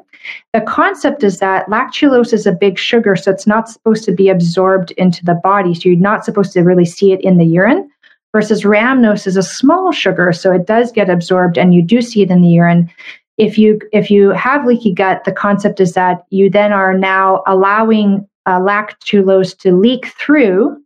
The 0.55 0.63
concept 0.63 1.23
is 1.23 1.39
that 1.41 1.67
lactulose 1.67 2.33
is 2.33 2.47
a 2.47 2.53
big 2.53 2.79
sugar, 2.79 3.15
so 3.15 3.31
it's 3.31 3.47
not 3.47 3.69
supposed 3.69 4.05
to 4.05 4.13
be 4.13 4.31
absorbed 4.31 4.93
into 4.93 5.23
the 5.23 5.35
body. 5.35 5.75
So 5.75 5.91
you're 5.91 5.99
not 5.99 6.25
supposed 6.25 6.55
to 6.55 6.63
really 6.63 6.87
see 6.87 7.13
it 7.13 7.21
in 7.21 7.37
the 7.37 7.45
urine 7.45 7.90
versus 8.33 8.63
rhamnose 8.63 9.27
is 9.27 9.37
a 9.37 9.43
small 9.43 9.93
sugar, 9.93 10.33
so 10.33 10.53
it 10.53 10.67
does 10.67 10.93
get 10.93 11.11
absorbed 11.11 11.59
and 11.59 11.75
you 11.75 11.83
do 11.83 12.01
see 12.01 12.23
it 12.23 12.31
in 12.31 12.43
the 12.43 12.49
urine. 12.49 12.91
If 13.39 13.59
you 13.59 13.81
if 13.93 14.11
you 14.11 14.31
have 14.31 14.67
leaky 14.67 14.93
gut, 14.93 15.25
the 15.25 15.33
concept 15.33 15.81
is 15.81 15.95
that 15.95 16.25
you 16.31 16.51
then 16.51 16.73
are 16.73 16.97
now 16.97 17.43
allowing 17.47 18.29
uh, 18.47 18.61
lactulose 18.61 19.57
to 19.59 19.77
leak 19.77 20.07
through, 20.19 20.77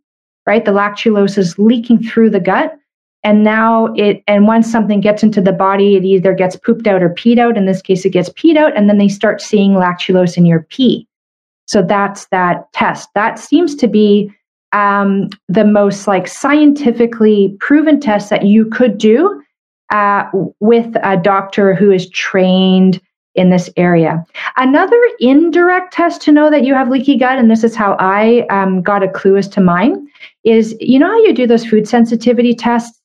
right? 0.45 0.63
The 0.63 0.71
lactulose 0.71 1.37
is 1.37 1.59
leaking 1.59 2.03
through 2.03 2.29
the 2.29 2.39
gut, 2.39 2.73
and 3.23 3.43
now 3.43 3.87
it 3.95 4.23
and 4.27 4.47
once 4.47 4.71
something 4.71 5.01
gets 5.01 5.21
into 5.21 5.41
the 5.41 5.51
body, 5.51 5.95
it 5.95 6.05
either 6.05 6.33
gets 6.33 6.55
pooped 6.55 6.87
out 6.87 7.03
or 7.03 7.09
peed 7.09 7.39
out. 7.39 7.57
In 7.57 7.65
this 7.65 7.81
case, 7.81 8.05
it 8.05 8.11
gets 8.11 8.29
peed 8.29 8.55
out, 8.55 8.75
and 8.77 8.89
then 8.89 8.97
they 8.97 9.09
start 9.09 9.41
seeing 9.41 9.73
lactulose 9.73 10.37
in 10.37 10.45
your 10.45 10.65
pee. 10.69 11.07
So 11.67 11.81
that's 11.81 12.27
that 12.27 12.71
test. 12.73 13.09
That 13.15 13.37
seems 13.39 13.75
to 13.75 13.87
be 13.87 14.31
um, 14.75 15.29
the 15.47 15.63
most 15.63 16.05
like 16.05 16.27
scientifically 16.27 17.55
proven 17.61 17.99
test 17.99 18.29
that 18.29 18.43
you 18.45 18.65
could 18.65 18.97
do 18.97 19.41
uh, 19.91 20.29
with 20.59 20.93
a 21.01 21.15
doctor 21.15 21.73
who 21.73 21.91
is 21.91 22.09
trained 22.09 23.01
in 23.35 23.49
this 23.49 23.69
area. 23.77 24.25
Another 24.57 25.01
indirect 25.19 25.93
test 25.93 26.21
to 26.23 26.31
know 26.31 26.49
that 26.51 26.65
you 26.65 26.73
have 26.73 26.89
leaky 26.89 27.17
gut, 27.17 27.39
and 27.39 27.49
this 27.49 27.63
is 27.63 27.75
how 27.75 27.95
I 27.99 28.45
um, 28.49 28.81
got 28.81 29.01
a 29.01 29.09
clue 29.09 29.37
as 29.37 29.47
to 29.49 29.61
mine, 29.61 30.07
is 30.43 30.75
you 30.81 30.99
know 30.99 31.07
how 31.07 31.23
you 31.23 31.33
do 31.33 31.47
those 31.47 31.65
food 31.65 31.87
sensitivity 31.87 32.53
tests 32.53 32.99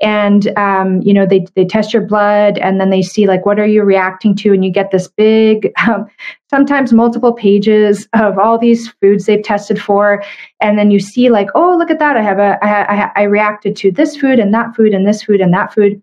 and 0.00 0.48
um, 0.58 1.00
you 1.02 1.14
know 1.14 1.26
they, 1.26 1.46
they 1.54 1.64
test 1.64 1.92
your 1.92 2.02
blood 2.02 2.58
and 2.58 2.80
then 2.80 2.90
they 2.90 3.02
see 3.02 3.26
like 3.26 3.46
what 3.46 3.58
are 3.58 3.66
you 3.66 3.82
reacting 3.82 4.34
to 4.36 4.52
and 4.52 4.64
you 4.64 4.70
get 4.70 4.90
this 4.90 5.08
big 5.08 5.72
um, 5.88 6.06
sometimes 6.50 6.92
multiple 6.92 7.32
pages 7.32 8.08
of 8.12 8.38
all 8.38 8.58
these 8.58 8.88
foods 9.00 9.26
they've 9.26 9.42
tested 9.42 9.80
for. 9.80 10.22
And 10.60 10.78
then 10.78 10.90
you 10.90 11.00
see 11.00 11.30
like 11.30 11.48
oh 11.54 11.76
look 11.76 11.90
at 11.90 11.98
that. 11.98 12.16
I 12.16 12.22
have 12.22 12.38
a 12.38 12.58
i, 12.64 13.04
I, 13.04 13.10
I 13.16 13.22
reacted 13.22 13.76
to 13.76 13.90
this 13.90 14.16
food 14.16 14.38
and 14.38 14.52
that 14.54 14.74
food 14.74 14.94
and 14.94 15.06
this 15.06 15.22
food 15.22 15.40
and 15.40 15.52
that 15.54 15.72
food. 15.72 16.00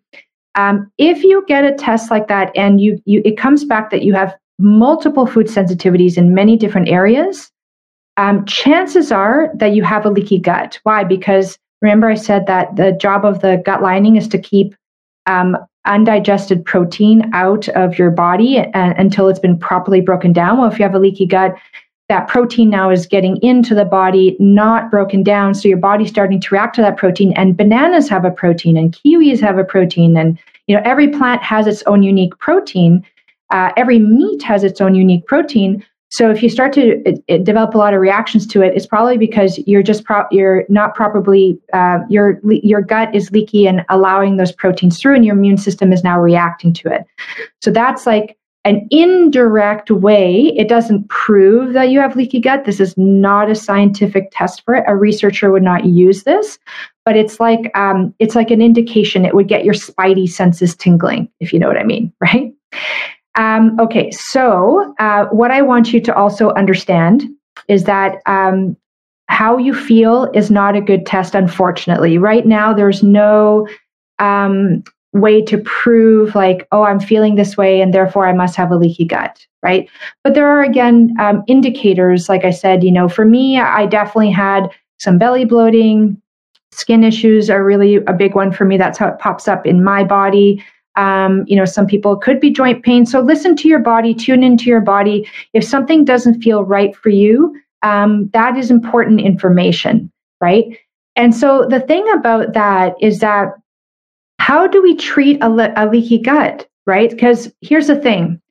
Um, 0.56 0.92
if 0.98 1.24
you 1.24 1.44
get 1.48 1.64
a 1.64 1.74
test 1.74 2.12
like 2.12 2.28
that 2.28 2.52
and 2.56 2.80
you 2.80 3.02
you 3.06 3.22
it 3.26 3.38
comes 3.38 3.66
back 3.66 3.90
that 3.92 4.04
you 4.04 4.14
have 4.14 4.36
multiple 4.60 5.26
food 5.26 5.48
sensitivities 5.48 6.18
in 6.18 6.34
many 6.34 6.56
different 6.58 6.88
areas 6.88 7.52
um, 8.18 8.46
chances 8.46 9.12
are 9.12 9.50
that 9.56 9.74
you 9.74 9.82
have 9.82 10.06
a 10.06 10.10
leaky 10.10 10.38
gut. 10.38 10.80
Why? 10.84 11.04
Because 11.04 11.58
Remember, 11.84 12.10
I 12.10 12.16
said 12.16 12.48
that 12.48 12.78
the 12.78 12.94
job 12.94 13.26
of 13.26 13.42
the 13.42 13.62
gut 13.64 13.82
lining 13.82 14.16
is 14.16 14.30
to 14.30 14.38
keep 14.40 14.74
um, 15.26 15.58
undigested 15.86 16.64
protein 16.66 17.30
out 17.34 17.68
of 17.70 17.98
your 18.00 18.12
body 18.12 18.58
and, 18.58 18.98
until 18.98 19.28
it's 19.28 19.40
been 19.40 19.58
properly 19.58 20.02
broken 20.02 20.34
down. 20.34 20.58
Well, 20.58 20.72
if 20.72 20.80
you 20.80 20.84
have 20.84 20.96
a 20.96 21.00
leaky 21.00 21.26
gut, 21.26 21.56
that 22.10 22.28
protein 22.28 22.70
now 22.70 22.90
is 22.90 23.08
getting 23.08 23.38
into 23.42 23.74
the 23.74 23.86
body, 23.86 24.36
not 24.40 24.92
broken 24.92 25.24
down. 25.24 25.56
So 25.56 25.68
your 25.68 25.78
body's 25.78 26.10
starting 26.10 26.40
to 26.42 26.48
react 26.52 26.76
to 26.76 26.82
that 26.82 26.98
protein. 26.98 27.34
And 27.34 27.56
bananas 27.58 28.10
have 28.10 28.26
a 28.26 28.32
protein, 28.32 28.78
and 28.78 28.94
kiwis 28.94 29.40
have 29.40 29.58
a 29.58 29.64
protein, 29.64 30.18
and 30.18 30.38
you 30.68 30.76
know 30.76 30.82
every 30.86 31.08
plant 31.08 31.42
has 31.42 31.66
its 31.66 31.82
own 31.84 32.04
unique 32.04 32.38
protein. 32.40 33.04
uh, 33.54 33.72
every 33.78 34.00
meat 34.00 34.42
has 34.44 34.64
its 34.64 34.82
own 34.82 34.96
unique 34.96 35.26
protein. 35.28 35.86
So 36.14 36.30
if 36.30 36.44
you 36.44 36.50
start 36.50 36.74
to 36.74 37.02
it, 37.10 37.24
it 37.28 37.44
develop 37.44 37.74
a 37.74 37.78
lot 37.80 37.96
of 37.96 38.00
reactions 38.00 38.46
to 38.46 38.62
it, 38.62 38.76
it's 38.76 38.86
probably 38.86 39.18
because 39.18 39.58
you're 39.66 39.82
just 39.82 40.04
pro- 40.04 40.28
you're 40.30 40.64
not 40.70 40.94
properly 40.94 41.60
uh, 41.74 42.02
your 42.08 42.40
your 42.44 42.84
gut 42.84 43.16
is 43.16 43.32
leaky 43.32 43.66
and 43.66 43.84
allowing 43.90 44.38
those 44.38 44.52
proteins 44.52 45.00
through, 45.00 45.16
and 45.16 45.26
your 45.26 45.36
immune 45.36 45.58
system 45.58 45.92
is 45.92 46.04
now 46.04 46.20
reacting 46.20 46.72
to 46.72 46.94
it. 46.94 47.04
So 47.64 47.72
that's 47.72 48.06
like 48.06 48.38
an 48.64 48.88
indirect 48.92 49.90
way. 49.90 50.54
It 50.56 50.70
doesn't 50.70 51.10
prove 51.10 51.74
that 51.74 51.90
you 51.90 52.00
have 52.00 52.16
leaky 52.16 52.40
gut. 52.40 52.66
This 52.66 52.80
is 52.80 52.96
not 52.96 53.50
a 53.50 53.56
scientific 53.56 54.30
test 54.32 54.64
for 54.66 54.76
it. 54.76 54.84
A 54.86 54.96
researcher 54.96 55.52
would 55.52 55.64
not 55.64 55.84
use 55.86 56.26
this, 56.26 56.60
but 57.06 57.18
it's 57.18 57.40
like 57.40 57.76
um, 57.76 58.14
it's 58.20 58.36
like 58.36 58.52
an 58.52 58.62
indication. 58.62 59.26
It 59.26 59.34
would 59.34 59.48
get 59.48 59.66
your 59.66 59.74
spidey 59.74 60.30
senses 60.30 60.76
tingling, 60.76 61.28
if 61.40 61.52
you 61.52 61.58
know 61.58 61.68
what 61.68 61.78
I 61.78 61.84
mean, 61.84 62.14
right? 62.22 62.54
Um, 63.36 63.80
okay, 63.80 64.12
so 64.12 64.94
uh, 65.00 65.26
what 65.26 65.52
I 65.52 65.62
want 65.62 65.92
you 65.92 66.00
to 66.02 66.16
also 66.16 66.52
understand 66.52 67.24
is 67.68 67.86
that 67.86 68.18
um, 68.26 68.78
how 69.28 69.58
you 69.58 69.74
feel 69.74 70.30
is 70.34 70.52
not 70.52 70.76
a 70.76 70.82
good 70.82 71.06
test, 71.06 71.34
unfortunately. 71.34 72.18
Right 72.18 72.46
now, 72.46 72.74
there's 72.74 73.02
no 73.02 73.68
um, 74.20 74.84
way 75.14 75.42
to 75.44 75.58
prove, 75.60 76.36
like, 76.36 76.68
oh, 76.72 76.84
I'm 76.84 77.00
feeling 77.00 77.36
this 77.36 77.58
way, 77.58 77.82
and 77.82 77.94
therefore 77.94 78.28
I 78.28 78.34
must 78.34 78.56
have 78.56 78.72
a 78.72 78.76
leaky 78.76 79.06
gut, 79.06 79.46
right? 79.64 79.90
But 80.24 80.36
there 80.36 80.48
are, 80.48 80.64
again, 80.64 81.16
um, 81.20 81.44
indicators. 81.48 82.30
Like 82.30 82.46
I 82.46 82.52
said, 82.52 82.84
you 82.84 82.92
know, 82.92 83.10
for 83.10 83.26
me, 83.26 83.60
I 83.60 83.86
definitely 83.88 84.32
had 84.32 84.70
some 85.00 85.18
belly 85.18 85.46
bloating. 85.46 86.22
Skin 86.72 87.04
issues 87.04 87.50
are 87.50 87.64
really 87.64 87.96
a 87.96 88.14
big 88.14 88.36
one 88.36 88.52
for 88.52 88.66
me. 88.66 88.78
That's 88.78 88.98
how 88.98 89.08
it 89.08 89.20
pops 89.20 89.48
up 89.48 89.66
in 89.66 89.84
my 89.84 90.04
body. 90.04 90.64
Um, 90.96 91.44
you 91.48 91.56
know, 91.56 91.66
some 91.66 91.88
people 91.88 92.16
could 92.18 92.40
be 92.40 92.52
joint 92.52 92.84
pain. 92.84 93.06
So 93.06 93.20
listen 93.20 93.56
to 93.58 93.68
your 93.68 93.80
body, 93.80 94.14
tune 94.14 94.44
into 94.44 94.66
your 94.66 94.82
body. 94.82 95.28
If 95.54 95.64
something 95.64 96.06
doesn't 96.06 96.42
feel 96.42 96.64
right 96.64 96.96
for 96.96 97.10
you, 97.10 97.56
um, 97.82 98.30
that 98.34 98.58
is 98.58 98.72
important 98.72 99.22
information, 99.22 100.12
right? 100.40 100.78
And 101.16 101.36
so 101.36 101.66
the 101.70 101.80
thing 101.80 102.08
about 102.14 102.54
that 102.54 102.96
is 103.02 103.20
that 103.20 103.54
how 104.40 104.68
do 104.68 104.82
we 104.82 104.96
treat 104.96 105.38
a, 105.42 105.50
le- 105.50 105.74
a 105.76 105.88
leaky 105.88 106.18
gut, 106.18 106.68
right? 106.86 107.10
Because 107.10 107.52
here's 107.62 107.88
the 107.88 107.96
thing. 107.96 108.42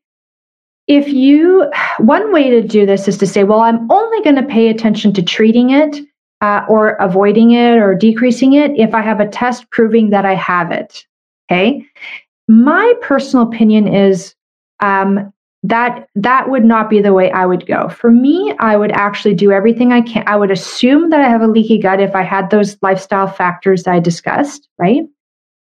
If 0.87 1.09
you, 1.09 1.71
one 1.99 2.33
way 2.33 2.51
to 2.51 2.63
do 2.63 2.87
this 2.87 3.09
is 3.09 3.19
to 3.19 3.27
say, 3.27 3.45
well, 3.45 3.61
I'm 3.61 3.91
only 3.91 4.23
going 4.23 4.37
to 4.37 4.43
pay 4.43 4.69
attention 4.69 5.13
to 5.15 5.23
treating 5.23 5.71
it 5.71 5.99
uh, 6.41 6.65
or 6.69 6.95
avoiding 6.95 7.53
it 7.53 7.79
or 7.79 7.95
decreasing 7.95 8.55
it 8.55 8.73
if 8.77 8.95
I 8.95 9.01
have 9.01 9.21
a 9.21 9.29
test 9.29 9.71
proving 9.71 10.11
that 10.11 10.25
I 10.25 10.35
have 10.35 10.73
it. 10.73 11.07
Okay. 11.51 11.87
My 12.49 12.95
personal 13.01 13.47
opinion 13.47 13.89
is 13.89 14.35
um, 14.81 15.33
that 15.63 16.09
that 16.17 16.51
would 16.51 16.65
not 16.65 16.91
be 16.91 17.01
the 17.01 17.13
way 17.13 17.31
I 17.31 17.47
would 17.47 17.67
go. 17.67 17.89
For 17.89 18.11
me, 18.11 18.55
I 18.59 18.77
would 18.77 18.93
actually 18.93 19.35
do 19.35 19.53
everything 19.53 19.93
I 19.93 20.03
can. 20.03 20.25
I 20.27 20.37
would 20.37 20.51
assume 20.51 21.11
that 21.11 21.21
I 21.21 21.29
have 21.29 21.43
a 21.43 21.47
leaky 21.47 21.79
gut 21.79 22.01
if 22.01 22.15
I 22.15 22.23
had 22.23 22.51
those 22.51 22.77
lifestyle 22.83 23.29
factors 23.29 23.85
that 23.85 23.95
I 23.95 24.01
discussed, 24.01 24.69
right? 24.79 25.05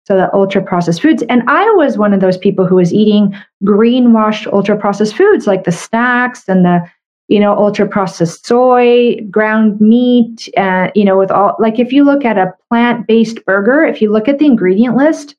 So 0.05 0.15
the 0.15 0.33
ultra 0.33 0.63
processed 0.63 1.01
foods. 1.01 1.23
And 1.29 1.43
I 1.47 1.63
was 1.71 1.97
one 1.97 2.13
of 2.13 2.19
those 2.19 2.37
people 2.37 2.65
who 2.65 2.75
was 2.75 2.93
eating 2.93 3.35
greenwashed 3.63 4.51
ultra 4.51 4.77
processed 4.77 5.15
foods 5.15 5.47
like 5.47 5.63
the 5.63 5.71
snacks 5.71 6.47
and 6.47 6.65
the 6.65 6.83
you 7.27 7.39
know 7.39 7.55
ultra 7.55 7.87
processed 7.87 8.45
soy 8.45 9.17
ground 9.29 9.79
meat 9.79 10.49
uh, 10.57 10.89
you 10.95 11.05
know 11.05 11.17
with 11.17 11.29
all 11.29 11.55
like 11.59 11.77
if 11.77 11.93
you 11.93 12.03
look 12.03 12.25
at 12.25 12.37
a 12.37 12.51
plant-based 12.69 13.45
burger 13.45 13.83
if 13.83 14.01
you 14.01 14.11
look 14.11 14.27
at 14.27 14.39
the 14.39 14.45
ingredient 14.45 14.95
list 14.95 15.35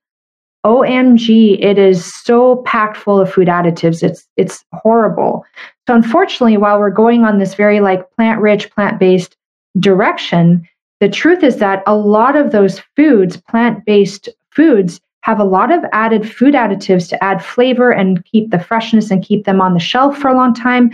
OMG, 0.65 1.63
it 1.63 1.79
is 1.79 2.05
so 2.23 2.57
packed 2.67 2.97
full 2.97 3.19
of 3.19 3.33
food 3.33 3.49
additives. 3.49 4.03
It's 4.03 4.29
it's 4.37 4.65
horrible. 4.73 5.45
So 5.87 5.95
unfortunately, 5.95 6.57
while 6.57 6.79
we're 6.79 6.91
going 6.91 7.25
on 7.25 7.39
this 7.39 7.55
very 7.55 7.81
like 7.81 8.11
plant-rich, 8.17 8.71
plant-based 8.71 9.37
direction, 9.79 10.69
the 11.01 11.09
truth 11.09 11.43
is 11.43 11.57
that 11.57 11.83
a 11.87 11.97
lot 11.97 12.37
of 12.37 12.53
those 12.53 12.81
foods, 12.95 13.39
plant-based 13.39 14.29
foods, 14.51 15.01
have 15.23 15.39
a 15.39 15.45
lot 15.45 15.71
of 15.71 15.85
added 15.93 16.31
food 16.31 16.55
additives 16.55 17.09
to 17.09 17.25
add 17.25 17.45
flavor 17.45 17.91
and 17.91 18.25
keep 18.25 18.51
the 18.51 18.59
freshness 18.59 19.11
and 19.11 19.25
keep 19.25 19.45
them 19.45 19.61
on 19.61 19.75
the 19.75 19.81
shelf 19.81 20.17
for 20.19 20.29
a 20.29 20.37
long 20.37 20.55
time. 20.55 20.91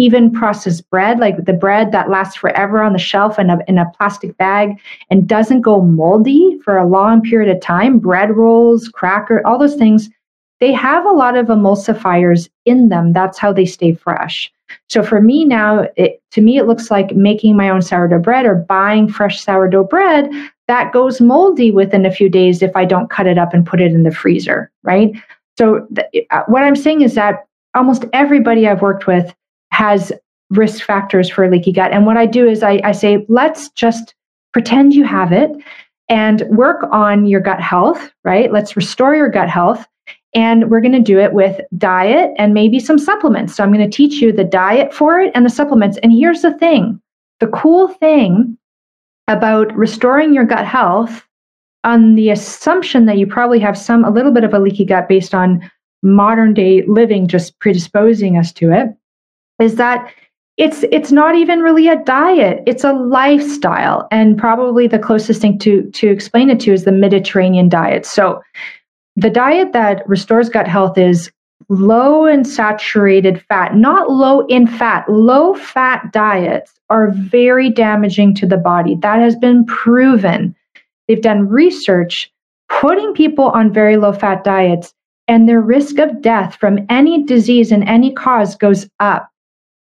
Even 0.00 0.32
processed 0.32 0.88
bread, 0.90 1.18
like 1.18 1.44
the 1.44 1.52
bread 1.52 1.92
that 1.92 2.08
lasts 2.08 2.36
forever 2.36 2.82
on 2.82 2.92
the 2.92 2.98
shelf 2.98 3.38
in 3.38 3.50
a, 3.50 3.58
in 3.68 3.78
a 3.78 3.90
plastic 3.96 4.36
bag 4.38 4.80
and 5.10 5.28
doesn't 5.28 5.60
go 5.60 5.82
moldy 5.82 6.58
for 6.64 6.78
a 6.78 6.86
long 6.86 7.20
period 7.20 7.54
of 7.54 7.60
time, 7.62 7.98
bread 7.98 8.36
rolls, 8.36 8.88
cracker, 8.88 9.46
all 9.46 9.58
those 9.58 9.76
things, 9.76 10.08
they 10.60 10.72
have 10.72 11.04
a 11.04 11.10
lot 11.10 11.36
of 11.36 11.46
emulsifiers 11.46 12.48
in 12.64 12.88
them. 12.88 13.12
That's 13.12 13.38
how 13.38 13.52
they 13.52 13.64
stay 13.66 13.94
fresh. 13.94 14.52
So 14.88 15.02
for 15.02 15.20
me 15.20 15.44
now, 15.44 15.86
it, 15.96 16.22
to 16.32 16.40
me, 16.40 16.58
it 16.58 16.66
looks 16.66 16.90
like 16.90 17.14
making 17.14 17.56
my 17.56 17.68
own 17.68 17.82
sourdough 17.82 18.20
bread 18.20 18.46
or 18.46 18.54
buying 18.54 19.08
fresh 19.08 19.40
sourdough 19.40 19.84
bread 19.84 20.30
that 20.70 20.92
goes 20.92 21.20
moldy 21.20 21.72
within 21.72 22.06
a 22.06 22.12
few 22.12 22.28
days 22.28 22.62
if 22.62 22.76
I 22.76 22.84
don't 22.84 23.10
cut 23.10 23.26
it 23.26 23.38
up 23.38 23.52
and 23.52 23.66
put 23.66 23.80
it 23.80 23.90
in 23.90 24.04
the 24.04 24.12
freezer, 24.12 24.70
right? 24.84 25.10
So, 25.58 25.84
th- 25.96 26.26
uh, 26.30 26.44
what 26.46 26.62
I'm 26.62 26.76
saying 26.76 27.02
is 27.02 27.14
that 27.16 27.44
almost 27.74 28.04
everybody 28.12 28.68
I've 28.68 28.80
worked 28.80 29.08
with 29.08 29.34
has 29.80 30.12
risk 30.50 30.84
factors 30.84 31.30
for 31.30 31.50
leaky 31.50 31.72
gut. 31.72 31.90
And 31.90 32.04
what 32.04 32.18
I 32.18 32.26
do 32.26 32.46
is 32.46 32.62
I, 32.62 32.82
I 32.84 32.92
say, 32.92 33.24
let's 33.30 33.70
just 33.70 34.14
pretend 34.52 34.92
you 34.92 35.04
have 35.04 35.32
it 35.32 35.50
and 36.10 36.42
work 36.50 36.86
on 36.92 37.24
your 37.24 37.40
gut 37.40 37.62
health, 37.62 38.12
right? 38.22 38.52
Let's 38.52 38.76
restore 38.76 39.16
your 39.16 39.30
gut 39.30 39.48
health. 39.48 39.86
And 40.34 40.70
we're 40.70 40.82
going 40.82 40.92
to 40.92 41.00
do 41.00 41.18
it 41.18 41.32
with 41.32 41.62
diet 41.78 42.30
and 42.36 42.52
maybe 42.52 42.78
some 42.78 42.98
supplements. 42.98 43.56
So 43.56 43.64
I'm 43.64 43.72
going 43.72 43.90
to 43.90 43.96
teach 43.96 44.20
you 44.20 44.32
the 44.32 44.44
diet 44.44 44.92
for 44.92 45.18
it 45.18 45.32
and 45.34 45.46
the 45.46 45.50
supplements. 45.50 45.96
And 46.02 46.12
here's 46.12 46.42
the 46.42 46.52
thing 46.58 47.00
the 47.38 47.46
cool 47.46 47.88
thing 47.88 48.58
about 49.28 49.74
restoring 49.74 50.34
your 50.34 50.44
gut 50.44 50.66
health 50.66 51.26
on 51.84 52.16
the 52.16 52.28
assumption 52.28 53.06
that 53.06 53.16
you 53.16 53.26
probably 53.26 53.60
have 53.60 53.78
some 53.78 54.04
a 54.04 54.10
little 54.10 54.32
bit 54.32 54.44
of 54.44 54.52
a 54.52 54.58
leaky 54.58 54.84
gut 54.84 55.08
based 55.08 55.34
on 55.34 55.70
modern 56.02 56.52
day 56.52 56.84
living 56.86 57.26
just 57.26 57.58
predisposing 57.60 58.36
us 58.36 58.52
to 58.52 58.70
it 58.70 58.94
is 59.60 59.76
that 59.76 60.12
it's 60.56 60.84
it's 60.90 61.12
not 61.12 61.34
even 61.36 61.60
really 61.60 61.88
a 61.88 62.02
diet 62.04 62.62
it's 62.66 62.84
a 62.84 62.92
lifestyle 62.92 64.06
and 64.10 64.36
probably 64.36 64.86
the 64.86 64.98
closest 64.98 65.40
thing 65.40 65.58
to 65.58 65.88
to 65.92 66.08
explain 66.08 66.50
it 66.50 66.60
to 66.60 66.72
is 66.72 66.84
the 66.84 66.92
mediterranean 66.92 67.68
diet 67.68 68.04
so 68.04 68.42
the 69.16 69.30
diet 69.30 69.72
that 69.72 70.06
restores 70.08 70.48
gut 70.48 70.68
health 70.68 70.98
is 70.98 71.30
low 71.68 72.26
in 72.26 72.44
saturated 72.44 73.42
fat, 73.48 73.76
not 73.76 74.10
low 74.10 74.46
in 74.46 74.66
fat, 74.66 75.08
low 75.08 75.54
fat 75.54 76.12
diets 76.12 76.72
are 76.90 77.10
very 77.12 77.70
damaging 77.70 78.34
to 78.34 78.46
the 78.46 78.56
body. 78.56 78.96
That 78.96 79.20
has 79.20 79.36
been 79.36 79.64
proven. 79.66 80.54
They've 81.06 81.22
done 81.22 81.48
research 81.48 82.30
putting 82.68 83.14
people 83.14 83.46
on 83.50 83.72
very 83.72 83.96
low 83.96 84.12
fat 84.12 84.44
diets, 84.44 84.94
and 85.28 85.48
their 85.48 85.60
risk 85.60 85.98
of 85.98 86.22
death 86.22 86.56
from 86.56 86.78
any 86.88 87.24
disease 87.24 87.70
and 87.70 87.84
any 87.84 88.12
cause 88.12 88.56
goes 88.56 88.88
up. 88.98 89.29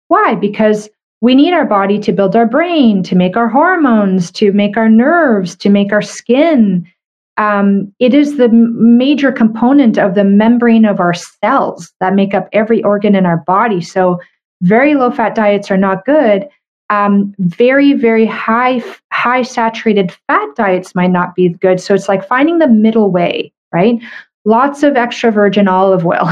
Why? 0.10 0.36
Because 0.36 0.90
we 1.22 1.34
need 1.34 1.54
our 1.54 1.66
body 1.66 1.98
to 2.00 2.12
build 2.12 2.36
our 2.36 2.46
brain, 2.46 3.02
to 3.04 3.16
make 3.16 3.36
our 3.36 3.50
hormones, 3.50 4.32
to 4.32 4.52
make 4.52 4.78
our 4.78 4.90
nerves, 4.90 5.56
to 5.58 5.70
make 5.70 5.92
our 5.92 6.02
skin, 6.02 6.86
um, 7.40 7.92
it 8.00 8.14
is 8.14 8.36
the 8.36 8.50
major 8.50 9.32
component 9.32 9.98
of 9.98 10.14
the 10.14 10.26
membrane 10.26 10.84
of 10.84 11.00
our 11.00 11.14
cells 11.14 11.94
that 12.02 12.14
make 12.14 12.34
up 12.34 12.50
every 12.52 12.84
organ 12.84 13.16
in 13.16 13.26
our 13.26 13.38
body. 13.38 13.82
So, 13.82 14.20
very 14.62 14.94
low 14.94 15.10
fat 15.10 15.36
diets 15.36 15.72
are 15.72 15.78
not 15.78 16.04
good. 16.06 16.50
Um, 16.90 17.34
very, 17.40 17.94
very 17.94 18.26
high, 18.26 18.84
high 19.14 19.44
saturated 19.44 20.12
fat 20.28 20.50
diets 20.58 20.94
might 20.96 21.12
not 21.12 21.34
be 21.34 21.48
good. 21.48 21.80
So, 21.80 21.94
it's 21.94 22.10
like 22.10 22.28
finding 22.28 22.60
the 22.60 22.68
middle 22.68 23.10
way, 23.10 23.54
right? 23.72 24.02
Lots 24.44 24.84
of 24.84 24.98
extra 24.98 25.32
virgin 25.32 25.70
olive 25.70 26.06
oil. 26.06 26.28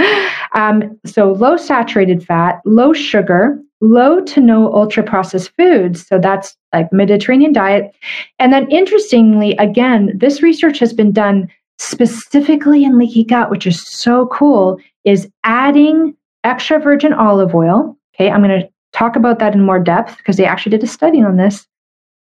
um, 0.54 0.98
so, 1.06 1.32
low 1.32 1.56
saturated 1.56 2.24
fat, 2.24 2.60
low 2.64 2.92
sugar, 2.92 3.60
low 3.80 4.20
to 4.20 4.40
no 4.40 4.72
ultra 4.72 5.02
processed 5.02 5.50
foods. 5.56 6.06
So 6.06 6.18
that's 6.18 6.56
like 6.72 6.92
Mediterranean 6.92 7.52
diet. 7.52 7.94
And 8.38 8.52
then 8.52 8.70
interestingly, 8.70 9.56
again, 9.56 10.12
this 10.14 10.42
research 10.42 10.78
has 10.78 10.92
been 10.92 11.12
done 11.12 11.48
specifically 11.78 12.84
in 12.84 12.98
leaky 12.98 13.24
gut, 13.24 13.50
which 13.50 13.66
is 13.66 13.82
so 13.82 14.26
cool, 14.26 14.78
is 15.04 15.30
adding 15.44 16.14
extra 16.44 16.78
virgin 16.78 17.12
olive 17.12 17.54
oil. 17.54 17.96
Okay, 18.14 18.30
I'm 18.30 18.42
going 18.42 18.60
to 18.60 18.68
talk 18.92 19.16
about 19.16 19.38
that 19.38 19.54
in 19.54 19.62
more 19.62 19.80
depth 19.80 20.18
because 20.18 20.36
they 20.36 20.44
actually 20.44 20.70
did 20.70 20.84
a 20.84 20.86
study 20.86 21.22
on 21.22 21.36
this. 21.36 21.66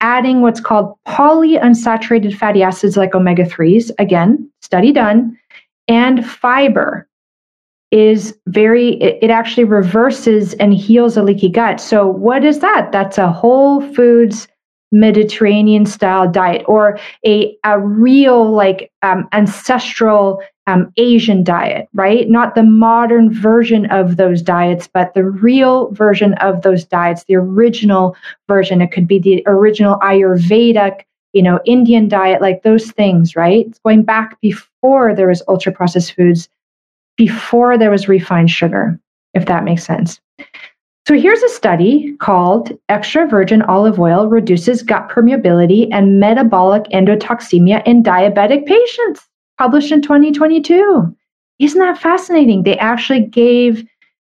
Adding 0.02 0.42
what's 0.42 0.62
called 0.62 0.96
polyunsaturated 1.10 2.34
fatty 2.34 2.64
acids 2.64 2.96
like 2.96 3.14
omega 3.14 3.44
3s, 3.44 3.92
again, 4.00 4.50
study 4.62 4.94
done, 4.94 5.38
and 5.90 6.26
fiber 6.26 7.09
is 7.92 8.38
very 8.48 9.02
it, 9.02 9.18
it, 9.22 9.30
actually 9.32 9.64
reverses 9.64 10.54
and 10.56 10.74
heals 10.74 11.18
a 11.18 11.24
leaky 11.24 11.50
gut 11.50 11.82
so 11.82 12.06
what 12.06 12.46
is 12.46 12.60
that 12.60 12.92
that's 12.92 13.18
a 13.18 13.32
whole 13.32 13.82
foods 13.94 14.48
mediterranean 14.92 15.86
style 15.86 16.30
diet 16.30 16.64
or 16.68 17.00
a, 17.26 17.58
a 17.64 17.80
real 17.80 18.52
like 18.52 18.92
um, 19.02 19.28
ancestral 19.34 20.42
um, 20.70 20.92
Asian 20.98 21.44
diet, 21.44 21.88
right? 21.94 22.30
Not 22.30 22.54
the 22.54 22.64
modern 22.64 23.34
version 23.34 23.88
of 23.88 24.18
those 24.18 24.42
diets, 24.42 24.88
but 24.88 25.14
the 25.14 25.24
real 25.24 25.92
version 25.92 26.34
of 26.36 26.62
those 26.62 26.86
diets, 26.86 27.24
the 27.24 27.36
original 27.36 28.16
version. 28.48 28.82
It 28.82 28.92
could 28.92 29.08
be 29.08 29.18
the 29.18 29.44
original 29.48 29.98
Ayurvedic, 30.00 31.02
you 31.34 31.42
know, 31.42 31.60
Indian 31.66 32.08
diet, 32.08 32.42
like 32.42 32.62
those 32.62 32.92
things, 32.92 33.36
right? 33.36 33.66
It's 33.68 33.80
going 33.80 34.04
back 34.04 34.40
before 34.42 35.16
there 35.16 35.28
was 35.28 35.42
ultra 35.48 35.72
processed 35.72 36.14
foods, 36.14 36.50
before 37.20 37.78
there 37.78 37.92
was 37.92 38.08
refined 38.08 38.50
sugar, 38.50 38.98
if 39.34 39.46
that 39.46 39.66
makes 39.66 39.84
sense. 39.84 40.22
So 41.06 41.16
here's 41.16 41.44
a 41.44 41.50
study 41.50 42.16
called 42.22 42.72
Extra 42.88 43.28
Virgin 43.28 43.62
Olive 43.64 44.00
Oil 44.00 44.30
Reduces 44.30 44.84
Gut 44.84 45.10
Permeability 45.10 45.90
and 45.92 46.22
Metabolic 46.22 46.84
Endotoxemia 46.94 47.86
in 47.86 48.04
Diabetic 48.04 48.66
Patients 48.66 49.28
published 49.58 49.92
in 49.92 50.02
2022. 50.02 51.14
Isn't 51.60 51.82
that 51.82 51.98
fascinating? 51.98 52.64
They 52.64 52.78
actually 52.78 53.26
gave, 53.26 53.86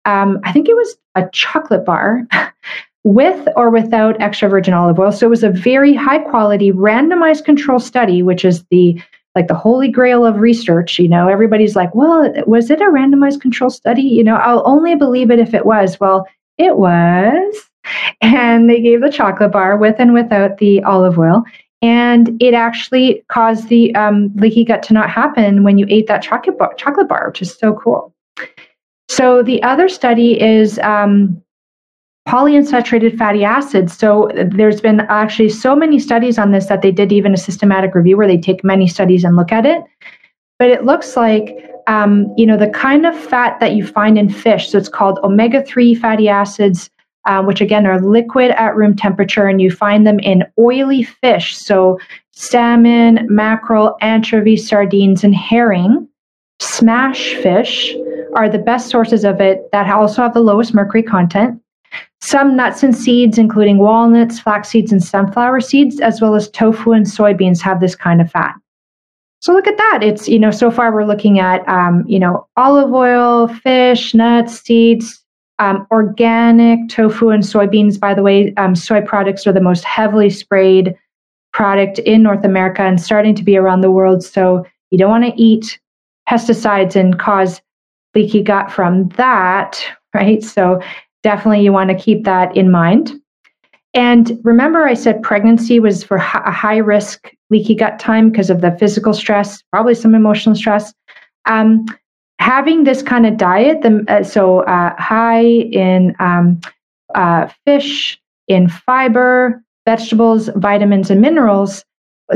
um, 0.06 0.40
I 0.44 0.52
think 0.52 0.66
it 0.66 0.74
was 0.74 0.96
a 1.14 1.28
chocolate 1.30 1.84
bar 1.84 2.22
with 3.04 3.48
or 3.54 3.68
without 3.68 4.18
extra 4.18 4.48
virgin 4.48 4.72
olive 4.72 4.98
oil. 4.98 5.12
So 5.12 5.26
it 5.26 5.30
was 5.30 5.44
a 5.44 5.50
very 5.50 5.92
high 5.92 6.20
quality 6.20 6.72
randomized 6.72 7.44
control 7.44 7.80
study, 7.80 8.22
which 8.22 8.46
is 8.46 8.64
the 8.70 8.98
like 9.38 9.48
the 9.48 9.54
holy 9.54 9.88
grail 9.88 10.26
of 10.26 10.40
research. 10.40 10.98
You 10.98 11.08
know, 11.08 11.28
everybody's 11.28 11.76
like, 11.76 11.94
well, 11.94 12.32
was 12.46 12.70
it 12.70 12.80
a 12.80 12.86
randomized 12.86 13.40
control 13.40 13.70
study? 13.70 14.02
You 14.02 14.24
know, 14.24 14.36
I'll 14.36 14.62
only 14.66 14.94
believe 14.94 15.30
it 15.30 15.38
if 15.38 15.54
it 15.54 15.64
was. 15.64 16.00
Well, 16.00 16.26
it 16.58 16.76
was. 16.76 17.70
And 18.20 18.68
they 18.68 18.82
gave 18.82 19.00
the 19.00 19.10
chocolate 19.10 19.52
bar 19.52 19.78
with 19.78 19.96
and 19.98 20.12
without 20.12 20.58
the 20.58 20.82
olive 20.82 21.18
oil 21.18 21.42
and 21.80 22.40
it 22.42 22.54
actually 22.54 23.24
caused 23.28 23.68
the 23.68 23.94
um, 23.94 24.32
leaky 24.36 24.64
gut 24.64 24.82
to 24.84 24.92
not 24.92 25.10
happen 25.10 25.62
when 25.62 25.78
you 25.78 25.86
ate 25.88 26.08
that 26.08 26.22
chocolate 26.22 26.58
bar, 26.58 26.74
chocolate 26.74 27.08
bar, 27.08 27.28
which 27.28 27.42
is 27.42 27.56
so 27.56 27.72
cool. 27.74 28.12
So 29.08 29.42
the 29.42 29.62
other 29.62 29.88
study 29.88 30.40
is 30.40 30.78
um, 30.80 31.40
polyunsaturated 32.28 33.16
fatty 33.16 33.44
acids. 33.44 33.96
So 33.96 34.30
there's 34.34 34.80
been 34.80 35.00
actually 35.08 35.48
so 35.48 35.74
many 35.74 35.98
studies 35.98 36.38
on 36.38 36.52
this 36.52 36.66
that 36.66 36.82
they 36.82 36.92
did 36.92 37.10
even 37.10 37.32
a 37.32 37.38
systematic 37.38 37.94
review 37.94 38.16
where 38.16 38.28
they 38.28 38.38
take 38.38 38.62
many 38.62 38.86
studies 38.86 39.24
and 39.24 39.34
look 39.34 39.50
at 39.50 39.64
it. 39.64 39.82
But 40.58 40.70
it 40.70 40.84
looks 40.84 41.16
like 41.16 41.64
um, 41.86 42.32
you 42.36 42.44
know 42.44 42.56
the 42.56 42.68
kind 42.68 43.06
of 43.06 43.18
fat 43.18 43.58
that 43.60 43.72
you 43.72 43.86
find 43.86 44.18
in 44.18 44.28
fish. 44.28 44.70
So 44.70 44.78
it's 44.78 44.88
called 44.88 45.18
omega 45.24 45.64
three 45.64 45.94
fatty 45.94 46.28
acids 46.28 46.90
um, 47.28 47.46
which 47.46 47.60
again 47.60 47.86
are 47.86 48.00
liquid 48.00 48.50
at 48.52 48.74
room 48.74 48.96
temperature, 48.96 49.46
and 49.46 49.60
you 49.60 49.70
find 49.70 50.06
them 50.06 50.18
in 50.20 50.44
oily 50.58 51.04
fish. 51.04 51.56
So, 51.56 51.98
salmon, 52.32 53.26
mackerel, 53.28 53.96
anchovy, 54.00 54.56
sardines, 54.56 55.22
and 55.22 55.34
herring. 55.34 56.08
Smash 56.60 57.34
fish 57.34 57.94
are 58.34 58.48
the 58.48 58.58
best 58.58 58.88
sources 58.88 59.24
of 59.24 59.40
it 59.40 59.70
that 59.72 59.88
also 59.90 60.22
have 60.22 60.34
the 60.34 60.40
lowest 60.40 60.74
mercury 60.74 61.02
content. 61.02 61.60
Some 62.20 62.56
nuts 62.56 62.82
and 62.82 62.96
seeds, 62.96 63.38
including 63.38 63.78
walnuts, 63.78 64.40
flax 64.40 64.68
seeds, 64.68 64.92
and 64.92 65.02
sunflower 65.02 65.60
seeds, 65.60 66.00
as 66.00 66.20
well 66.20 66.34
as 66.34 66.50
tofu 66.50 66.92
and 66.92 67.06
soybeans, 67.06 67.60
have 67.62 67.80
this 67.80 67.94
kind 67.94 68.20
of 68.20 68.30
fat. 68.30 68.54
So 69.40 69.52
look 69.52 69.68
at 69.68 69.76
that. 69.76 70.00
It's, 70.02 70.28
you 70.28 70.38
know, 70.38 70.50
so 70.50 70.70
far 70.70 70.92
we're 70.92 71.04
looking 71.04 71.38
at, 71.38 71.66
um, 71.68 72.04
you 72.08 72.18
know, 72.18 72.46
olive 72.56 72.92
oil, 72.92 73.48
fish, 73.48 74.14
nuts, 74.14 74.60
seeds, 74.60 75.24
um, 75.58 75.86
organic 75.90 76.88
tofu 76.88 77.30
and 77.30 77.42
soybeans, 77.42 77.98
by 77.98 78.14
the 78.14 78.22
way, 78.22 78.54
um, 78.56 78.74
soy 78.74 79.00
products 79.00 79.46
are 79.46 79.52
the 79.52 79.60
most 79.60 79.84
heavily 79.84 80.30
sprayed 80.30 80.94
product 81.52 81.98
in 82.00 82.22
North 82.22 82.44
America 82.44 82.82
and 82.82 83.00
starting 83.00 83.34
to 83.34 83.42
be 83.42 83.56
around 83.56 83.80
the 83.80 83.90
world. 83.90 84.22
So 84.22 84.64
you 84.90 84.98
don't 84.98 85.10
want 85.10 85.24
to 85.24 85.40
eat 85.40 85.78
pesticides 86.28 86.94
and 86.94 87.18
cause 87.18 87.60
leaky 88.14 88.42
gut 88.42 88.70
from 88.70 89.08
that, 89.10 89.82
right? 90.14 90.42
So 90.42 90.80
definitely 91.22 91.62
you 91.62 91.72
want 91.72 91.90
to 91.90 91.96
keep 91.96 92.24
that 92.24 92.56
in 92.56 92.70
mind. 92.70 93.12
And 93.94 94.38
remember, 94.44 94.86
I 94.86 94.94
said 94.94 95.22
pregnancy 95.22 95.80
was 95.80 96.04
for 96.04 96.16
a 96.16 96.52
high 96.52 96.76
risk 96.76 97.32
leaky 97.50 97.74
gut 97.74 97.98
time 97.98 98.30
because 98.30 98.50
of 98.50 98.60
the 98.60 98.76
physical 98.78 99.14
stress, 99.14 99.62
probably 99.72 99.94
some 99.94 100.14
emotional 100.14 100.54
stress. 100.54 100.92
Um, 101.46 101.86
having 102.38 102.84
this 102.84 103.02
kind 103.02 103.26
of 103.26 103.36
diet, 103.38 103.82
the, 103.82 104.04
uh, 104.08 104.22
so 104.22 104.60
uh, 104.60 104.94
high 104.98 105.42
in 105.42 106.14
um, 106.20 106.60
uh, 107.14 107.48
fish, 107.64 108.20
in 108.46 108.68
fiber, 108.68 109.62
vegetables, 109.86 110.50
vitamins, 110.56 111.10
and 111.10 111.20
minerals, 111.20 111.84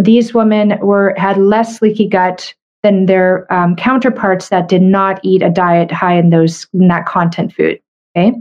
these 0.00 0.32
women 0.32 0.78
were 0.80 1.14
had 1.18 1.36
less 1.36 1.82
leaky 1.82 2.08
gut 2.08 2.54
than 2.82 3.06
their 3.06 3.52
um, 3.52 3.76
counterparts 3.76 4.48
that 4.48 4.68
did 4.68 4.82
not 4.82 5.20
eat 5.22 5.42
a 5.42 5.50
diet 5.50 5.92
high 5.92 6.14
in 6.14 6.30
those 6.30 6.66
in 6.72 6.88
that 6.88 7.06
content 7.06 7.54
food. 7.54 7.78
Okay. 8.16 8.32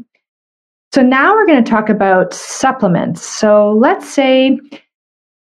So 0.93 1.01
now 1.01 1.33
we're 1.33 1.45
going 1.45 1.63
to 1.63 1.69
talk 1.69 1.89
about 1.89 2.33
supplements. 2.33 3.25
So 3.25 3.71
let's 3.73 4.11
say 4.11 4.59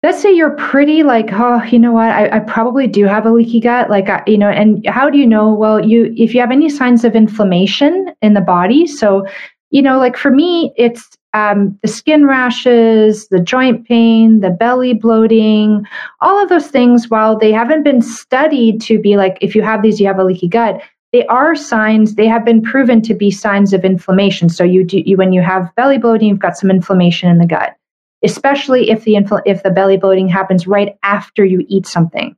let's 0.02 0.22
say 0.22 0.32
you're 0.32 0.56
pretty 0.56 1.02
like 1.02 1.32
oh 1.32 1.62
you 1.64 1.78
know 1.78 1.92
what? 1.92 2.10
I, 2.10 2.36
I, 2.36 2.38
probably 2.40 2.86
do 2.86 3.04
have 3.04 3.26
a 3.26 3.32
leaky 3.32 3.60
gut. 3.60 3.90
Like 3.90 4.08
I, 4.08 4.22
you 4.26 4.38
know 4.38 4.48
and 4.48 4.86
how 4.86 5.10
do 5.10 5.18
you 5.18 5.26
know? 5.26 5.52
Well 5.52 5.84
you 5.84 6.14
if 6.16 6.34
you 6.34 6.40
have 6.40 6.52
any 6.52 6.68
signs 6.68 7.04
of 7.04 7.14
inflammation 7.14 8.14
in 8.22 8.34
the 8.34 8.40
body 8.40 8.86
so 8.86 9.26
you 9.70 9.82
know 9.82 9.98
like 9.98 10.16
for 10.16 10.30
me 10.30 10.72
it's 10.76 11.16
um, 11.32 11.78
the 11.82 11.88
skin 11.88 12.26
rashes 12.26 13.28
the 13.28 13.40
joint 13.40 13.86
pain 13.86 14.40
the 14.40 14.50
belly 14.50 14.94
bloating 14.94 15.84
all 16.20 16.42
of 16.42 16.48
those 16.48 16.66
things 16.68 17.08
while 17.08 17.38
they 17.38 17.52
haven't 17.52 17.84
been 17.84 18.02
studied 18.02 18.80
to 18.82 18.98
be 18.98 19.16
like 19.16 19.38
if 19.40 19.54
you 19.54 19.62
have 19.62 19.82
these 19.82 20.00
you 20.00 20.06
have 20.08 20.18
a 20.18 20.24
leaky 20.24 20.48
gut 20.48 20.82
they 21.12 21.26
are 21.26 21.54
signs 21.54 22.14
they 22.14 22.26
have 22.26 22.44
been 22.44 22.62
proven 22.62 23.02
to 23.02 23.14
be 23.14 23.30
signs 23.30 23.72
of 23.72 23.84
inflammation 23.84 24.48
so 24.48 24.64
you 24.64 24.84
do 24.84 25.02
you, 25.04 25.16
when 25.16 25.32
you 25.32 25.42
have 25.42 25.74
belly 25.74 25.98
bloating 25.98 26.28
you've 26.28 26.38
got 26.38 26.56
some 26.56 26.70
inflammation 26.70 27.28
in 27.28 27.38
the 27.38 27.46
gut 27.46 27.76
especially 28.22 28.90
if 28.90 29.04
the 29.04 29.14
infl- 29.14 29.42
if 29.46 29.62
the 29.62 29.70
belly 29.70 29.96
bloating 29.96 30.28
happens 30.28 30.66
right 30.66 30.96
after 31.02 31.44
you 31.44 31.64
eat 31.68 31.86
something. 31.86 32.36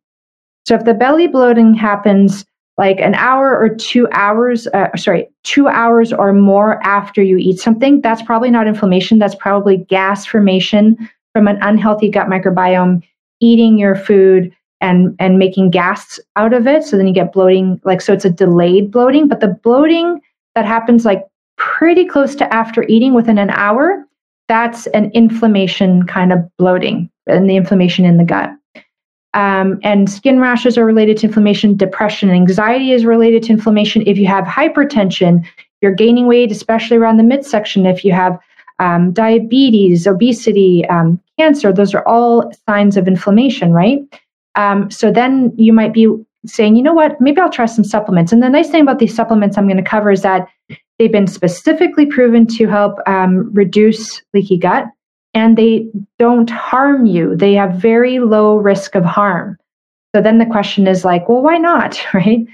So 0.67 0.75
if 0.75 0.85
the 0.85 0.95
belly 0.95 1.27
bloating 1.27 1.75
happens 1.75 2.45
like 2.79 3.01
an 3.01 3.15
hour 3.15 3.59
or 3.59 3.69
two 3.69 4.09
hours, 4.13 4.67
uh, 4.69 4.97
sorry, 4.97 5.29
two 5.43 5.69
hours 5.69 6.13
or 6.13 6.33
more 6.33 6.85
after 6.87 7.23
you 7.23 7.37
eat 7.37 7.59
something, 7.59 8.01
that's 8.01 8.23
probably 8.23 8.51
not 8.51 8.67
inflammation. 8.67 9.19
That's 9.19 9.35
probably 9.35 9.77
gas 9.77 10.25
formation 10.25 10.97
from 11.35 11.49
an 11.49 11.59
unhealthy 11.63 12.09
gut 12.09 12.29
microbiome 12.29 13.03
eating 13.41 13.77
your 13.77 13.97
food 13.97 14.55
and 14.83 15.17
and 15.19 15.39
making 15.39 15.71
gas 15.71 16.21
out 16.37 16.53
of 16.53 16.67
it. 16.67 16.85
So 16.85 16.97
then 16.99 17.07
you 17.07 17.15
get 17.15 17.33
bloating. 17.33 17.81
Like 17.85 18.03
so, 18.03 18.13
it's 18.13 18.27
a 18.27 18.31
delayed 18.31 18.91
bloating, 18.91 19.29
but 19.29 19.41
the 19.41 19.49
bloating 19.49 20.21
that 20.55 20.67
happens 20.67 21.07
like 21.07 21.27
pretty 21.57 22.05
close 22.05 22.35
to 22.35 22.53
after 22.53 22.85
eating 22.89 23.15
within 23.15 23.39
an 23.39 23.51
hour 23.51 24.07
that's 24.53 24.87
an 24.89 25.11
inflammation 25.13 26.07
kind 26.07 26.31
of 26.31 26.39
bloating 26.59 27.11
and 27.27 27.49
the 27.49 27.57
inflammation 27.57 28.05
in 28.05 28.19
the 28.19 28.25
gut. 28.25 28.51
Um, 29.35 29.81
and 29.83 30.11
skin 30.11 30.41
rashes 30.41 30.77
are 30.77 30.85
related 30.85 31.17
to 31.19 31.27
inflammation. 31.27 31.75
Depression 31.75 32.29
and 32.29 32.37
anxiety 32.37 32.93
is 32.93 33.07
related 33.07 33.43
to 33.45 33.53
inflammation. 33.53 34.03
If 34.07 34.19
you 34.19 34.27
have 34.27 34.45
hypertension, 34.45 35.47
you're 35.81 35.95
gaining 35.95 36.27
weight, 36.27 36.53
especially 36.53 36.99
around 36.99 37.17
the 37.17 37.23
midsection. 37.23 37.87
If 37.87 38.05
you 38.05 38.13
have 38.13 38.39
um, 38.79 39.13
diabetes, 39.13 40.07
obesity, 40.07 40.87
um, 40.89 41.19
cancer, 41.39 41.73
those 41.73 41.95
are 41.95 42.07
all 42.07 42.53
signs 42.69 42.99
of 42.99 43.09
inflammation, 43.09 43.73
right? 43.73 44.01
Um, 44.55 44.91
so 44.91 45.11
then 45.11 45.53
you 45.57 45.73
might 45.73 45.93
be 45.93 46.09
saying, 46.45 46.77
you 46.77 46.83
know 46.83 46.93
what, 46.93 47.21
maybe 47.21 47.41
I'll 47.41 47.51
try 47.51 47.67
some 47.67 47.85
supplements. 47.85 48.33
And 48.33 48.43
the 48.43 48.49
nice 48.49 48.69
thing 48.71 48.83
about 48.83 48.99
these 48.99 49.15
supplements 49.15 49.57
I'm 49.57 49.67
going 49.67 49.77
to 49.77 49.83
cover 49.83 50.11
is 50.11 50.23
that 50.23 50.49
They've 51.03 51.11
been 51.11 51.27
specifically 51.27 52.07
proven 52.07 52.47
to 52.47 52.69
help 52.69 52.99
um, 53.09 53.53
reduce 53.53 54.23
leaky 54.35 54.57
gut, 54.57 54.85
and 55.35 55.59
they 55.59 55.89
don't 56.21 56.49
harm 56.49 57.07
you. 57.07 57.35
They 57.35 57.55
have 57.55 57.75
very 57.75 58.21
low 58.21 58.57
risk 58.59 58.95
of 58.95 59.05
harm. 59.05 59.59
So 60.15 60.23
then 60.23 60.39
the 60.39 60.47
question 60.47 60.87
is 60.87 61.05
like, 61.05 61.29
well, 61.29 61.43
why 61.43 61.59
not, 61.59 61.99
right? 62.15 62.47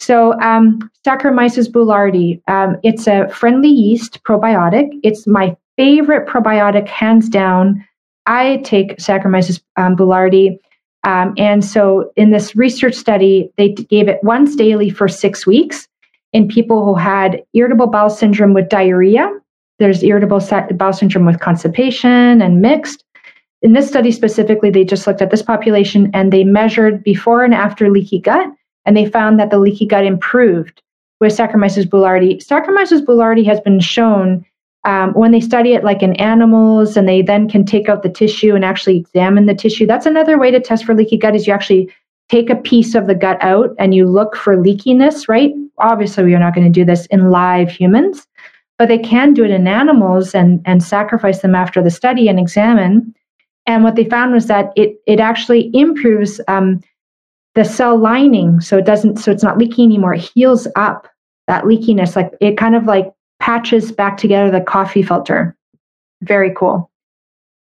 So 0.00 0.32
um, 0.40 0.90
Saccharomyces 1.06 1.70
boulardii, 1.70 2.42
um, 2.48 2.76
it's 2.82 3.06
a 3.06 3.28
friendly 3.28 3.68
yeast 3.68 4.20
probiotic. 4.24 4.88
It's 5.04 5.28
my 5.28 5.56
favorite 5.76 6.26
probiotic, 6.26 6.88
hands 6.88 7.28
down. 7.28 7.86
I 8.26 8.56
take 8.64 8.96
Saccharomyces 8.96 9.62
um, 9.76 9.94
boulardii. 9.94 10.58
Um, 11.04 11.34
and 11.36 11.64
so 11.64 12.12
in 12.16 12.30
this 12.30 12.54
research 12.54 12.94
study, 12.94 13.50
they 13.56 13.70
gave 13.70 14.08
it 14.08 14.22
once 14.22 14.54
daily 14.54 14.88
for 14.88 15.08
six 15.08 15.46
weeks 15.46 15.88
in 16.32 16.48
people 16.48 16.84
who 16.84 16.94
had 16.94 17.42
irritable 17.54 17.88
bowel 17.88 18.10
syndrome 18.10 18.54
with 18.54 18.68
diarrhea. 18.68 19.30
There's 19.78 20.02
irritable 20.02 20.40
bowel 20.72 20.92
syndrome 20.92 21.26
with 21.26 21.40
constipation 21.40 22.40
and 22.40 22.62
mixed. 22.62 23.04
In 23.62 23.72
this 23.72 23.88
study 23.88 24.12
specifically, 24.12 24.70
they 24.70 24.84
just 24.84 25.06
looked 25.06 25.22
at 25.22 25.30
this 25.30 25.42
population 25.42 26.10
and 26.14 26.32
they 26.32 26.44
measured 26.44 27.02
before 27.02 27.44
and 27.44 27.54
after 27.54 27.90
leaky 27.90 28.18
gut, 28.18 28.48
and 28.84 28.96
they 28.96 29.06
found 29.06 29.38
that 29.38 29.50
the 29.50 29.58
leaky 29.58 29.86
gut 29.86 30.04
improved 30.04 30.82
with 31.20 31.36
Saccharomyces 31.36 31.88
boulardii. 31.88 32.44
Saccharomyces 32.44 33.04
boulardii 33.04 33.46
has 33.46 33.60
been 33.60 33.78
shown 33.78 34.44
um, 34.84 35.12
when 35.12 35.30
they 35.30 35.40
study 35.40 35.74
it 35.74 35.84
like 35.84 36.02
in 36.02 36.14
animals 36.16 36.96
and 36.96 37.08
they 37.08 37.22
then 37.22 37.48
can 37.48 37.64
take 37.64 37.88
out 37.88 38.02
the 38.02 38.08
tissue 38.08 38.54
and 38.54 38.64
actually 38.64 38.96
examine 38.96 39.46
the 39.46 39.54
tissue. 39.54 39.86
That's 39.86 40.06
another 40.06 40.38
way 40.38 40.50
to 40.50 40.60
test 40.60 40.84
for 40.84 40.94
leaky 40.94 41.16
gut 41.16 41.36
is 41.36 41.46
you 41.46 41.52
actually 41.52 41.92
take 42.28 42.50
a 42.50 42.56
piece 42.56 42.94
of 42.94 43.06
the 43.06 43.14
gut 43.14 43.38
out 43.42 43.74
and 43.78 43.94
you 43.94 44.06
look 44.06 44.34
for 44.34 44.56
leakiness, 44.56 45.28
right? 45.28 45.52
Obviously, 45.78 46.24
we 46.24 46.34
are 46.34 46.40
not 46.40 46.54
going 46.54 46.66
to 46.66 46.80
do 46.80 46.84
this 46.84 47.06
in 47.06 47.30
live 47.30 47.70
humans, 47.70 48.26
but 48.78 48.88
they 48.88 48.98
can 48.98 49.34
do 49.34 49.44
it 49.44 49.50
in 49.50 49.68
animals 49.68 50.34
and, 50.34 50.60
and 50.64 50.82
sacrifice 50.82 51.40
them 51.40 51.54
after 51.54 51.82
the 51.82 51.90
study 51.90 52.28
and 52.28 52.38
examine. 52.38 53.14
And 53.66 53.84
what 53.84 53.94
they 53.94 54.04
found 54.04 54.32
was 54.32 54.46
that 54.46 54.72
it, 54.76 54.96
it 55.06 55.20
actually 55.20 55.70
improves 55.74 56.40
um, 56.48 56.80
the 57.54 57.64
cell 57.64 57.96
lining. 57.96 58.60
So 58.60 58.78
it 58.78 58.86
doesn't, 58.86 59.18
so 59.18 59.30
it's 59.30 59.44
not 59.44 59.58
leaky 59.58 59.84
anymore. 59.84 60.14
It 60.14 60.30
heals 60.34 60.66
up 60.74 61.06
that 61.46 61.64
leakiness. 61.64 62.16
Like 62.16 62.32
it 62.40 62.56
kind 62.56 62.74
of 62.74 62.86
like 62.86 63.12
patches 63.42 63.90
back 63.90 64.16
together 64.16 64.50
the 64.50 64.60
coffee 64.60 65.02
filter. 65.02 65.54
Very 66.22 66.54
cool. 66.56 66.88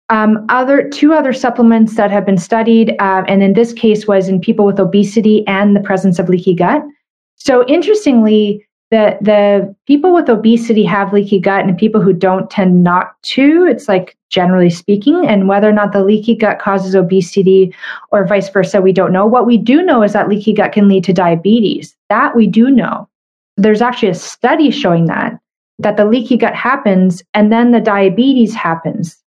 Um, 0.09 0.45
other 0.49 0.89
two 0.89 1.13
other 1.13 1.31
supplements 1.31 1.95
that 1.95 2.11
have 2.11 2.25
been 2.25 2.37
studied, 2.37 2.95
uh, 2.99 3.23
and 3.27 3.41
in 3.41 3.53
this 3.53 3.71
case 3.71 4.05
was 4.05 4.27
in 4.27 4.41
people 4.41 4.65
with 4.65 4.79
obesity 4.79 5.47
and 5.47 5.75
the 5.75 5.79
presence 5.79 6.19
of 6.19 6.27
leaky 6.27 6.53
gut. 6.53 6.83
So 7.35 7.65
interestingly, 7.67 8.67
the 8.91 9.17
the 9.21 9.73
people 9.87 10.13
with 10.13 10.27
obesity 10.27 10.83
have 10.83 11.13
leaky 11.13 11.39
gut, 11.39 11.63
and 11.63 11.77
people 11.77 12.01
who 12.01 12.11
don't 12.11 12.49
tend 12.49 12.83
not 12.83 13.13
to. 13.35 13.65
It's 13.69 13.87
like 13.87 14.17
generally 14.29 14.71
speaking, 14.71 15.27
and 15.27 15.47
whether 15.47 15.69
or 15.69 15.73
not 15.73 15.93
the 15.93 16.03
leaky 16.03 16.35
gut 16.35 16.59
causes 16.59 16.93
obesity 16.93 17.73
or 18.11 18.27
vice 18.27 18.49
versa, 18.49 18.81
we 18.81 18.91
don't 18.91 19.13
know. 19.13 19.25
What 19.25 19.45
we 19.45 19.57
do 19.57 19.81
know 19.81 20.03
is 20.03 20.11
that 20.11 20.27
leaky 20.27 20.53
gut 20.53 20.73
can 20.73 20.89
lead 20.89 21.05
to 21.05 21.13
diabetes. 21.13 21.95
That 22.09 22.35
we 22.35 22.47
do 22.47 22.69
know. 22.69 23.07
There's 23.55 23.81
actually 23.81 24.09
a 24.09 24.15
study 24.15 24.71
showing 24.71 25.05
that 25.05 25.39
that 25.79 25.97
the 25.97 26.05
leaky 26.05 26.37
gut 26.37 26.55
happens, 26.55 27.23
and 27.33 27.51
then 27.51 27.71
the 27.71 27.81
diabetes 27.81 28.53
happens 28.53 29.19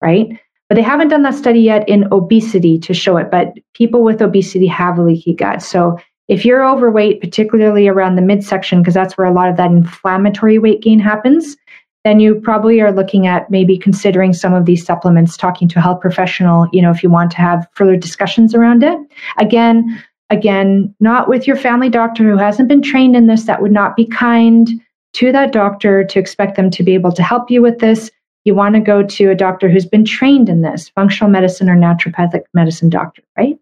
right? 0.00 0.28
But 0.68 0.74
they 0.74 0.82
haven't 0.82 1.08
done 1.08 1.22
that 1.22 1.34
study 1.34 1.60
yet 1.60 1.88
in 1.88 2.12
obesity 2.12 2.78
to 2.80 2.92
show 2.92 3.16
it, 3.16 3.30
but 3.30 3.54
people 3.74 4.02
with 4.02 4.20
obesity 4.20 4.66
have 4.66 4.98
a 4.98 5.02
leaky 5.02 5.34
gut. 5.34 5.62
So 5.62 5.98
if 6.28 6.44
you're 6.44 6.68
overweight, 6.68 7.20
particularly 7.20 7.88
around 7.88 8.16
the 8.16 8.22
midsection, 8.22 8.82
because 8.82 8.94
that's 8.94 9.16
where 9.16 9.26
a 9.26 9.32
lot 9.32 9.48
of 9.48 9.56
that 9.56 9.70
inflammatory 9.70 10.58
weight 10.58 10.82
gain 10.82 10.98
happens, 10.98 11.56
then 12.04 12.20
you 12.20 12.34
probably 12.34 12.80
are 12.80 12.92
looking 12.92 13.26
at 13.26 13.50
maybe 13.50 13.78
considering 13.78 14.34
some 14.34 14.52
of 14.52 14.66
these 14.66 14.84
supplements, 14.84 15.36
talking 15.36 15.68
to 15.68 15.78
a 15.78 15.82
health 15.82 16.00
professional, 16.00 16.68
you 16.72 16.82
know, 16.82 16.90
if 16.90 17.02
you 17.02 17.10
want 17.10 17.30
to 17.30 17.38
have 17.38 17.66
further 17.72 17.96
discussions 17.96 18.54
around 18.54 18.82
it. 18.82 18.98
Again, 19.38 20.02
again, 20.28 20.94
not 21.00 21.28
with 21.28 21.46
your 21.46 21.56
family 21.56 21.88
doctor 21.88 22.24
who 22.24 22.36
hasn't 22.36 22.68
been 22.68 22.82
trained 22.82 23.16
in 23.16 23.26
this, 23.26 23.44
that 23.44 23.62
would 23.62 23.72
not 23.72 23.96
be 23.96 24.06
kind 24.06 24.68
to 25.14 25.32
that 25.32 25.52
doctor 25.52 26.04
to 26.04 26.18
expect 26.18 26.56
them 26.56 26.70
to 26.70 26.82
be 26.82 26.94
able 26.94 27.12
to 27.12 27.22
help 27.22 27.50
you 27.50 27.62
with 27.62 27.78
this 27.78 28.10
you 28.48 28.54
want 28.54 28.74
to 28.74 28.80
go 28.80 29.02
to 29.02 29.30
a 29.30 29.34
doctor 29.34 29.68
who's 29.68 29.84
been 29.84 30.06
trained 30.06 30.48
in 30.48 30.62
this, 30.62 30.88
functional 30.88 31.30
medicine 31.30 31.68
or 31.68 31.76
naturopathic 31.76 32.44
medicine 32.54 32.88
doctor, 32.88 33.22
right? 33.36 33.58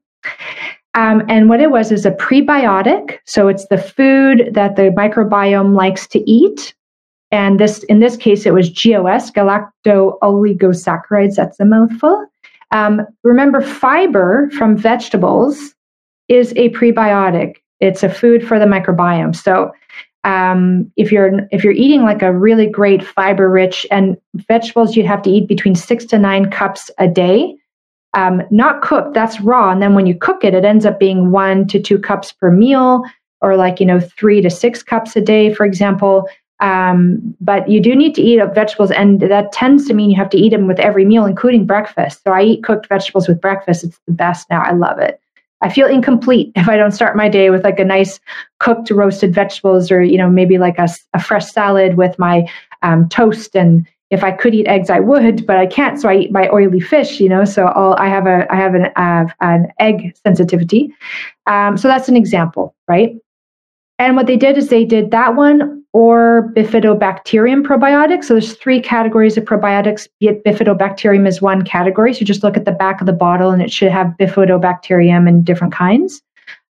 Um, 0.95 1.25
and 1.29 1.49
what 1.49 1.61
it 1.61 1.73
was 1.73 1.91
is 1.91 2.07
a 2.07 2.13
prebiotic. 2.13 3.19
So 3.25 3.49
it's 3.49 3.67
the 3.67 3.79
food 3.79 4.51
that 4.53 4.77
the 4.77 4.95
microbiome 4.97 5.75
likes 5.75 6.07
to 6.09 6.31
eat. 6.31 6.73
And 7.33 7.59
this, 7.59 7.83
in 7.85 7.99
this 7.99 8.17
case, 8.17 8.47
it 8.47 8.55
was 8.55 8.71
GOS, 8.71 9.33
galacto 9.33 10.19
oligosaccharides. 10.23 11.35
That's 11.35 11.59
a 11.59 11.65
mouthful. 11.65 12.25
Um, 12.71 13.03
remember, 13.25 13.61
fiber 13.61 14.49
from 14.57 14.77
vegetables 14.77 15.75
is 16.29 16.53
a 16.53 16.71
prebiotic. 16.71 17.57
It's 17.81 18.05
a 18.05 18.09
food 18.09 18.47
for 18.47 18.61
the 18.61 18.67
microbiome. 18.67 19.35
So 19.35 19.73
um, 20.27 20.91
if 20.97 21.13
you're 21.13 21.47
if 21.53 21.63
you're 21.63 21.73
eating 21.73 22.03
like 22.03 22.21
a 22.21 22.37
really 22.37 22.67
great 22.67 23.07
fiber 23.07 23.49
rich 23.49 23.87
and 23.93 24.17
vegetables, 24.35 24.97
you'd 24.97 25.07
have 25.07 25.23
to 25.23 25.31
eat 25.31 25.47
between 25.47 25.77
six 25.77 26.05
to 26.07 26.19
nine 26.19 26.51
cups 26.51 26.91
a 26.99 27.07
day. 27.07 27.55
Um, 28.13 28.43
not 28.51 28.83
cooked, 28.83 29.15
that's 29.15 29.41
raw. 29.41 29.71
And 29.71 29.81
then 29.81 29.95
when 29.95 30.07
you 30.07 30.17
cook 30.17 30.43
it, 30.43 30.53
it 30.53 30.65
ends 30.65 30.85
up 30.85 30.99
being 30.99 31.31
one 31.31 31.69
to 31.69 31.81
two 31.81 31.99
cups 31.99 32.33
per 32.33 32.51
meal, 32.51 33.05
or 33.41 33.57
like 33.57 33.79
you 33.79 33.87
know 33.87 34.01
three 34.01 34.41
to 34.41 34.51
six 34.51 34.83
cups 34.83 35.15
a 35.15 35.21
day, 35.21 35.55
for 35.55 35.65
example. 35.65 36.29
Um, 36.59 37.37
but 37.41 37.69
you 37.71 37.81
do 37.81 37.95
need 37.95 38.17
to 38.17 38.23
eat 38.23 38.43
vegetables, 38.53 38.91
and 38.91 39.21
that 39.21 39.53
tends 39.53 39.87
to 39.87 39.95
mean 39.95 40.11
you 40.11 40.17
have 40.17 40.31
to 40.31 40.39
eat 40.39 40.49
them 40.49 40.67
with 40.67 40.81
every 40.81 41.05
meal, 41.05 41.25
including 41.25 41.67
breakfast. 41.67 42.25
So 42.25 42.33
I 42.33 42.43
eat 42.43 42.65
cooked 42.65 42.89
vegetables 42.89 43.29
with 43.29 43.41
breakfast. 43.41 43.85
It's 43.85 44.01
the 44.07 44.13
best 44.13 44.51
now. 44.51 44.63
I 44.63 44.73
love 44.73 44.99
it. 44.99 45.21
I 45.63 45.71
feel 45.71 45.87
incomplete 45.87 46.53
if 46.55 46.69
I 46.69 46.77
don't 46.77 46.93
start 46.93 47.17
my 47.17 47.29
day 47.29 47.51
with 47.51 47.65
like 47.65 47.79
a 47.79 47.85
nice 47.85 48.21
cooked 48.61 48.91
roasted 48.91 49.35
vegetables 49.35 49.91
or, 49.91 50.03
you 50.03 50.19
know, 50.19 50.29
maybe 50.29 50.59
like 50.59 50.79
a, 50.79 50.89
a 51.15 51.21
fresh 51.21 51.47
salad 51.47 51.97
with 51.97 52.19
my 52.19 52.49
um, 52.83 53.09
toast. 53.09 53.57
And 53.57 53.87
if 54.11 54.23
I 54.23 54.33
could 54.33 54.55
eat 54.55 54.69
eggs, 54.69 54.91
I 54.91 55.01
would, 55.01 55.47
but 55.47 55.57
I 55.57 55.67
can't. 55.67 56.01
So 56.01 56.09
I 56.09 56.17
eat 56.17 56.33
my 56.33 56.49
oily 56.51 56.81
fish, 56.81 57.21
you 57.21 57.29
know, 57.29 57.45
so 57.45 57.67
I'll, 57.67 57.95
I 57.95 58.09
have 58.09 58.27
a, 58.27 58.47
I 58.53 58.57
have 58.57 58.75
an, 58.75 58.87
uh, 58.97 59.27
an 59.41 59.69
egg 59.81 60.15
sensitivity. 60.25 60.95
Um, 61.47 61.77
so 61.77 61.89
that's 61.89 62.09
an 62.09 62.17
example, 62.17 62.75
right? 62.87 63.17
And 63.99 64.15
what 64.15 64.27
they 64.27 64.37
did 64.37 64.59
is 64.59 64.69
they 64.69 64.85
did 64.85 65.11
that 65.11 65.37
one 65.37 65.85
or 65.97 66.53
bifidobacterium 66.55 67.63
probiotics. 67.63 68.25
So 68.25 68.35
there's 68.35 68.53
three 68.53 68.83
categories 68.83 69.39
of 69.39 69.45
probiotics. 69.45 70.07
Bifidobacterium 70.23 71.27
is 71.27 71.41
one 71.41 71.65
category. 71.65 72.13
So 72.13 72.23
just 72.23 72.43
look 72.43 72.55
at 72.55 72.67
the 72.67 72.73
back 72.73 73.01
of 73.01 73.07
the 73.07 73.15
bottle 73.15 73.49
and 73.51 73.63
it 73.63 73.73
should 73.73 73.91
have 73.91 74.09
bifidobacterium 74.21 75.27
and 75.27 75.43
different 75.43 75.73
kinds 75.73 76.21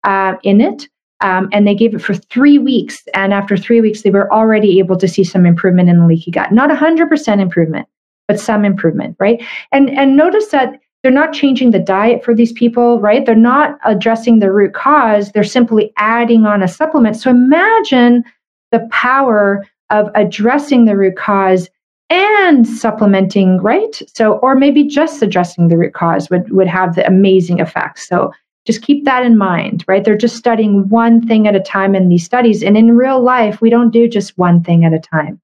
uh, 0.02 0.34
in 0.42 0.60
it. 0.60 0.88
Um, 1.20 1.48
and 1.52 1.68
they 1.68 1.74
gave 1.76 1.94
it 1.94 2.00
for 2.00 2.14
three 2.14 2.58
weeks. 2.58 3.04
And 3.14 3.32
after 3.32 3.56
three 3.56 3.80
weeks, 3.80 4.02
they 4.02 4.10
were 4.10 4.28
already 4.32 4.80
able 4.80 4.96
to 4.96 5.06
see 5.06 5.22
some 5.22 5.46
improvement 5.46 5.88
in 5.88 6.00
the 6.00 6.06
leaky 6.08 6.32
gut. 6.32 6.50
Not 6.50 6.70
100% 6.70 7.40
improvement, 7.40 7.86
but 8.26 8.40
some 8.40 8.64
improvement, 8.64 9.14
right? 9.20 9.40
And, 9.70 9.88
and 9.90 10.16
notice 10.16 10.48
that 10.48 10.80
they're 11.04 11.12
not 11.12 11.32
changing 11.32 11.70
the 11.70 11.78
diet 11.78 12.24
for 12.24 12.34
these 12.34 12.50
people, 12.50 12.98
right? 12.98 13.24
They're 13.24 13.36
not 13.36 13.78
addressing 13.84 14.40
the 14.40 14.50
root 14.50 14.74
cause. 14.74 15.30
They're 15.30 15.44
simply 15.44 15.92
adding 15.96 16.44
on 16.44 16.60
a 16.60 16.66
supplement. 16.66 17.14
So 17.14 17.30
imagine 17.30 18.24
the 18.72 18.88
power 18.90 19.64
of 19.90 20.08
addressing 20.14 20.84
the 20.86 20.96
root 20.96 21.16
cause 21.16 21.68
and 22.10 22.66
supplementing, 22.66 23.58
right? 23.58 24.02
So, 24.14 24.34
or 24.38 24.54
maybe 24.54 24.84
just 24.84 25.22
addressing 25.22 25.68
the 25.68 25.78
root 25.78 25.94
cause 25.94 26.28
would, 26.28 26.50
would 26.52 26.66
have 26.66 26.94
the 26.94 27.06
amazing 27.06 27.60
effects. 27.60 28.08
So, 28.08 28.32
just 28.64 28.82
keep 28.82 29.04
that 29.04 29.24
in 29.24 29.36
mind, 29.36 29.84
right? 29.88 30.04
They're 30.04 30.16
just 30.16 30.36
studying 30.36 30.88
one 30.88 31.26
thing 31.26 31.48
at 31.48 31.56
a 31.56 31.60
time 31.60 31.94
in 31.94 32.08
these 32.08 32.24
studies. 32.24 32.62
And 32.62 32.76
in 32.76 32.96
real 32.96 33.20
life, 33.20 33.60
we 33.60 33.70
don't 33.70 33.90
do 33.90 34.08
just 34.08 34.38
one 34.38 34.62
thing 34.62 34.84
at 34.84 34.92
a 34.92 35.00
time. 35.00 35.40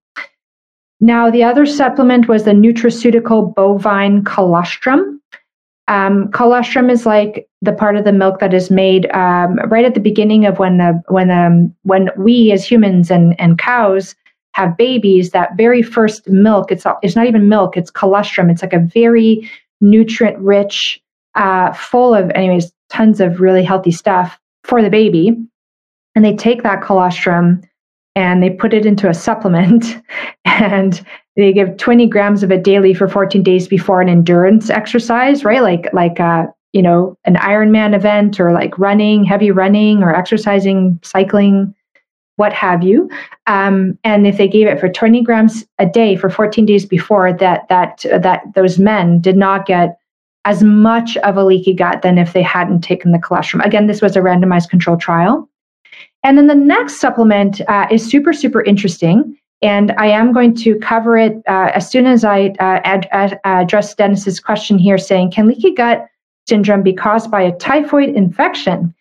Now, 1.00 1.30
the 1.30 1.42
other 1.44 1.66
supplement 1.66 2.28
was 2.28 2.44
the 2.44 2.52
nutraceutical 2.52 3.54
bovine 3.54 4.24
colostrum. 4.24 5.20
Um, 5.88 6.30
colostrum 6.32 6.90
is 6.90 7.06
like 7.06 7.48
the 7.62 7.72
part 7.72 7.96
of 7.96 8.04
the 8.04 8.12
milk 8.12 8.40
that 8.40 8.52
is 8.52 8.70
made 8.70 9.10
um, 9.12 9.56
right 9.68 9.86
at 9.86 9.94
the 9.94 10.00
beginning 10.00 10.44
of 10.44 10.58
when 10.58 10.76
the 10.76 11.02
when 11.08 11.30
um, 11.30 11.74
when 11.82 12.10
we 12.16 12.52
as 12.52 12.64
humans 12.64 13.10
and 13.10 13.38
and 13.40 13.58
cows 13.58 14.14
have 14.52 14.76
babies. 14.76 15.30
That 15.30 15.56
very 15.56 15.82
first 15.82 16.28
milk, 16.28 16.70
it's 16.70 16.84
it's 17.02 17.16
not 17.16 17.26
even 17.26 17.48
milk; 17.48 17.76
it's 17.76 17.90
colostrum. 17.90 18.50
It's 18.50 18.62
like 18.62 18.74
a 18.74 18.78
very 18.78 19.50
nutrient 19.80 20.38
rich, 20.38 21.00
uh, 21.34 21.72
full 21.72 22.14
of 22.14 22.30
anyways 22.30 22.70
tons 22.90 23.20
of 23.20 23.40
really 23.40 23.64
healthy 23.64 23.90
stuff 23.90 24.38
for 24.64 24.82
the 24.82 24.90
baby. 24.90 25.36
And 26.14 26.24
they 26.24 26.34
take 26.34 26.62
that 26.64 26.82
colostrum 26.82 27.62
and 28.18 28.42
they 28.42 28.50
put 28.50 28.74
it 28.74 28.84
into 28.84 29.08
a 29.08 29.14
supplement 29.14 30.02
and 30.44 31.06
they 31.36 31.52
give 31.52 31.76
20 31.76 32.08
grams 32.08 32.42
of 32.42 32.50
it 32.50 32.64
daily 32.64 32.92
for 32.92 33.06
14 33.06 33.44
days 33.44 33.68
before 33.68 34.00
an 34.00 34.08
endurance 34.08 34.70
exercise, 34.70 35.44
right? 35.44 35.62
Like 35.62 35.88
like 35.92 36.18
uh, 36.18 36.46
you 36.72 36.82
know, 36.82 37.16
an 37.24 37.36
Ironman 37.36 37.94
event 37.94 38.40
or 38.40 38.52
like 38.52 38.76
running, 38.76 39.24
heavy 39.24 39.52
running 39.52 40.02
or 40.02 40.14
exercising, 40.14 40.98
cycling, 41.04 41.72
what 42.36 42.52
have 42.52 42.82
you. 42.82 43.08
Um, 43.46 43.96
and 44.02 44.26
if 44.26 44.36
they 44.36 44.48
gave 44.48 44.66
it 44.66 44.80
for 44.80 44.88
20 44.88 45.22
grams 45.22 45.64
a 45.78 45.86
day 45.86 46.16
for 46.16 46.28
14 46.28 46.66
days 46.66 46.84
before, 46.84 47.32
that 47.32 47.68
that 47.68 48.04
that 48.20 48.42
those 48.56 48.80
men 48.80 49.20
did 49.20 49.36
not 49.36 49.64
get 49.64 49.96
as 50.44 50.64
much 50.64 51.16
of 51.18 51.36
a 51.36 51.44
leaky 51.44 51.72
gut 51.72 52.02
than 52.02 52.18
if 52.18 52.32
they 52.32 52.42
hadn't 52.42 52.80
taken 52.80 53.12
the 53.12 53.18
colostrum. 53.20 53.60
Again, 53.60 53.86
this 53.86 54.02
was 54.02 54.16
a 54.16 54.20
randomized 54.20 54.70
control 54.70 54.96
trial. 54.96 55.48
And 56.24 56.36
then 56.36 56.46
the 56.46 56.54
next 56.54 57.00
supplement 57.00 57.60
uh, 57.68 57.86
is 57.90 58.08
super, 58.08 58.32
super 58.32 58.62
interesting. 58.62 59.36
And 59.60 59.92
I 59.98 60.06
am 60.06 60.32
going 60.32 60.54
to 60.56 60.78
cover 60.78 61.16
it 61.16 61.36
uh, 61.48 61.70
as 61.74 61.90
soon 61.90 62.06
as 62.06 62.24
I 62.24 62.54
uh, 62.60 62.80
ad- 62.84 63.08
ad- 63.10 63.40
address 63.44 63.94
Dennis's 63.94 64.38
question 64.40 64.78
here 64.78 64.98
saying, 64.98 65.32
can 65.32 65.48
leaky 65.48 65.74
gut 65.74 66.06
syndrome 66.48 66.82
be 66.82 66.92
caused 66.92 67.30
by 67.30 67.42
a 67.42 67.56
typhoid 67.56 68.10
infection? 68.10 68.94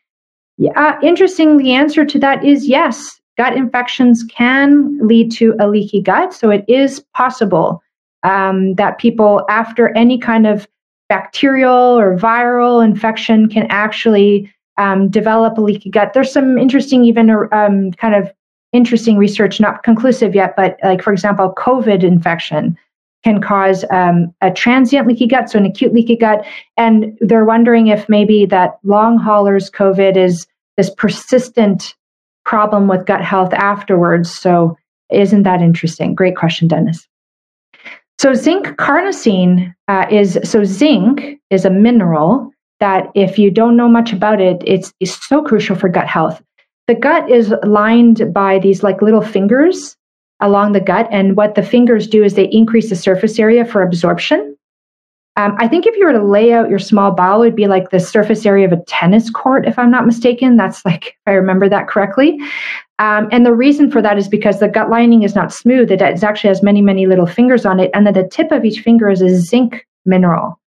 Yeah, 0.57 0.99
interesting. 1.03 1.57
The 1.57 1.73
answer 1.73 2.05
to 2.05 2.19
that 2.19 2.43
is 2.43 2.67
yes. 2.67 3.19
Gut 3.37 3.55
infections 3.55 4.23
can 4.23 4.97
lead 5.07 5.31
to 5.33 5.55
a 5.59 5.67
leaky 5.67 6.01
gut. 6.01 6.33
So 6.33 6.49
it 6.49 6.65
is 6.67 6.99
possible 7.13 7.83
um, 8.23 8.73
that 8.75 8.97
people, 8.97 9.45
after 9.47 9.95
any 9.95 10.17
kind 10.17 10.47
of 10.47 10.67
bacterial 11.07 11.71
or 11.71 12.17
viral 12.17 12.83
infection, 12.83 13.47
can 13.47 13.67
actually 13.69 14.51
um, 14.77 15.09
develop 15.09 15.57
a 15.57 15.61
leaky 15.61 15.89
gut. 15.89 16.13
There's 16.13 16.31
some 16.31 16.57
interesting, 16.57 17.03
even 17.05 17.29
um, 17.51 17.91
kind 17.93 18.15
of 18.15 18.31
interesting 18.73 19.17
research, 19.17 19.59
not 19.59 19.83
conclusive 19.83 20.35
yet, 20.35 20.55
but 20.55 20.77
like, 20.83 21.01
for 21.01 21.13
example, 21.13 21.53
COVID 21.57 22.03
infection. 22.03 22.77
can 23.23 23.41
cause 23.41 23.83
um, 23.91 24.33
a 24.41 24.51
transient 24.51 25.07
leaky 25.07 25.27
gut, 25.27 25.49
so 25.49 25.57
an 25.57 25.65
acute 25.65 25.93
leaky 25.93 26.15
gut. 26.15 26.45
And 26.77 27.17
they're 27.19 27.45
wondering 27.45 27.87
if 27.87 28.07
maybe 28.07 28.45
that 28.45 28.77
long 28.83 29.17
haulers 29.17 29.69
COVID 29.71 30.15
is 30.15 30.47
this 30.77 30.89
persistent 30.89 31.95
problem 32.45 32.87
with 32.87 33.05
gut 33.05 33.23
health 33.23 33.53
afterwards. 33.53 34.33
So, 34.33 34.77
isn't 35.11 35.43
that 35.43 35.61
interesting? 35.61 36.15
Great 36.15 36.35
question, 36.35 36.67
Dennis. 36.67 37.07
So, 38.19 38.33
zinc 38.33 38.67
carnosine 38.77 39.73
uh, 39.87 40.05
is 40.09 40.39
so 40.43 40.63
zinc 40.63 41.39
is 41.49 41.65
a 41.65 41.69
mineral 41.69 42.51
that 42.79 43.09
if 43.15 43.39
you 43.39 43.51
don't 43.51 43.77
know 43.77 43.89
much 43.89 44.13
about 44.13 44.39
it, 44.39 44.61
it's, 44.65 44.93
it's 44.99 45.27
so 45.27 45.41
crucial 45.43 45.75
for 45.75 45.89
gut 45.89 46.07
health. 46.07 46.41
The 46.87 46.95
gut 46.95 47.29
is 47.29 47.53
lined 47.63 48.33
by 48.33 48.59
these 48.59 48.83
like 48.83 49.01
little 49.01 49.21
fingers 49.21 49.97
along 50.39 50.71
the 50.71 50.79
gut. 50.79 51.07
And 51.11 51.35
what 51.35 51.55
the 51.55 51.63
fingers 51.63 52.07
do 52.07 52.23
is 52.23 52.35
they 52.35 52.49
increase 52.49 52.89
the 52.89 52.95
surface 52.95 53.39
area 53.39 53.65
for 53.65 53.81
absorption. 53.81 54.55
Um, 55.35 55.55
I 55.59 55.67
think 55.67 55.85
if 55.85 55.95
you 55.97 56.05
were 56.05 56.13
to 56.13 56.23
lay 56.23 56.51
out 56.51 56.69
your 56.69 56.79
small 56.79 57.11
bowel, 57.11 57.43
it'd 57.43 57.55
be 57.55 57.67
like 57.67 57.91
the 57.91 57.99
surface 57.99 58.45
area 58.45 58.65
of 58.65 58.71
a 58.71 58.83
tennis 58.87 59.29
court, 59.29 59.67
if 59.67 59.77
I'm 59.77 59.91
not 59.91 60.05
mistaken. 60.05 60.57
That's 60.57 60.83
like, 60.83 61.07
if 61.07 61.15
I 61.27 61.31
remember 61.31 61.69
that 61.69 61.87
correctly. 61.87 62.39
Um, 62.99 63.29
and 63.31 63.45
the 63.45 63.53
reason 63.53 63.91
for 63.91 64.01
that 64.01 64.17
is 64.17 64.27
because 64.27 64.59
the 64.59 64.67
gut 64.67 64.89
lining 64.89 65.21
is 65.21 65.35
not 65.35 65.53
smooth. 65.53 65.91
It 65.91 66.01
actually 66.01 66.47
has 66.47 66.63
many, 66.63 66.81
many 66.81 67.05
little 67.05 67.27
fingers 67.27 67.65
on 67.65 67.79
it. 67.79 67.91
And 67.93 68.07
then 68.07 68.15
the 68.15 68.27
tip 68.27 68.51
of 68.51 68.65
each 68.65 68.79
finger 68.79 69.09
is 69.09 69.21
a 69.21 69.37
zinc 69.37 69.85
mineral. 70.05 70.59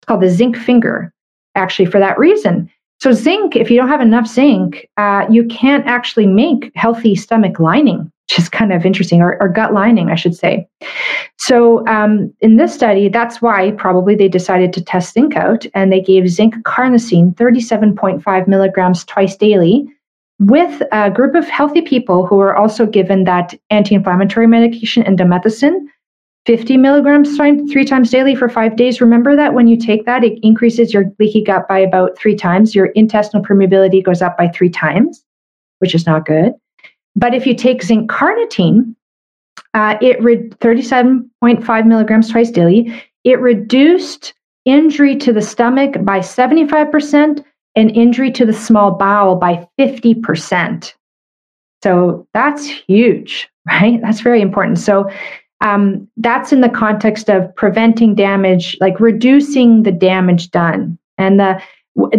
It's 0.00 0.06
called 0.06 0.22
the 0.22 0.30
zinc 0.30 0.56
finger, 0.56 1.11
actually, 1.54 1.86
for 1.86 1.98
that 1.98 2.18
reason. 2.18 2.70
So, 3.00 3.12
zinc, 3.12 3.56
if 3.56 3.70
you 3.70 3.76
don't 3.76 3.88
have 3.88 4.00
enough 4.00 4.26
zinc, 4.26 4.88
uh, 4.96 5.26
you 5.28 5.44
can't 5.46 5.86
actually 5.86 6.26
make 6.26 6.70
healthy 6.74 7.14
stomach 7.14 7.58
lining 7.58 8.12
which 8.32 8.38
is 8.38 8.48
kind 8.48 8.72
of 8.72 8.86
interesting, 8.86 9.20
or, 9.20 9.36
or 9.42 9.48
gut 9.48 9.74
lining, 9.74 10.08
I 10.08 10.14
should 10.14 10.34
say. 10.34 10.66
So, 11.36 11.86
um, 11.86 12.32
in 12.40 12.56
this 12.56 12.72
study, 12.74 13.08
that's 13.08 13.42
why 13.42 13.72
probably 13.72 14.14
they 14.14 14.28
decided 14.28 14.72
to 14.72 14.84
test 14.84 15.12
zinc 15.12 15.36
out 15.36 15.66
and 15.74 15.92
they 15.92 16.00
gave 16.00 16.28
zinc 16.28 16.54
carnosine 16.64 17.34
37.5 17.34 18.48
milligrams 18.48 19.04
twice 19.04 19.36
daily 19.36 19.86
with 20.38 20.82
a 20.92 21.10
group 21.10 21.34
of 21.34 21.46
healthy 21.46 21.82
people 21.82 22.26
who 22.26 22.36
were 22.36 22.56
also 22.56 22.86
given 22.86 23.24
that 23.24 23.54
anti 23.70 23.94
inflammatory 23.94 24.46
medication, 24.46 25.02
indomethacin, 25.02 25.86
50 26.46 26.76
milligrams 26.76 27.36
three 27.36 27.84
times 27.84 28.10
daily 28.10 28.34
for 28.34 28.48
five 28.48 28.74
days. 28.76 29.00
Remember 29.00 29.36
that 29.36 29.54
when 29.54 29.68
you 29.68 29.76
take 29.76 30.06
that, 30.06 30.24
it 30.24 30.38
increases 30.42 30.92
your 30.92 31.04
leaky 31.20 31.42
gut 31.42 31.68
by 31.68 31.78
about 31.78 32.18
three 32.18 32.34
times. 32.34 32.74
Your 32.74 32.86
intestinal 32.86 33.44
permeability 33.44 34.02
goes 34.02 34.22
up 34.22 34.36
by 34.36 34.48
three 34.48 34.70
times, 34.70 35.24
which 35.78 35.94
is 35.94 36.04
not 36.04 36.26
good. 36.26 36.52
But 37.14 37.34
if 37.34 37.46
you 37.46 37.54
take 37.54 37.82
zinc 37.82 38.10
carnosine, 38.10 38.96
uh, 39.74 39.96
it 40.00 40.20
re- 40.22 40.48
37.5 40.48 41.86
milligrams 41.86 42.30
twice 42.30 42.50
daily, 42.50 43.02
it 43.24 43.38
reduced 43.40 44.34
injury 44.64 45.16
to 45.16 45.32
the 45.32 45.42
stomach 45.42 45.94
by 46.00 46.18
75% 46.18 47.44
and 47.74 47.90
injury 47.96 48.30
to 48.32 48.44
the 48.44 48.52
small 48.52 48.92
bowel 48.92 49.36
by 49.36 49.66
50%. 49.78 50.94
So 51.82 52.26
that's 52.34 52.66
huge, 52.66 53.48
right? 53.66 54.00
That's 54.00 54.20
very 54.20 54.40
important. 54.40 54.78
So 54.78 55.08
um, 55.62 56.08
that's 56.16 56.52
in 56.52 56.60
the 56.60 56.68
context 56.68 57.30
of 57.30 57.54
preventing 57.54 58.14
damage, 58.14 58.76
like 58.80 58.98
reducing 59.00 59.84
the 59.84 59.92
damage 59.92 60.50
done. 60.50 60.98
And 61.18 61.40
the 61.40 61.62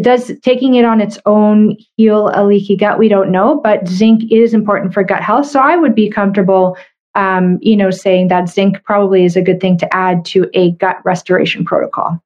does 0.02 0.32
taking 0.44 0.76
it 0.76 0.86
on 0.86 1.02
its 1.02 1.18
own 1.26 1.76
heal 1.98 2.32
a 2.34 2.46
leaky 2.46 2.78
gut? 2.78 3.00
We 3.00 3.10
don't 3.10 3.32
know, 3.32 3.60
but 3.64 3.88
zinc 3.88 4.32
is 4.32 4.54
important 4.54 4.94
for 4.94 5.04
gut 5.04 5.24
health. 5.24 5.48
So 5.48 5.60
I 5.60 5.76
would 5.76 5.96
be 5.96 6.10
comfortable, 6.10 6.78
um, 7.16 7.58
you 7.62 7.76
know, 7.76 7.90
saying 7.90 8.28
that 8.28 8.50
zinc 8.50 8.84
probably 8.84 9.26
is 9.26 9.36
a 9.36 9.42
good 9.42 9.60
thing 9.60 9.78
to 9.80 9.96
add 9.96 10.26
to 10.26 10.50
a 10.54 10.72
gut 10.74 10.98
restoration 11.04 11.66
protocol. 11.66 12.22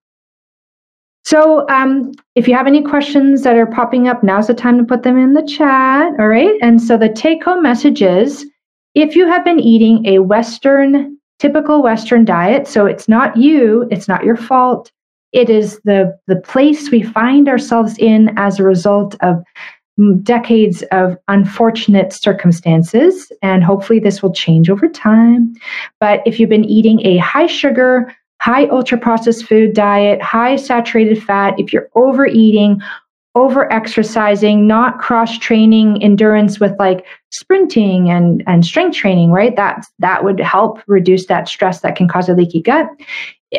So 1.24 1.68
um, 1.70 2.12
if 2.36 2.48
you 2.48 2.54
have 2.54 2.68
any 2.68 2.82
questions 2.82 3.44
that 3.44 3.58
are 3.58 3.66
popping 3.66 4.08
up, 4.08 4.24
now's 4.24 4.48
the 4.48 4.54
time 4.54 4.78
to 4.78 4.84
put 4.84 5.04
them 5.04 5.18
in 5.18 5.34
the 5.34 5.46
chat. 5.46 6.14
All 6.20 6.28
right. 6.28 6.56
And 6.62 6.82
so 6.82 6.98
the 6.98 7.10
take 7.10 7.44
home 7.44 7.64
message 7.64 8.02
is 8.02 8.46
if 9.02 9.16
you 9.16 9.28
have 9.28 9.46
been 9.46 9.60
eating 9.60 10.06
a 10.06 10.20
Western, 10.20 11.18
typical 11.40 11.82
Western 11.82 12.26
diet, 12.26 12.68
so 12.68 12.86
it's 12.86 13.08
not 13.08 13.38
you, 13.38 13.88
it's 13.92 14.08
not 14.08 14.24
your 14.24 14.36
fault 14.36 14.92
it 15.34 15.50
is 15.50 15.80
the, 15.84 16.18
the 16.28 16.38
place 16.38 16.90
we 16.90 17.04
find 17.04 17.48
ourselves 17.48 17.98
in 17.98 18.32
as 18.38 18.60
a 18.60 18.64
result 18.64 19.16
of 19.22 19.44
mm, 20.00 20.24
decades 20.24 20.84
of 20.92 21.18
unfortunate 21.28 22.14
circumstances. 22.14 23.32
And 23.42 23.64
hopefully, 23.64 24.00
this 24.00 24.22
will 24.22 24.34
change 24.34 24.70
over 24.70 24.88
time. 24.88 25.54
But 26.00 26.22
if 26.26 26.40
you've 26.40 26.50
been 26.50 26.66
eating 26.66 27.06
a 27.06 27.18
high 27.18 27.48
sugar, 27.48 28.14
high 28.42 28.68
ultra 28.68 28.98
processed 28.98 29.46
food 29.46 29.74
diet, 29.74 30.22
high 30.22 30.56
saturated 30.56 31.22
fat, 31.22 31.60
if 31.60 31.74
you're 31.74 31.90
overeating, 31.96 32.82
over 33.38 33.72
exercising, 33.72 34.68
not 34.68 35.00
cross 35.00 35.38
training 35.38 36.02
endurance 36.04 36.60
with 36.60 36.74
like 36.80 37.06
sprinting 37.32 38.10
and, 38.10 38.44
and 38.48 38.66
strength 38.66 38.96
training, 38.96 39.32
right? 39.32 39.56
That, 39.56 39.86
that 40.00 40.24
would 40.24 40.40
help 40.40 40.82
reduce 40.88 41.28
that 41.28 41.48
stress 41.48 41.82
that 41.82 41.96
can 41.96 42.08
cause 42.08 42.28
a 42.28 42.34
leaky 42.34 42.62
gut 42.62 42.90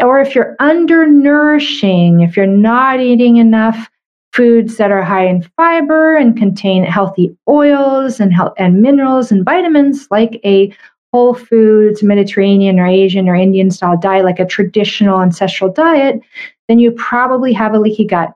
or 0.00 0.20
if 0.20 0.34
you're 0.34 0.56
undernourishing, 0.60 2.26
if 2.26 2.36
you're 2.36 2.46
not 2.46 3.00
eating 3.00 3.38
enough 3.38 3.88
foods 4.32 4.76
that 4.76 4.90
are 4.90 5.02
high 5.02 5.26
in 5.26 5.42
fiber 5.56 6.16
and 6.16 6.36
contain 6.36 6.84
healthy 6.84 7.34
oils 7.48 8.20
and 8.20 8.32
health 8.32 8.52
and 8.58 8.82
minerals 8.82 9.32
and 9.32 9.44
vitamins, 9.44 10.06
like 10.10 10.40
a 10.44 10.72
whole 11.12 11.34
foods 11.34 12.02
Mediterranean 12.02 12.78
or 12.78 12.86
Asian 12.86 13.28
or 13.28 13.34
Indian 13.34 13.70
style 13.70 13.96
diet, 13.96 14.24
like 14.24 14.38
a 14.38 14.44
traditional 14.44 15.22
ancestral 15.22 15.72
diet, 15.72 16.20
then 16.68 16.78
you 16.78 16.92
probably 16.92 17.52
have 17.54 17.72
a 17.72 17.78
leaky 17.78 18.04
gut. 18.04 18.30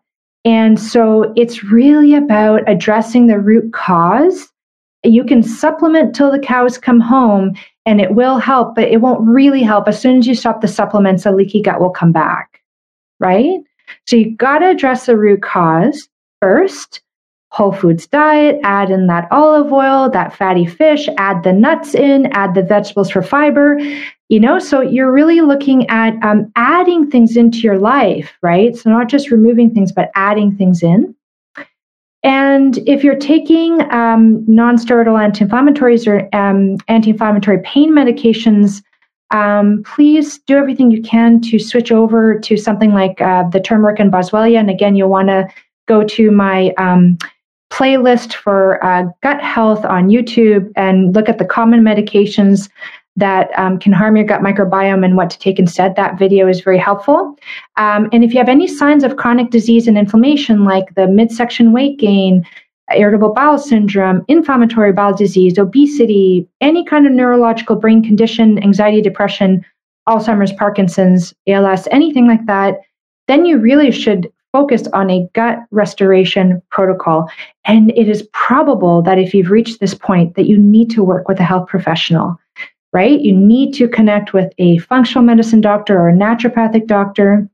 And 0.44 0.80
so 0.80 1.32
it's 1.36 1.62
really 1.64 2.14
about 2.14 2.68
addressing 2.68 3.26
the 3.26 3.38
root 3.38 3.72
cause. 3.72 4.48
You 5.04 5.24
can 5.24 5.42
supplement 5.42 6.14
till 6.14 6.30
the 6.30 6.38
cows 6.38 6.78
come 6.78 7.00
home 7.00 7.54
and 7.86 8.00
it 8.00 8.14
will 8.14 8.38
help, 8.38 8.74
but 8.74 8.88
it 8.88 9.00
won't 9.00 9.26
really 9.26 9.62
help. 9.62 9.88
As 9.88 10.00
soon 10.00 10.18
as 10.18 10.26
you 10.26 10.34
stop 10.34 10.60
the 10.60 10.68
supplements, 10.68 11.26
a 11.26 11.32
leaky 11.32 11.60
gut 11.60 11.80
will 11.80 11.90
come 11.90 12.12
back, 12.12 12.60
right? 13.18 13.60
So 14.06 14.16
you've 14.16 14.38
got 14.38 14.58
to 14.58 14.70
address 14.70 15.06
the 15.06 15.16
root 15.16 15.42
cause 15.42 16.08
first. 16.40 17.02
Whole 17.50 17.72
foods 17.72 18.06
diet, 18.06 18.58
add 18.64 18.90
in 18.90 19.08
that 19.08 19.28
olive 19.30 19.70
oil, 19.72 20.08
that 20.08 20.34
fatty 20.34 20.64
fish, 20.64 21.06
add 21.18 21.42
the 21.42 21.52
nuts 21.52 21.94
in, 21.94 22.26
add 22.32 22.54
the 22.54 22.62
vegetables 22.62 23.10
for 23.10 23.20
fiber. 23.20 23.78
You 24.32 24.40
know, 24.40 24.58
so 24.58 24.80
you're 24.80 25.12
really 25.12 25.42
looking 25.42 25.86
at 25.90 26.14
um, 26.24 26.50
adding 26.56 27.10
things 27.10 27.36
into 27.36 27.58
your 27.58 27.78
life, 27.78 28.32
right? 28.40 28.74
So 28.74 28.88
not 28.88 29.10
just 29.10 29.30
removing 29.30 29.74
things, 29.74 29.92
but 29.92 30.10
adding 30.14 30.56
things 30.56 30.82
in. 30.82 31.14
And 32.22 32.78
if 32.88 33.04
you're 33.04 33.18
taking 33.18 33.82
um, 33.92 34.42
nonsteroidal 34.46 35.22
anti-inflammatories 35.22 36.06
or 36.06 36.34
um, 36.34 36.78
anti-inflammatory 36.88 37.60
pain 37.62 37.92
medications, 37.92 38.82
um, 39.32 39.82
please 39.84 40.38
do 40.46 40.56
everything 40.56 40.90
you 40.90 41.02
can 41.02 41.42
to 41.42 41.58
switch 41.58 41.92
over 41.92 42.38
to 42.38 42.56
something 42.56 42.94
like 42.94 43.20
uh, 43.20 43.46
the 43.50 43.60
turmeric 43.60 44.00
and 44.00 44.10
boswellia. 44.10 44.58
And 44.58 44.70
again, 44.70 44.96
you'll 44.96 45.10
want 45.10 45.28
to 45.28 45.46
go 45.86 46.04
to 46.04 46.30
my 46.30 46.72
um, 46.78 47.18
playlist 47.70 48.32
for 48.32 48.82
uh, 48.82 49.04
gut 49.22 49.42
health 49.42 49.84
on 49.84 50.08
YouTube 50.08 50.72
and 50.74 51.14
look 51.14 51.28
at 51.28 51.36
the 51.36 51.44
common 51.44 51.80
medications 51.80 52.70
that 53.16 53.50
um, 53.58 53.78
can 53.78 53.92
harm 53.92 54.16
your 54.16 54.24
gut 54.24 54.40
microbiome 54.40 55.04
and 55.04 55.16
what 55.16 55.30
to 55.30 55.38
take 55.38 55.58
instead. 55.58 55.96
That 55.96 56.18
video 56.18 56.48
is 56.48 56.60
very 56.60 56.78
helpful. 56.78 57.36
Um, 57.76 58.08
and 58.12 58.24
if 58.24 58.32
you 58.32 58.38
have 58.38 58.48
any 58.48 58.66
signs 58.66 59.04
of 59.04 59.16
chronic 59.16 59.50
disease 59.50 59.86
and 59.86 59.98
inflammation, 59.98 60.64
like 60.64 60.94
the 60.94 61.06
midsection 61.06 61.72
weight 61.72 61.98
gain, 61.98 62.46
irritable 62.96 63.32
bowel 63.34 63.58
syndrome, 63.58 64.24
inflammatory 64.28 64.92
bowel 64.92 65.14
disease, 65.14 65.58
obesity, 65.58 66.48
any 66.60 66.84
kind 66.84 67.06
of 67.06 67.12
neurological 67.12 67.76
brain 67.76 68.02
condition, 68.02 68.62
anxiety, 68.62 69.02
depression, 69.02 69.64
Alzheimer's, 70.08 70.52
Parkinson's, 70.52 71.32
ALS, 71.46 71.86
anything 71.90 72.26
like 72.26 72.44
that, 72.46 72.80
then 73.28 73.44
you 73.46 73.58
really 73.58 73.90
should 73.90 74.30
focus 74.52 74.86
on 74.92 75.08
a 75.10 75.26
gut 75.32 75.58
restoration 75.70 76.60
protocol. 76.70 77.30
And 77.64 77.90
it 77.92 78.08
is 78.08 78.28
probable 78.32 79.00
that 79.02 79.18
if 79.18 79.32
you've 79.32 79.50
reached 79.50 79.80
this 79.80 79.94
point 79.94 80.34
that 80.34 80.46
you 80.46 80.58
need 80.58 80.90
to 80.90 81.02
work 81.02 81.28
with 81.28 81.40
a 81.40 81.44
health 81.44 81.68
professional 81.68 82.38
right? 82.92 83.20
You 83.20 83.34
need 83.34 83.72
to 83.74 83.88
connect 83.88 84.32
with 84.32 84.52
a 84.58 84.78
functional 84.78 85.24
medicine 85.24 85.60
doctor 85.60 85.98
or 85.98 86.08
a 86.08 86.14
naturopathic 86.14 86.86
doctor. 86.86 87.48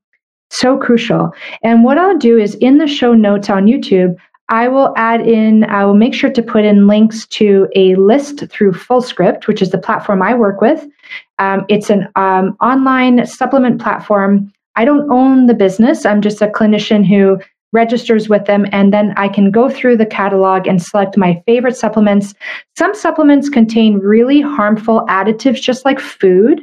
So 0.50 0.78
crucial. 0.78 1.30
And 1.62 1.84
what 1.84 1.98
I'll 1.98 2.16
do 2.16 2.38
is 2.38 2.54
in 2.56 2.78
the 2.78 2.86
show 2.86 3.12
notes 3.12 3.50
on 3.50 3.66
YouTube, 3.66 4.16
I 4.48 4.66
will 4.68 4.94
add 4.96 5.20
in, 5.20 5.64
I 5.64 5.84
will 5.84 5.94
make 5.94 6.14
sure 6.14 6.30
to 6.30 6.42
put 6.42 6.64
in 6.64 6.86
links 6.86 7.26
to 7.28 7.68
a 7.76 7.94
list 7.96 8.48
through 8.48 8.72
Fullscript, 8.72 9.46
which 9.46 9.60
is 9.60 9.70
the 9.70 9.78
platform 9.78 10.22
I 10.22 10.34
work 10.34 10.62
with. 10.62 10.86
Um, 11.38 11.66
it's 11.68 11.90
an 11.90 12.08
um, 12.16 12.56
online 12.60 13.26
supplement 13.26 13.80
platform. 13.80 14.50
I 14.74 14.86
don't 14.86 15.10
own 15.10 15.46
the 15.46 15.54
business, 15.54 16.06
I'm 16.06 16.22
just 16.22 16.40
a 16.40 16.46
clinician 16.46 17.06
who 17.06 17.38
registers 17.72 18.28
with 18.28 18.46
them, 18.46 18.66
and 18.72 18.92
then 18.92 19.12
I 19.16 19.28
can 19.28 19.50
go 19.50 19.68
through 19.68 19.96
the 19.98 20.06
catalog 20.06 20.66
and 20.66 20.82
select 20.82 21.16
my 21.16 21.42
favorite 21.46 21.76
supplements. 21.76 22.34
Some 22.76 22.94
supplements 22.94 23.48
contain 23.48 23.98
really 23.98 24.40
harmful 24.40 25.04
additives, 25.08 25.60
just 25.60 25.84
like 25.84 26.00
food. 26.00 26.62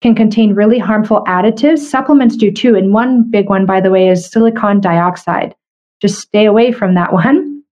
can 0.00 0.14
contain 0.14 0.54
really 0.54 0.78
harmful 0.78 1.24
additives. 1.26 1.80
Supplements 1.80 2.36
do 2.36 2.52
too. 2.52 2.76
And 2.76 2.94
one 2.94 3.28
big 3.28 3.48
one, 3.48 3.66
by 3.66 3.80
the 3.80 3.90
way, 3.90 4.08
is 4.08 4.30
silicon 4.30 4.80
dioxide. 4.80 5.56
Just 6.00 6.20
stay 6.20 6.46
away 6.46 6.70
from 6.70 6.94
that 6.94 7.12
one. 7.24 7.62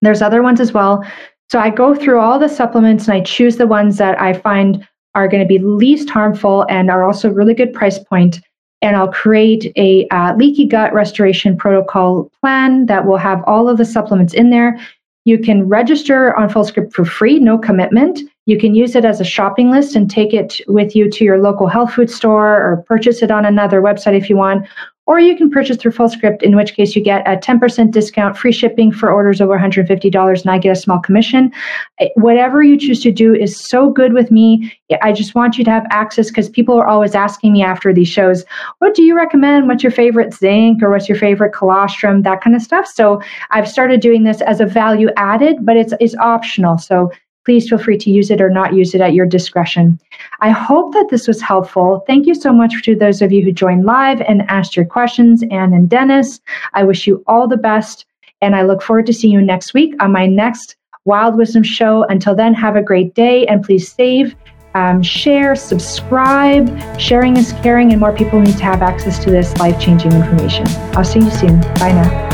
There's 0.00 0.22
other 0.22 0.42
ones 0.42 0.60
as 0.60 0.72
well. 0.72 1.04
So 1.50 1.58
I 1.58 1.68
go 1.68 1.94
through 1.94 2.20
all 2.20 2.38
the 2.38 2.48
supplements 2.48 3.06
and 3.06 3.14
I 3.14 3.20
choose 3.20 3.56
the 3.56 3.66
ones 3.66 3.98
that 3.98 4.18
I 4.20 4.32
find 4.32 4.86
are 5.14 5.28
going 5.28 5.42
to 5.42 5.46
be 5.46 5.58
least 5.58 6.10
harmful 6.10 6.64
and 6.68 6.90
are 6.90 7.04
also 7.04 7.30
really 7.30 7.54
good 7.54 7.72
price 7.72 7.98
point. 7.98 8.40
And 8.84 8.96
I'll 8.96 9.10
create 9.10 9.72
a 9.76 10.06
uh, 10.08 10.36
leaky 10.36 10.66
gut 10.66 10.92
restoration 10.92 11.56
protocol 11.56 12.30
plan 12.40 12.84
that 12.84 13.06
will 13.06 13.16
have 13.16 13.42
all 13.46 13.70
of 13.70 13.78
the 13.78 13.84
supplements 13.84 14.34
in 14.34 14.50
there. 14.50 14.78
You 15.24 15.38
can 15.38 15.66
register 15.66 16.36
on 16.36 16.50
FullScript 16.50 16.92
for 16.92 17.06
free, 17.06 17.38
no 17.38 17.56
commitment. 17.56 18.20
You 18.44 18.58
can 18.58 18.74
use 18.74 18.94
it 18.94 19.06
as 19.06 19.22
a 19.22 19.24
shopping 19.24 19.70
list 19.70 19.96
and 19.96 20.10
take 20.10 20.34
it 20.34 20.60
with 20.68 20.94
you 20.94 21.10
to 21.10 21.24
your 21.24 21.40
local 21.40 21.66
health 21.66 21.94
food 21.94 22.10
store 22.10 22.60
or 22.60 22.84
purchase 22.86 23.22
it 23.22 23.30
on 23.30 23.46
another 23.46 23.80
website 23.80 24.18
if 24.18 24.28
you 24.28 24.36
want, 24.36 24.68
or 25.06 25.18
you 25.20 25.36
can 25.36 25.50
purchase 25.50 25.76
through 25.76 25.92
FullScript, 25.92 26.42
in 26.42 26.56
which 26.56 26.74
case 26.74 26.96
you 26.96 27.02
get 27.02 27.26
a 27.28 27.36
10% 27.36 27.90
discount, 27.90 28.36
free 28.36 28.52
shipping 28.52 28.90
for 28.90 29.10
orders 29.10 29.40
over 29.40 29.58
$150, 29.58 30.40
and 30.40 30.50
I 30.50 30.58
get 30.58 30.72
a 30.72 30.80
small 30.80 30.98
commission. 30.98 31.52
Eh, 32.00 32.08
whatever 32.14 32.62
you 32.62 32.78
choose 32.78 33.02
to 33.02 33.12
do 33.12 33.34
is 33.34 33.56
so 33.56 33.90
good 33.90 34.14
with 34.14 34.30
me. 34.30 34.72
I 35.02 35.12
just 35.12 35.34
want 35.34 35.58
you 35.58 35.64
to 35.64 35.70
have 35.70 35.86
access 35.90 36.28
because 36.28 36.48
people 36.48 36.74
are 36.76 36.86
always 36.86 37.14
asking 37.14 37.52
me 37.52 37.62
after 37.62 37.92
these 37.92 38.08
shows, 38.08 38.44
what 38.78 38.94
do 38.94 39.02
you 39.02 39.14
recommend? 39.14 39.68
What's 39.68 39.82
your 39.82 39.92
favorite 39.92 40.32
zinc 40.32 40.82
or 40.82 40.90
what's 40.90 41.08
your 41.08 41.18
favorite 41.18 41.52
colostrum? 41.52 42.22
That 42.22 42.40
kind 42.40 42.56
of 42.56 42.62
stuff. 42.62 42.86
So 42.86 43.20
I've 43.50 43.68
started 43.68 44.00
doing 44.00 44.24
this 44.24 44.40
as 44.40 44.60
a 44.60 44.66
value 44.66 45.10
added, 45.16 45.66
but 45.66 45.76
it's, 45.76 45.92
it's 46.00 46.16
optional. 46.16 46.78
So 46.78 47.10
Please 47.44 47.68
feel 47.68 47.78
free 47.78 47.98
to 47.98 48.10
use 48.10 48.30
it 48.30 48.40
or 48.40 48.48
not 48.48 48.74
use 48.74 48.94
it 48.94 49.00
at 49.00 49.14
your 49.14 49.26
discretion. 49.26 50.00
I 50.40 50.50
hope 50.50 50.92
that 50.94 51.08
this 51.10 51.28
was 51.28 51.40
helpful. 51.40 52.02
Thank 52.06 52.26
you 52.26 52.34
so 52.34 52.52
much 52.52 52.82
to 52.82 52.96
those 52.96 53.20
of 53.20 53.32
you 53.32 53.42
who 53.42 53.52
joined 53.52 53.84
live 53.84 54.20
and 54.22 54.42
asked 54.48 54.76
your 54.76 54.86
questions, 54.86 55.42
Anne 55.50 55.74
and 55.74 55.88
Dennis. 55.88 56.40
I 56.72 56.84
wish 56.84 57.06
you 57.06 57.22
all 57.26 57.46
the 57.46 57.56
best, 57.56 58.06
and 58.40 58.56
I 58.56 58.62
look 58.62 58.82
forward 58.82 59.06
to 59.06 59.12
seeing 59.12 59.34
you 59.34 59.42
next 59.42 59.74
week 59.74 59.94
on 60.00 60.12
my 60.12 60.26
next 60.26 60.76
Wild 61.04 61.36
Wisdom 61.36 61.62
show. 61.62 62.04
Until 62.04 62.34
then, 62.34 62.54
have 62.54 62.76
a 62.76 62.82
great 62.82 63.14
day, 63.14 63.46
and 63.46 63.62
please 63.62 63.92
save, 63.92 64.34
um, 64.74 65.02
share, 65.02 65.54
subscribe. 65.54 66.66
Sharing 66.98 67.36
is 67.36 67.52
caring, 67.62 67.92
and 67.92 68.00
more 68.00 68.14
people 68.14 68.40
need 68.40 68.56
to 68.56 68.64
have 68.64 68.82
access 68.82 69.22
to 69.24 69.30
this 69.30 69.56
life 69.58 69.78
changing 69.80 70.12
information. 70.12 70.66
I'll 70.96 71.04
see 71.04 71.20
you 71.20 71.30
soon. 71.30 71.60
Bye 71.60 71.92
now. 71.92 72.33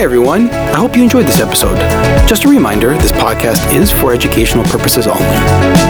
Hi, 0.00 0.04
everyone. 0.04 0.48
I 0.48 0.78
hope 0.78 0.96
you 0.96 1.02
enjoyed 1.02 1.26
this 1.26 1.40
episode. 1.40 1.76
Just 2.26 2.44
a 2.44 2.48
reminder 2.48 2.96
this 2.96 3.12
podcast 3.12 3.70
is 3.76 3.92
for 3.92 4.14
educational 4.14 4.64
purposes 4.64 5.06
only. 5.06 5.28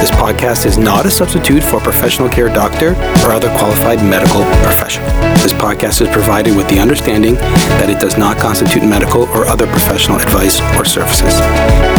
This 0.03 0.11
podcast 0.11 0.67
is 0.67 0.77
not 0.77 1.07
a 1.07 1.11
substitute 1.13 1.63
for 1.63 1.77
a 1.77 1.81
professional 1.81 2.29
care 2.29 2.49
doctor 2.49 2.99
or 3.23 3.31
other 3.31 3.47
qualified 3.51 4.03
medical 4.03 4.43
professional. 4.67 5.07
This 5.39 5.53
podcast 5.53 6.03
is 6.03 6.09
provided 6.09 6.57
with 6.57 6.69
the 6.69 6.81
understanding 6.81 7.37
that 7.79 7.89
it 7.89 8.01
does 8.01 8.19
not 8.19 8.37
constitute 8.37 8.83
medical 8.83 9.31
or 9.31 9.47
other 9.47 9.69
professional 9.69 10.19
advice 10.19 10.61
or 10.75 10.85
services. 10.85 11.39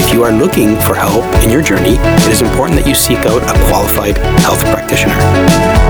If 0.04 0.12
you 0.12 0.24
are 0.24 0.34
looking 0.34 0.76
for 0.84 0.96
help 0.96 1.24
in 1.46 1.50
your 1.50 1.62
journey, 1.62 1.96
it 1.96 2.28
is 2.28 2.42
important 2.42 2.78
that 2.78 2.88
you 2.90 2.94
seek 2.94 3.20
out 3.20 3.40
a 3.40 3.56
qualified 3.72 4.18
health 4.44 4.60
practitioner. 4.68 5.16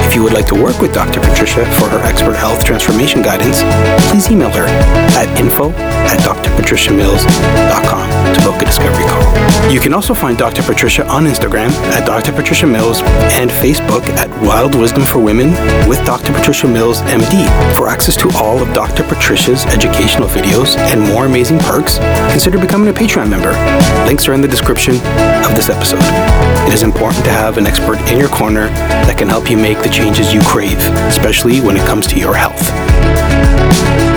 If 0.06 0.14
you 0.14 0.22
would 0.22 0.34
like 0.34 0.46
to 0.54 0.62
work 0.62 0.80
with 0.82 0.94
Dr. 0.94 1.20
Patricia 1.20 1.66
for 1.82 1.90
her 1.90 2.00
expert 2.06 2.36
health 2.36 2.64
transformation 2.64 3.24
guidance, 3.24 3.64
please 4.12 4.30
email 4.30 4.52
her 4.52 4.68
at 5.18 5.26
info 5.40 5.72
at 6.12 6.20
drpatriciamills.com 6.20 8.08
to 8.36 8.40
book 8.44 8.62
a 8.62 8.66
discovery 8.66 9.08
call. 9.08 9.24
You 9.72 9.80
can 9.80 9.94
also 9.94 10.14
find 10.14 10.38
Dr. 10.38 10.62
Patricia 10.62 11.08
on 11.08 11.24
Instagram 11.24 11.72
at 11.96 12.06
Dr. 12.06 12.34
Patricia 12.34 12.68
Mills 12.68 13.02
and 13.40 13.50
Facebook 13.50 14.04
at 14.18 14.30
Wild 14.42 14.76
Wisdom 14.76 15.06
for 15.06 15.20
Women 15.20 15.52
with 15.88 16.04
Dr. 16.06 16.34
Patricia 16.34 16.68
Mills 16.68 17.02
MD. 17.04 17.48
For 17.78 17.88
access 17.88 18.18
to 18.18 18.30
all 18.36 18.62
of 18.62 18.74
Dr. 18.74 19.04
Patricia's 19.04 19.66
educational 19.68 20.28
videos 20.28 20.78
and 20.78 21.00
more 21.00 21.26
amazing 21.26 21.60
perks, 21.60 21.98
consider 22.30 22.60
becoming 22.60 22.90
a 22.90 22.94
Patreon 22.94 23.30
member. 23.30 23.52
Links 24.06 24.28
are 24.28 24.34
in 24.34 24.42
the 24.42 24.48
description 24.48 24.96
of 25.46 25.56
this 25.56 25.70
episode. 25.70 26.04
It 26.68 26.74
is 26.74 26.84
important 26.84 27.24
to 27.26 27.32
have 27.32 27.58
an 27.58 27.66
expert 27.66 28.00
in 28.12 28.20
your 28.20 28.30
corner 28.30 28.68
that 29.08 29.18
can 29.18 29.30
help 29.30 29.50
you 29.50 29.56
make 29.56 29.82
the 29.82 29.90
changes 29.90 30.34
you 30.34 30.42
crave, 30.42 30.80
especially 31.08 31.62
when 31.62 31.78
it 31.78 31.88
comes 31.88 32.06
to 32.08 32.20
your 32.20 32.36
health. 32.36 34.11